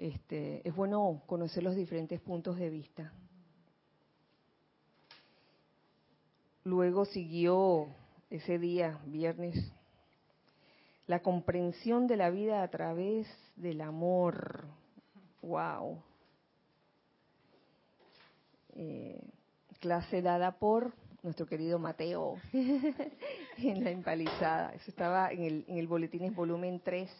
este, 0.00 0.66
es 0.66 0.74
bueno 0.74 1.22
conocer 1.26 1.62
los 1.62 1.76
diferentes 1.76 2.20
puntos 2.20 2.56
de 2.56 2.70
vista. 2.70 3.12
Luego 6.64 7.04
siguió 7.04 7.88
ese 8.30 8.58
día, 8.58 8.98
viernes, 9.04 9.72
la 11.06 11.20
comprensión 11.20 12.06
de 12.06 12.16
la 12.16 12.30
vida 12.30 12.62
a 12.62 12.68
través 12.68 13.26
del 13.56 13.82
amor. 13.82 14.64
¡Wow! 15.42 16.02
Eh, 18.76 19.20
clase 19.80 20.22
dada 20.22 20.52
por 20.52 20.94
nuestro 21.22 21.44
querido 21.44 21.78
Mateo 21.78 22.36
en 22.52 23.84
la 23.84 23.90
empalizada. 23.90 24.72
Eso 24.74 24.90
estaba 24.90 25.30
en 25.30 25.42
el, 25.42 25.64
en 25.68 25.86
boletín 25.86 26.34
volumen 26.34 26.80
3 26.82 27.10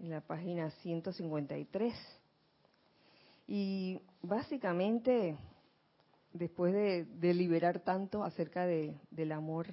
en 0.00 0.10
la 0.10 0.20
página 0.20 0.70
153. 0.82 1.94
Y 3.46 4.00
básicamente, 4.22 5.36
después 6.32 6.72
de 6.72 7.04
deliberar 7.04 7.80
tanto 7.80 8.24
acerca 8.24 8.66
de, 8.66 8.98
del 9.10 9.32
amor, 9.32 9.66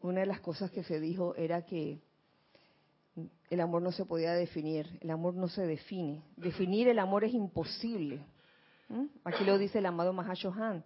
una 0.00 0.20
de 0.20 0.26
las 0.26 0.40
cosas 0.40 0.70
que 0.70 0.84
se 0.84 1.00
dijo 1.00 1.34
era 1.36 1.64
que 1.64 2.00
el 3.50 3.60
amor 3.60 3.82
no 3.82 3.92
se 3.92 4.04
podía 4.04 4.32
definir, 4.32 4.98
el 5.00 5.10
amor 5.10 5.34
no 5.34 5.48
se 5.48 5.66
define. 5.66 6.22
Definir 6.36 6.88
el 6.88 6.98
amor 6.98 7.24
es 7.24 7.34
imposible. 7.34 8.24
Aquí 9.24 9.44
lo 9.44 9.56
dice 9.56 9.78
el 9.78 9.86
amado 9.86 10.12
Mahashohan, 10.12 10.84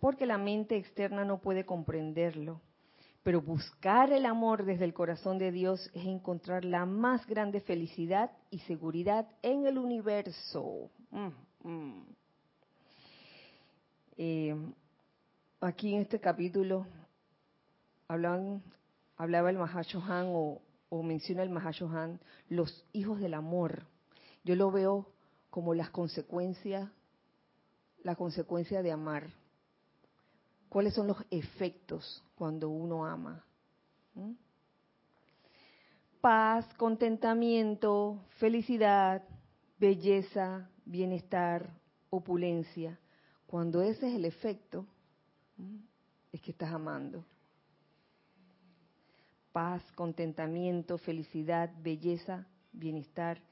porque 0.00 0.24
la 0.24 0.38
mente 0.38 0.76
externa 0.76 1.24
no 1.24 1.40
puede 1.40 1.66
comprenderlo. 1.66 2.60
Pero 3.22 3.40
buscar 3.40 4.12
el 4.12 4.26
amor 4.26 4.64
desde 4.64 4.84
el 4.84 4.94
corazón 4.94 5.38
de 5.38 5.52
Dios 5.52 5.90
es 5.94 6.06
encontrar 6.06 6.64
la 6.64 6.86
más 6.86 7.24
grande 7.26 7.60
felicidad 7.60 8.32
y 8.50 8.58
seguridad 8.60 9.28
en 9.42 9.66
el 9.66 9.78
universo. 9.78 10.90
Mm, 11.10 11.68
mm. 11.68 12.06
Eh, 14.16 14.56
aquí 15.60 15.94
en 15.94 16.02
este 16.02 16.18
capítulo 16.18 16.86
hablaba 18.08 19.50
el 19.50 19.58
Mahashohan 19.58 20.26
o, 20.28 20.60
o 20.88 21.02
menciona 21.02 21.44
el 21.44 21.50
Mahashohan 21.50 22.20
los 22.48 22.84
hijos 22.92 23.20
del 23.20 23.34
amor. 23.34 23.86
Yo 24.42 24.56
lo 24.56 24.72
veo 24.72 25.06
como 25.48 25.74
las 25.74 25.90
consecuencias, 25.90 26.90
la 28.02 28.16
consecuencia 28.16 28.82
de 28.82 28.90
amar 28.90 29.41
cuáles 30.72 30.94
son 30.94 31.06
los 31.06 31.18
efectos 31.30 32.24
cuando 32.34 32.70
uno 32.70 33.04
ama. 33.04 33.44
¿Mm? 34.14 34.32
Paz, 36.22 36.66
contentamiento, 36.78 38.24
felicidad, 38.38 39.22
belleza, 39.78 40.70
bienestar, 40.86 41.68
opulencia. 42.08 42.98
Cuando 43.46 43.82
ese 43.82 44.08
es 44.08 44.14
el 44.14 44.24
efecto, 44.24 44.86
es 46.32 46.40
que 46.40 46.52
estás 46.52 46.72
amando. 46.72 47.22
Paz, 49.52 49.82
contentamiento, 49.94 50.96
felicidad, 50.96 51.70
belleza, 51.82 52.46
bienestar 52.72 53.42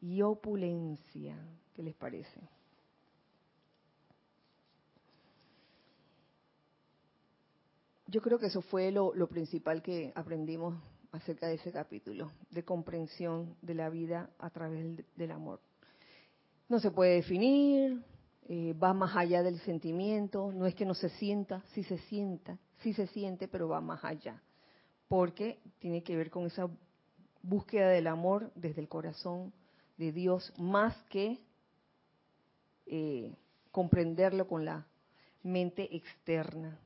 y 0.00 0.22
opulencia. 0.22 1.36
¿Qué 1.72 1.84
les 1.84 1.94
parece? 1.94 2.40
Yo 8.06 8.20
creo 8.20 8.38
que 8.38 8.46
eso 8.46 8.60
fue 8.60 8.90
lo, 8.90 9.12
principal 9.28 9.82
que 9.82 10.12
aprendimos 10.14 10.74
acerca 11.12 11.46
de 11.46 11.54
ese 11.54 11.72
capítulo, 11.72 12.32
de 12.50 12.62
comprensión 12.62 13.56
de 13.62 13.74
la 13.74 13.88
vida 13.88 14.30
a 14.38 14.50
través 14.50 15.02
del, 15.16 15.30
amor. 15.30 15.60
No 16.68 16.80
se 16.80 16.90
puede 16.90 17.14
definir, 17.14 18.02
eh, 18.48 18.74
va 18.74 18.92
más 18.92 19.16
allá 19.16 19.42
del 19.42 19.58
sentimiento, 19.60 20.52
no 20.52 20.66
es 20.66 20.74
que 20.74 20.84
no 20.84 20.94
se 20.94 21.08
sienta, 21.08 21.62
sí 21.72 21.82
se 21.84 21.98
sienta, 21.98 22.58
sí 22.82 22.92
se 22.92 23.06
siente, 23.06 23.48
pero 23.48 23.68
va 23.68 23.80
más 23.80 24.04
allá, 24.04 24.42
porque 25.08 25.58
tiene 25.78 26.02
que 26.02 26.16
ver 26.16 26.30
con 26.30 26.46
esa 26.46 26.68
búsqueda 27.42 27.88
del 27.88 28.06
amor 28.06 28.50
desde 28.54 28.82
el 28.82 28.88
corazón 28.88 29.52
de 29.96 30.12
Dios, 30.12 30.52
más 30.58 30.94
que 31.04 31.38
eh, 32.86 33.34
comprenderlo 33.70 34.46
con 34.46 34.64
la 34.64 34.86
mente 35.42 35.94
externa. 35.96 36.78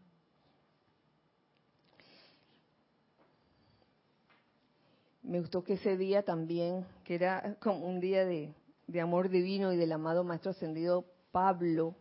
Me 5.28 5.40
gustó 5.40 5.62
que 5.62 5.74
ese 5.74 5.98
día 5.98 6.22
también, 6.22 6.86
que 7.04 7.14
era 7.14 7.54
como 7.60 7.86
un 7.86 8.00
día 8.00 8.24
de, 8.24 8.54
amor 9.00 9.28
divino 9.28 9.74
y 9.74 9.76
del 9.76 9.92
amado 9.92 10.24
Maestro 10.24 10.52
Ascendido 10.52 11.04
Pablo, 11.30 11.94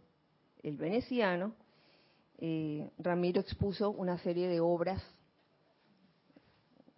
el 0.64 0.78
veneciano, 0.78 1.54
eh, 2.38 2.90
Ramiro 2.98 3.42
expuso 3.42 3.92
una 3.92 4.18
serie 4.20 4.48
de 4.48 4.62
obras, 4.62 5.04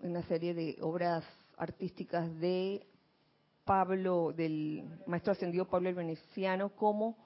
una 0.02 0.22
serie 0.28 0.54
de 0.54 0.78
obras 0.82 1.26
artísticas 1.58 2.40
de 2.40 2.86
Pablo, 3.66 4.32
del 4.32 4.84
Maestro 5.08 5.34
Ascendido 5.34 5.66
Pablo 5.66 5.90
el 5.90 5.96
Veneciano, 5.96 6.70
como 6.70 7.18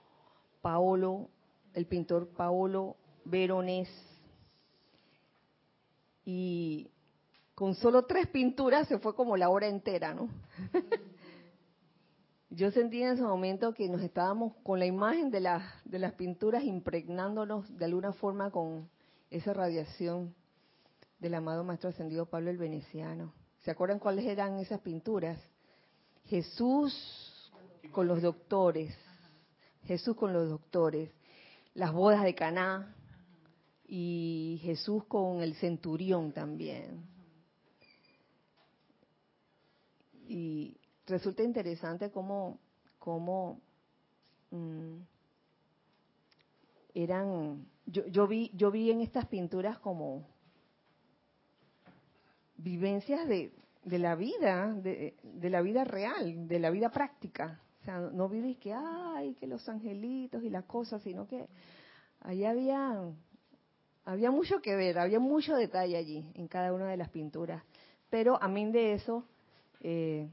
Paolo, 0.61 1.29
el 1.73 1.85
pintor 1.87 2.29
Paolo 2.29 2.95
Veronés. 3.25 3.89
Y 6.25 6.92
con 7.55 7.75
solo 7.75 8.05
tres 8.05 8.27
pinturas 8.27 8.87
se 8.87 8.97
fue 8.99 9.15
como 9.15 9.37
la 9.37 9.49
hora 9.49 9.67
entera, 9.67 10.13
¿no? 10.13 10.29
Yo 12.49 12.69
sentí 12.71 13.01
en 13.01 13.13
ese 13.13 13.23
momento 13.23 13.73
que 13.73 13.89
nos 13.89 14.01
estábamos 14.01 14.53
con 14.63 14.77
la 14.77 14.85
imagen 14.85 15.31
de, 15.31 15.41
de 15.85 15.99
las 15.99 16.13
pinturas 16.13 16.63
impregnándonos 16.63 17.75
de 17.77 17.85
alguna 17.85 18.13
forma 18.13 18.51
con 18.51 18.89
esa 19.31 19.53
radiación 19.53 20.35
del 21.19 21.33
amado 21.33 21.63
Maestro 21.63 21.89
Ascendido 21.89 22.27
Pablo 22.27 22.51
el 22.51 22.57
Veneciano. 22.57 23.33
¿Se 23.63 23.71
acuerdan 23.71 23.97
cuáles 23.97 24.25
eran 24.25 24.59
esas 24.59 24.81
pinturas? 24.81 25.39
Jesús 26.25 27.51
con 27.91 28.07
los 28.07 28.21
doctores, 28.21 28.95
Jesús 29.85 30.15
con 30.15 30.33
los 30.33 30.49
doctores, 30.49 31.09
las 31.73 31.91
bodas 31.91 32.23
de 32.23 32.35
Caná 32.35 32.95
y 33.87 34.59
Jesús 34.63 35.05
con 35.05 35.41
el 35.41 35.55
centurión 35.55 36.31
también. 36.33 37.12
Y 40.33 40.75
resulta 41.05 41.43
interesante 41.43 42.09
cómo, 42.09 42.57
cómo 42.97 43.61
mm, 44.49 44.95
eran, 46.95 47.67
yo, 47.85 48.07
yo, 48.07 48.25
vi, 48.25 48.49
yo 48.55 48.71
vi 48.71 48.89
en 48.89 49.01
estas 49.01 49.27
pinturas 49.27 49.77
como 49.77 50.25
vivencias 52.57 53.27
de, 53.27 53.53
de 53.83 53.99
la 53.99 54.15
vida, 54.15 54.73
de, 54.73 55.13
de, 55.21 55.49
la 55.51 55.61
vida 55.61 55.83
real, 55.83 56.47
de 56.47 56.59
la 56.59 56.71
vida 56.71 56.89
práctica. 56.89 57.61
O 57.81 57.85
sea, 57.85 57.99
no 57.99 58.27
vi 58.27 58.55
que, 58.55 58.73
ay, 58.73 59.35
que 59.35 59.45
los 59.45 59.69
angelitos 59.69 60.41
y 60.41 60.49
las 60.49 60.65
cosas, 60.65 61.03
sino 61.03 61.27
que 61.27 61.47
ahí 62.21 62.43
había, 62.43 63.03
había 64.03 64.31
mucho 64.31 64.63
que 64.63 64.75
ver, 64.75 64.97
había 64.97 65.19
mucho 65.19 65.55
detalle 65.55 65.95
allí 65.95 66.31
en 66.33 66.47
cada 66.47 66.73
una 66.73 66.87
de 66.87 66.97
las 66.97 67.09
pinturas. 67.09 67.61
Pero 68.09 68.41
a 68.41 68.47
mí 68.47 68.71
de 68.71 68.93
eso, 68.93 69.27
eh, 69.83 70.29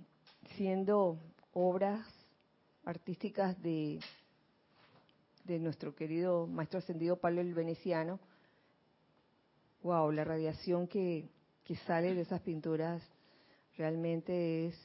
siendo 0.57 1.19
obras 1.53 2.07
artísticas 2.85 3.61
de, 3.63 4.01
de 5.45 5.59
nuestro 5.59 5.95
querido 5.95 6.47
maestro 6.47 6.79
ascendido 6.79 7.17
Pablo 7.17 7.41
el 7.41 7.53
Veneciano, 7.53 8.21
wow, 9.83 10.11
la 10.13 10.25
radiación 10.25 10.87
que, 10.87 11.29
que 11.65 11.77
sale 11.77 12.15
de 12.15 12.23
esas 12.23 12.41
pinturas 12.41 13.03
realmente 13.77 14.69
es 14.69 14.77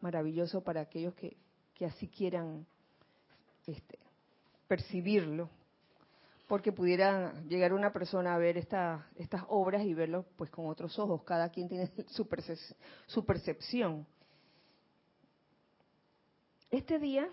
maravilloso 0.00 0.62
para 0.62 0.82
aquellos 0.82 1.14
que, 1.14 1.36
que 1.74 1.86
así 1.86 2.08
quieran 2.08 2.66
este, 3.66 3.98
percibirlo, 4.68 5.48
porque 6.54 6.70
pudiera 6.70 7.34
llegar 7.48 7.72
una 7.72 7.92
persona 7.92 8.32
a 8.32 8.38
ver 8.38 8.56
esta, 8.56 9.08
estas 9.16 9.42
obras 9.48 9.82
y 9.82 9.92
verlo 9.92 10.24
pues 10.36 10.52
con 10.52 10.68
otros 10.68 10.96
ojos, 11.00 11.24
cada 11.24 11.48
quien 11.48 11.68
tiene 11.68 11.90
su 12.06 13.24
percepción. 13.24 14.06
Este 16.70 17.00
día 17.00 17.28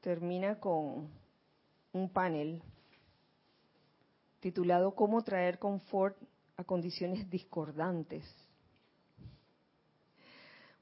termina 0.00 0.58
con 0.58 1.08
un 1.92 2.10
panel 2.10 2.60
titulado 4.40 4.96
Cómo 4.96 5.22
traer 5.22 5.60
confort 5.60 6.16
a 6.56 6.64
condiciones 6.64 7.30
discordantes. 7.30 8.24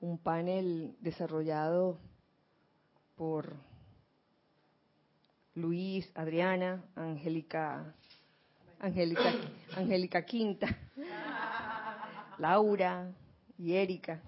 Un 0.01 0.17
panel 0.17 0.97
desarrollado 1.01 1.99
por 3.15 3.72
Luis, 5.55 6.11
Adriana, 6.15 6.83
Angélica, 6.95 7.95
Angélica, 8.81 9.35
Angélica 9.77 10.25
Quinta, 10.25 10.67
Laura 12.39 13.13
y 13.59 13.75
Erika. 13.75 14.21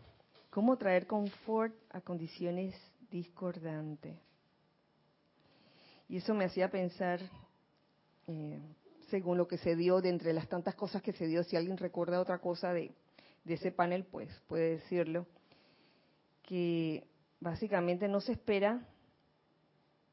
¿Cómo 0.51 0.77
traer 0.77 1.07
confort 1.07 1.75
a 1.91 2.01
condiciones 2.01 2.75
discordantes? 3.11 4.17
Y 6.09 6.19
eso 6.19 6.35
me 6.35 6.45
hacía 6.45 6.71
pensar, 6.71 7.21
eh, 8.27 8.61
según 9.09 9.39
lo 9.39 9.49
que 9.49 9.59
se 9.59 9.75
dio, 9.75 10.01
de 10.01 10.11
entre 10.11 10.33
las 10.33 10.49
tantas 10.49 10.75
cosas 10.75 11.03
que 11.03 11.13
se 11.13 11.27
dio, 11.27 11.43
si 11.43 11.57
alguien 11.57 11.79
recuerda 11.79 12.21
otra 12.21 12.39
cosa 12.39 12.73
de, 12.73 12.93
de 13.45 13.55
ese 13.55 13.73
panel, 13.73 14.05
pues 14.05 14.29
puede 14.47 14.77
decirlo, 14.77 15.27
que 16.43 17.07
básicamente 17.41 18.09
no 18.09 18.21
se 18.21 18.33
espera 18.33 18.87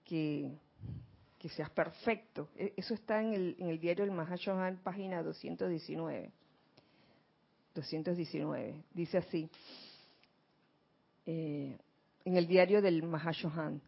que, 0.06 0.58
que 1.42 1.50
seas 1.50 1.72
perfecto. 1.72 2.50
E, 2.56 2.74
eso 2.78 2.94
está 2.94 3.20
en 3.20 3.34
el, 3.34 3.80
diario 3.80 4.06
El 4.06 4.12
Mahashohan, 4.12 4.78
página 4.84 5.24
219. 5.24 6.32
219. 7.74 8.84
Dice 8.94 9.18
así, 9.18 9.50
eh, 11.26 11.76
en 12.26 12.38
el 12.38 12.46
diario 12.46 12.80
del 12.80 13.02
Mahashohan, 13.02 13.82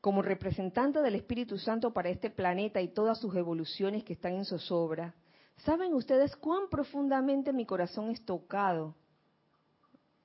como 0.00 0.22
representante 0.22 1.02
del 1.02 1.16
Espíritu 1.16 1.58
Santo 1.58 1.92
para 1.92 2.10
este 2.10 2.30
planeta 2.30 2.80
y 2.80 2.88
todas 2.88 3.18
sus 3.18 3.34
evoluciones 3.34 4.04
que 4.04 4.12
están 4.12 4.34
en 4.34 4.44
zozobra, 4.44 5.16
¿saben 5.64 5.94
ustedes 5.94 6.36
cuán 6.36 6.68
profundamente 6.70 7.52
mi 7.52 7.66
corazón 7.66 8.10
es 8.10 8.24
tocado? 8.24 8.94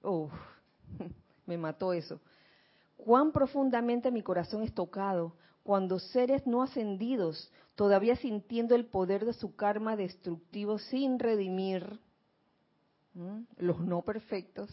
Uf, 0.04 0.32
me 1.48 1.58
mató 1.58 1.94
eso. 1.94 2.22
Cuán 2.96 3.32
profundamente 3.32 4.12
mi 4.12 4.22
corazón 4.22 4.62
es 4.62 4.72
tocado 4.72 5.34
cuando 5.70 6.00
seres 6.00 6.48
no 6.48 6.64
ascendidos, 6.64 7.52
todavía 7.76 8.16
sintiendo 8.16 8.74
el 8.74 8.88
poder 8.88 9.24
de 9.24 9.34
su 9.34 9.56
karma 9.56 9.96
destructivo 9.96 10.80
sin 10.80 11.20
redimir, 11.20 12.00
los 13.56 13.80
no 13.80 14.02
perfectos, 14.02 14.72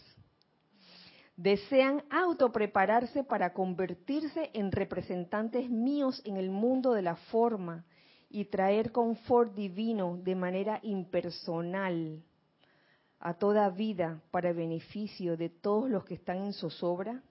desean 1.35 2.03
autoprepararse 2.09 3.23
para 3.23 3.53
convertirse 3.53 4.49
en 4.53 4.71
representantes 4.71 5.69
míos 5.69 6.19
en 6.25 6.35
el 6.35 6.49
mundo 6.49 6.93
de 6.93 7.03
la 7.03 7.15
forma 7.15 7.85
y 8.27 8.45
traer 8.45 8.91
confort 8.91 9.53
divino 9.53 10.17
de 10.23 10.33
manera 10.33 10.79
impersonal 10.81 12.23
a 13.19 13.35
toda 13.35 13.69
vida 13.69 14.19
para 14.31 14.51
beneficio 14.51 15.37
de 15.37 15.49
todos 15.49 15.91
los 15.91 16.03
que 16.05 16.15
están 16.15 16.37
en 16.37 16.53
zozobra? 16.53 17.21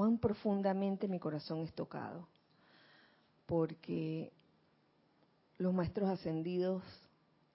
Cuán 0.00 0.16
profundamente 0.16 1.08
mi 1.08 1.18
corazón 1.18 1.60
es 1.60 1.74
tocado, 1.74 2.26
porque 3.44 4.32
los 5.58 5.74
maestros 5.74 6.08
ascendidos 6.08 6.82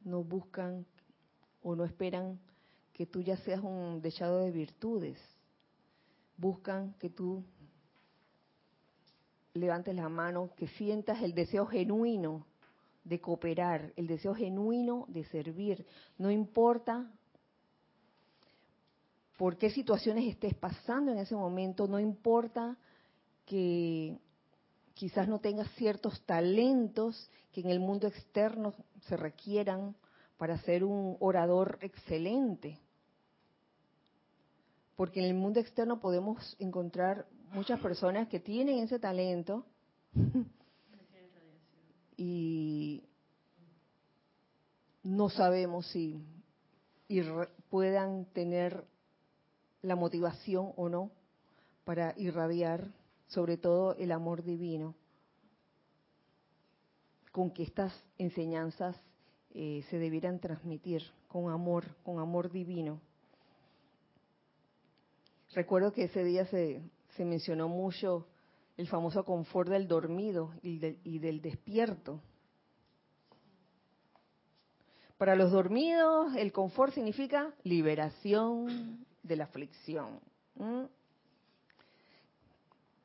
no 0.04 0.24
buscan 0.24 0.86
o 1.64 1.76
no 1.76 1.86
esperan 1.86 2.40
que 2.94 3.08
tú 3.08 3.24
ya 3.24 3.36
seas 3.38 3.62
un 3.64 4.00
dechado 4.00 4.42
de 4.42 4.52
virtudes. 4.52 5.18
Buscan 6.38 6.94
que 7.00 7.10
tú 7.10 7.44
levantes 9.56 9.96
la 9.96 10.08
mano, 10.08 10.52
que 10.56 10.68
sientas 10.68 11.24
el 11.24 11.34
deseo 11.34 11.66
genuino 11.66 12.46
de 13.04 13.20
cooperar, 13.20 13.92
el 13.96 14.06
deseo 14.06 14.36
genuino 14.36 15.06
de 15.08 15.24
servir. 15.24 15.84
No 16.20 16.30
importa 16.30 17.12
por 19.38 19.58
qué 19.58 19.70
situaciones 19.70 20.26
estés 20.28 20.54
pasando 20.56 21.12
en 21.12 21.18
ese 21.18 21.36
momento, 21.36 21.88
no 21.88 22.00
importa 22.00 22.78
que 23.46 24.18
quizás 24.94 25.28
no 25.28 25.40
tengas 25.40 25.70
ciertos 25.76 26.22
talentos 26.26 27.30
que 27.52 27.62
en 27.62 27.70
el 27.70 27.80
mundo 27.80 28.08
externo 28.08 28.74
se 29.08 29.18
requieran 29.18 29.96
para 30.38 30.58
ser 30.60 30.84
un 30.84 31.18
orador 31.20 31.78
excelente. 31.82 32.80
Porque 34.96 35.20
en 35.20 35.26
el 35.26 35.34
mundo 35.34 35.60
externo 35.60 36.00
podemos 36.00 36.56
encontrar 36.60 37.28
muchas 37.52 37.80
personas 37.82 38.30
que 38.30 38.40
tienen 38.40 38.80
ese 38.80 39.00
talento 39.00 39.66
y 42.18 43.04
no 45.04 45.30
sabemos 45.30 45.88
si 45.88 46.24
puedan 47.70 48.26
tener 48.26 48.86
la 49.86 49.96
motivación 49.96 50.74
o 50.76 50.90
no 50.90 51.12
para 51.84 52.14
irradiar 52.18 52.92
sobre 53.28 53.58
todo 53.58 53.96
el 53.96 54.12
amor 54.12 54.44
divino 54.44 54.96
con 57.32 57.52
que 57.52 57.64
estas 57.64 57.94
enseñanzas 58.18 58.96
eh, 59.54 59.84
se 59.90 60.00
debieran 60.00 60.40
transmitir 60.40 61.02
con 61.28 61.52
amor, 61.52 61.86
con 62.04 62.20
amor 62.20 62.52
divino. 62.52 63.02
Recuerdo 65.54 65.92
que 65.92 66.06
ese 66.06 66.24
día 66.24 66.46
se, 66.46 66.82
se 67.16 67.26
mencionó 67.26 67.68
mucho 67.68 68.28
el 68.78 68.88
famoso 68.88 69.24
confort 69.24 69.70
del 69.70 69.88
dormido 69.88 70.54
y, 70.62 70.80
y 71.04 71.20
del 71.20 71.42
despierto. 71.42 72.22
Para 75.18 75.36
los 75.36 75.52
dormidos, 75.52 76.36
el 76.36 76.52
confort 76.52 76.94
significa 76.94 77.54
liberación 77.64 79.06
de 79.26 79.36
la 79.36 79.46
aflicción. 79.46 80.20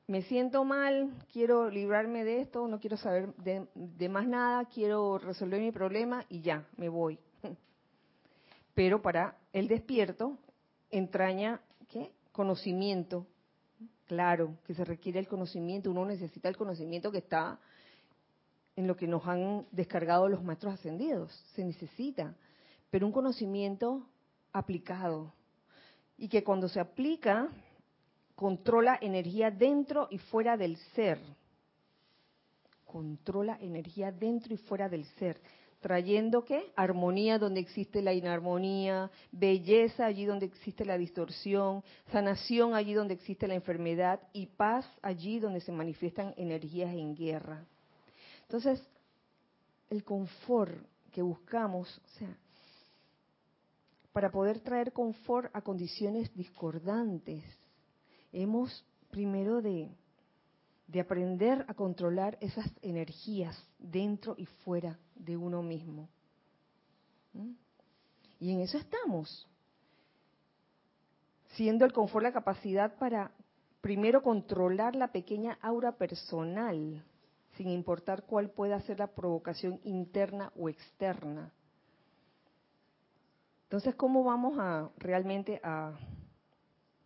me 0.06 0.22
siento 0.22 0.64
mal, 0.64 1.10
quiero 1.32 1.70
librarme 1.70 2.24
de 2.24 2.42
esto, 2.42 2.68
no 2.68 2.78
quiero 2.78 2.96
saber 2.96 3.34
de, 3.36 4.08
más 4.08 4.26
nada, 4.26 4.64
quiero 4.66 5.18
resolver 5.18 5.60
mi 5.60 5.72
problema 5.72 6.24
y 6.28 6.42
ya, 6.42 6.66
me 6.76 6.88
voy. 6.88 7.18
Pero 8.74 9.00
para 9.00 9.36
el 9.52 9.68
despierto 9.68 10.36
entraña 10.90 11.60
¿qué? 11.88 12.12
conocimiento, 12.32 13.26
claro, 14.06 14.56
que 14.66 14.74
se 14.74 14.84
requiere 14.84 15.20
el 15.20 15.28
conocimiento, 15.28 15.90
uno 15.90 16.04
necesita 16.04 16.48
el 16.48 16.56
conocimiento 16.56 17.10
que 17.10 17.18
está 17.18 17.58
en 18.76 18.86
lo 18.86 18.96
que 18.96 19.06
nos 19.06 19.26
han 19.26 19.66
descargado 19.70 20.28
los 20.28 20.42
maestros 20.42 20.74
ascendidos, 20.74 21.32
se 21.54 21.64
necesita, 21.64 22.34
pero 22.90 23.06
un 23.06 23.12
conocimiento 23.12 24.06
aplicado 24.52 25.32
y 26.20 26.28
que 26.28 26.44
cuando 26.44 26.68
se 26.68 26.78
aplica 26.78 27.48
controla 28.36 28.98
energía 29.00 29.50
dentro 29.50 30.06
y 30.10 30.18
fuera 30.18 30.56
del 30.56 30.76
ser. 30.94 31.18
Controla 32.84 33.56
energía 33.60 34.12
dentro 34.12 34.52
y 34.52 34.58
fuera 34.58 34.88
del 34.88 35.04
ser, 35.18 35.40
trayendo 35.80 36.44
qué? 36.44 36.72
Armonía 36.76 37.38
donde 37.38 37.60
existe 37.60 38.02
la 38.02 38.12
inarmonía, 38.12 39.10
belleza 39.32 40.04
allí 40.04 40.26
donde 40.26 40.46
existe 40.46 40.84
la 40.84 40.98
distorsión, 40.98 41.82
sanación 42.12 42.74
allí 42.74 42.92
donde 42.92 43.14
existe 43.14 43.48
la 43.48 43.54
enfermedad 43.54 44.20
y 44.34 44.46
paz 44.46 44.86
allí 45.00 45.38
donde 45.38 45.60
se 45.60 45.72
manifiestan 45.72 46.34
energías 46.36 46.92
en 46.92 47.14
guerra. 47.14 47.64
Entonces, 48.42 48.82
el 49.88 50.04
confort 50.04 50.74
que 51.12 51.22
buscamos, 51.22 51.98
o 52.04 52.18
sea, 52.18 52.36
para 54.12 54.30
poder 54.30 54.60
traer 54.60 54.92
confort 54.92 55.50
a 55.54 55.62
condiciones 55.62 56.34
discordantes, 56.34 57.44
hemos 58.32 58.84
primero 59.10 59.60
de, 59.60 59.90
aprender 61.00 61.64
a 61.68 61.74
controlar 61.74 62.36
esas 62.40 62.70
energías 62.82 63.56
dentro 63.78 64.34
y 64.36 64.46
fuera 64.46 64.98
de 65.14 65.36
uno 65.36 65.62
mismo. 65.62 66.08
¿Mm? 67.32 67.52
Y 68.40 68.52
en 68.52 68.60
eso 68.60 68.78
estamos. 68.78 69.46
Siendo 71.54 71.84
el 71.84 71.92
confort 71.92 72.24
la 72.24 72.32
capacidad 72.32 72.96
para 72.98 73.30
primero 73.80 74.22
controlar 74.22 74.96
la 74.96 75.12
pequeña 75.12 75.58
aura 75.62 75.92
personal, 75.92 77.04
sin 77.56 77.68
importar 77.68 78.24
cuál 78.24 78.50
pueda 78.50 78.80
ser 78.80 78.98
la 78.98 79.08
provocación 79.08 79.80
interna 79.84 80.52
o 80.56 80.68
externa. 80.68 81.52
Entonces, 83.70 83.94
¿cómo 83.94 84.24
vamos 84.24 84.58
a 84.58 84.90
realmente 84.98 85.60
a 85.62 85.96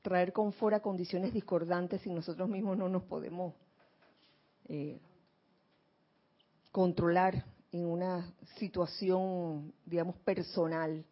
traer 0.00 0.32
confort 0.32 0.74
a 0.74 0.80
condiciones 0.80 1.34
discordantes 1.34 2.00
si 2.00 2.08
nosotros 2.08 2.48
mismos 2.48 2.78
no 2.78 2.88
nos 2.88 3.02
podemos 3.02 3.52
eh, 4.68 4.98
controlar 6.72 7.44
en 7.70 7.84
una 7.84 8.32
situación, 8.56 9.74
digamos, 9.84 10.16
personal. 10.20 11.04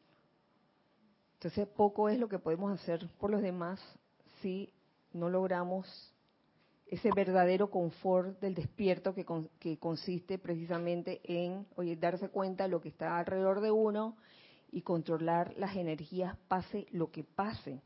Entonces, 1.35 1.69
poco 1.69 2.09
es 2.09 2.19
lo 2.19 2.31
que 2.31 2.39
podemos 2.39 2.73
hacer 2.73 3.07
por 3.19 3.31
los 3.31 3.43
demás 3.43 3.79
si 4.41 4.73
no 5.13 5.29
logramos 5.29 5.87
ese 6.87 7.11
verdadero 7.15 7.71
confort 7.71 8.41
del 8.41 8.55
despierto 8.55 9.15
que, 9.15 9.27
que 9.59 9.79
consiste 9.79 10.39
precisamente 10.39 11.21
en 11.25 11.67
oye, 11.77 11.95
darse 11.95 12.31
cuenta 12.31 12.65
de 12.65 12.71
lo 12.71 12.81
que 12.81 12.89
está 12.89 13.19
alrededor 13.19 13.61
de 13.61 13.71
uno 13.71 14.17
y 14.73 14.81
controlar 14.83 15.55
las 15.57 15.77
energías 15.77 16.37
pase 16.49 16.87
lo 16.91 17.13
que 17.13 17.23
pase. 17.23 17.83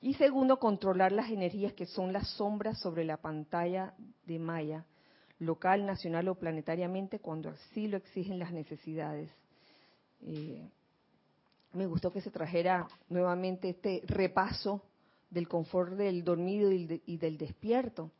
Y 0.00 0.14
segundo, 0.14 0.58
controlar 0.58 1.12
las 1.12 1.30
energías 1.30 1.74
que 1.74 1.86
son 1.86 2.12
las 2.12 2.28
sombras 2.30 2.80
sobre 2.80 3.04
la 3.04 3.18
pantalla 3.18 3.94
de 4.26 4.38
Maya, 4.40 4.84
local, 5.38 5.86
nacional 5.86 6.28
o 6.28 6.34
planetariamente, 6.34 7.20
cuando 7.20 7.50
así 7.50 7.86
lo 7.86 7.98
exigen 7.98 8.38
las 8.38 8.52
necesidades. 8.52 9.30
Eh, 10.22 10.68
me 11.72 11.86
gustó 11.86 12.10
que 12.10 12.20
se 12.20 12.30
trajera 12.30 12.88
nuevamente 13.08 13.68
este 13.68 14.02
repaso 14.06 14.82
del 15.30 15.48
confort 15.48 15.92
del 15.92 16.24
dormido 16.24 16.70
y, 16.72 17.16
del 17.16 17.38
despierto, 17.38 18.10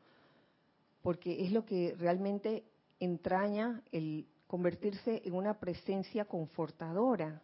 porque 1.03 1.45
es 1.45 1.53
lo 1.53 1.64
que 1.64 1.95
realmente 1.99 2.64
entraña 3.01 3.82
el 3.93 4.26
convertirse 4.53 5.22
en 5.24 5.32
una 5.32 5.59
presencia 5.59 6.26
confortadora. 6.26 7.40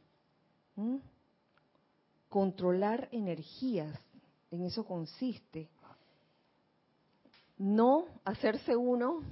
Controlar 2.29 3.09
energías 3.13 3.99
en 4.51 4.65
eso 4.65 4.85
consiste. 4.85 5.71
No 7.57 8.05
hacerse 8.27 8.77
uno 8.77 9.23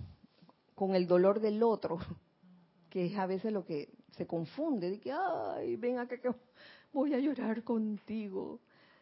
con 0.75 0.95
el 0.95 1.07
dolor 1.07 1.39
del 1.39 1.63
otro, 1.63 1.99
que 2.89 3.05
es 3.05 3.19
a 3.19 3.27
veces 3.27 3.53
lo 3.53 3.67
que 3.67 3.91
se 4.13 4.27
confunde, 4.27 4.89
de 4.89 4.99
que, 4.99 5.13
ay, 5.13 5.77
ven 5.77 5.99
acá 5.99 6.17
que 6.17 6.31
voy 6.95 7.13
a 7.13 7.19
llorar 7.19 7.63
contigo. 7.63 8.59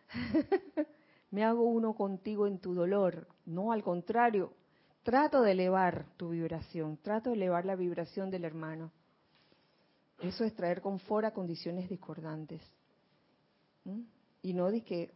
Me 1.30 1.44
hago 1.44 1.62
uno 1.62 1.94
contigo 1.94 2.48
en 2.48 2.58
tu 2.58 2.74
dolor. 2.74 3.28
No, 3.46 3.70
al 3.70 3.84
contrario, 3.84 4.52
trato 5.04 5.42
de 5.42 5.52
elevar 5.52 6.06
tu 6.16 6.30
vibración, 6.30 6.96
trato 6.96 7.30
de 7.30 7.36
elevar 7.36 7.64
la 7.64 7.76
vibración 7.76 8.30
del 8.30 8.44
hermano. 8.44 8.90
Eso 10.18 10.44
es 10.44 10.54
traer 10.54 10.80
confort 10.80 11.26
a 11.26 11.32
condiciones 11.32 11.88
discordantes. 11.88 12.62
¿Mm? 13.84 14.00
Y 14.42 14.54
no 14.54 14.70
de 14.70 14.82
que 14.82 15.12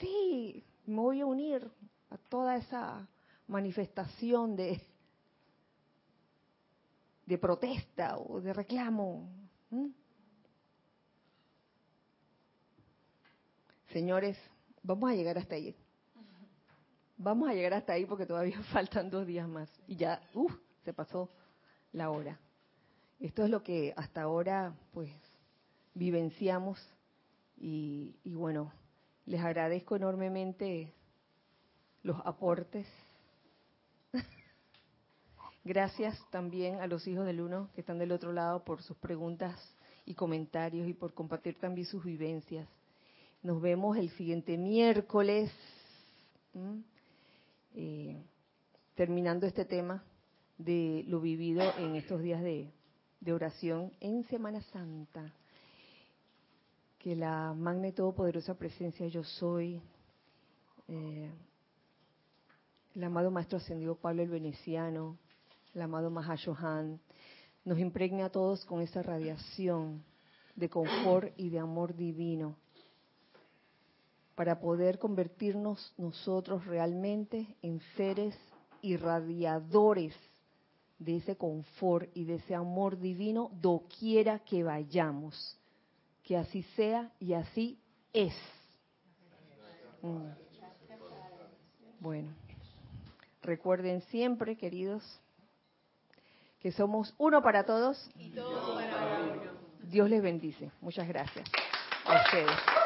sí, 0.00 0.64
me 0.86 0.96
voy 0.96 1.20
a 1.20 1.26
unir 1.26 1.70
a 2.10 2.16
toda 2.16 2.56
esa 2.56 3.06
manifestación 3.46 4.56
de, 4.56 4.80
de 7.26 7.38
protesta 7.38 8.18
o 8.18 8.40
de 8.40 8.54
reclamo. 8.54 9.28
Señores, 13.92 14.38
vamos 14.82 15.10
a 15.10 15.14
llegar 15.14 15.36
hasta 15.36 15.56
ahí. 15.56 15.76
Vamos 17.16 17.48
a 17.48 17.54
llegar 17.54 17.74
hasta 17.74 17.92
ahí 17.92 18.06
porque 18.06 18.26
todavía 18.26 18.60
faltan 18.72 19.10
dos 19.10 19.26
días 19.26 19.48
más. 19.48 19.68
Y 19.86 19.96
ya, 19.96 20.20
uff, 20.34 20.52
se 20.84 20.92
pasó 20.92 21.30
la 21.92 22.10
hora. 22.10 22.38
Esto 23.20 23.44
es 23.44 23.50
lo 23.50 23.62
que 23.62 23.94
hasta 23.96 24.22
ahora, 24.22 24.74
pues, 24.92 25.10
vivenciamos. 25.94 26.80
Y, 27.56 28.16
y 28.24 28.34
bueno, 28.34 28.72
les 29.26 29.40
agradezco 29.40 29.94
enormemente 29.94 30.92
los 32.02 32.18
aportes. 32.24 32.86
Gracias 35.64 36.18
también 36.30 36.80
a 36.80 36.86
los 36.86 37.06
hijos 37.06 37.24
del 37.24 37.40
uno 37.40 37.70
que 37.74 37.82
están 37.82 37.98
del 37.98 38.12
otro 38.12 38.32
lado 38.32 38.64
por 38.64 38.82
sus 38.82 38.96
preguntas 38.96 39.56
y 40.04 40.14
comentarios 40.14 40.88
y 40.88 40.94
por 40.94 41.14
compartir 41.14 41.58
también 41.58 41.86
sus 41.86 42.04
vivencias. 42.04 42.68
Nos 43.42 43.60
vemos 43.60 43.96
el 43.96 44.10
siguiente 44.10 44.56
miércoles, 44.56 45.52
eh, 47.74 48.22
terminando 48.94 49.46
este 49.46 49.64
tema 49.64 50.04
de 50.58 51.04
lo 51.08 51.20
vivido 51.20 51.62
en 51.78 51.96
estos 51.96 52.22
días 52.22 52.42
de 52.42 53.32
oración 53.32 53.92
en 54.00 54.24
Semana 54.24 54.60
Santa. 54.72 55.32
Que 56.98 57.16
la 57.16 57.52
magna 57.54 57.88
y 57.88 57.92
todopoderosa 57.92 58.54
presencia 58.54 59.06
yo 59.08 59.24
soy, 59.24 59.80
eh, 60.88 61.30
el 62.94 63.04
amado 63.04 63.30
Maestro 63.30 63.58
Ascendido 63.58 63.96
Pablo 63.96 64.22
el 64.22 64.28
Veneciano, 64.28 65.16
el 65.74 65.82
amado 65.82 66.10
Mahashohan, 66.10 67.00
nos 67.64 67.78
impregne 67.78 68.22
a 68.22 68.30
todos 68.30 68.64
con 68.64 68.82
esa 68.82 69.02
radiación 69.02 70.04
de 70.54 70.68
confort 70.68 71.32
y 71.36 71.48
de 71.48 71.58
amor 71.58 71.96
divino 71.96 72.56
para 74.34 74.60
poder 74.60 74.98
convertirnos 74.98 75.92
nosotros 75.98 76.66
realmente 76.66 77.46
en 77.62 77.80
seres 77.96 78.36
irradiadores 78.80 80.14
de 80.98 81.16
ese 81.16 81.36
confort 81.36 82.08
y 82.14 82.24
de 82.24 82.36
ese 82.36 82.54
amor 82.54 82.98
divino 82.98 83.50
doquiera 83.60 84.38
que 84.40 84.62
vayamos 84.62 85.58
que 86.22 86.36
así 86.36 86.62
sea 86.76 87.10
y 87.18 87.34
así 87.34 87.78
es. 88.12 88.34
Mm. 90.02 90.28
Bueno, 92.00 92.34
recuerden 93.42 94.02
siempre, 94.02 94.56
queridos, 94.56 95.02
que 96.60 96.72
somos 96.72 97.14
uno 97.18 97.42
para 97.42 97.64
todos. 97.64 98.10
Y 98.16 98.30
todos 98.30 98.74
para 98.74 99.20
uno. 99.20 99.52
Dios 99.84 100.08
les 100.10 100.22
bendice. 100.22 100.70
Muchas 100.80 101.06
gracias. 101.06 101.48
A 102.04 102.24
ustedes. 102.24 102.81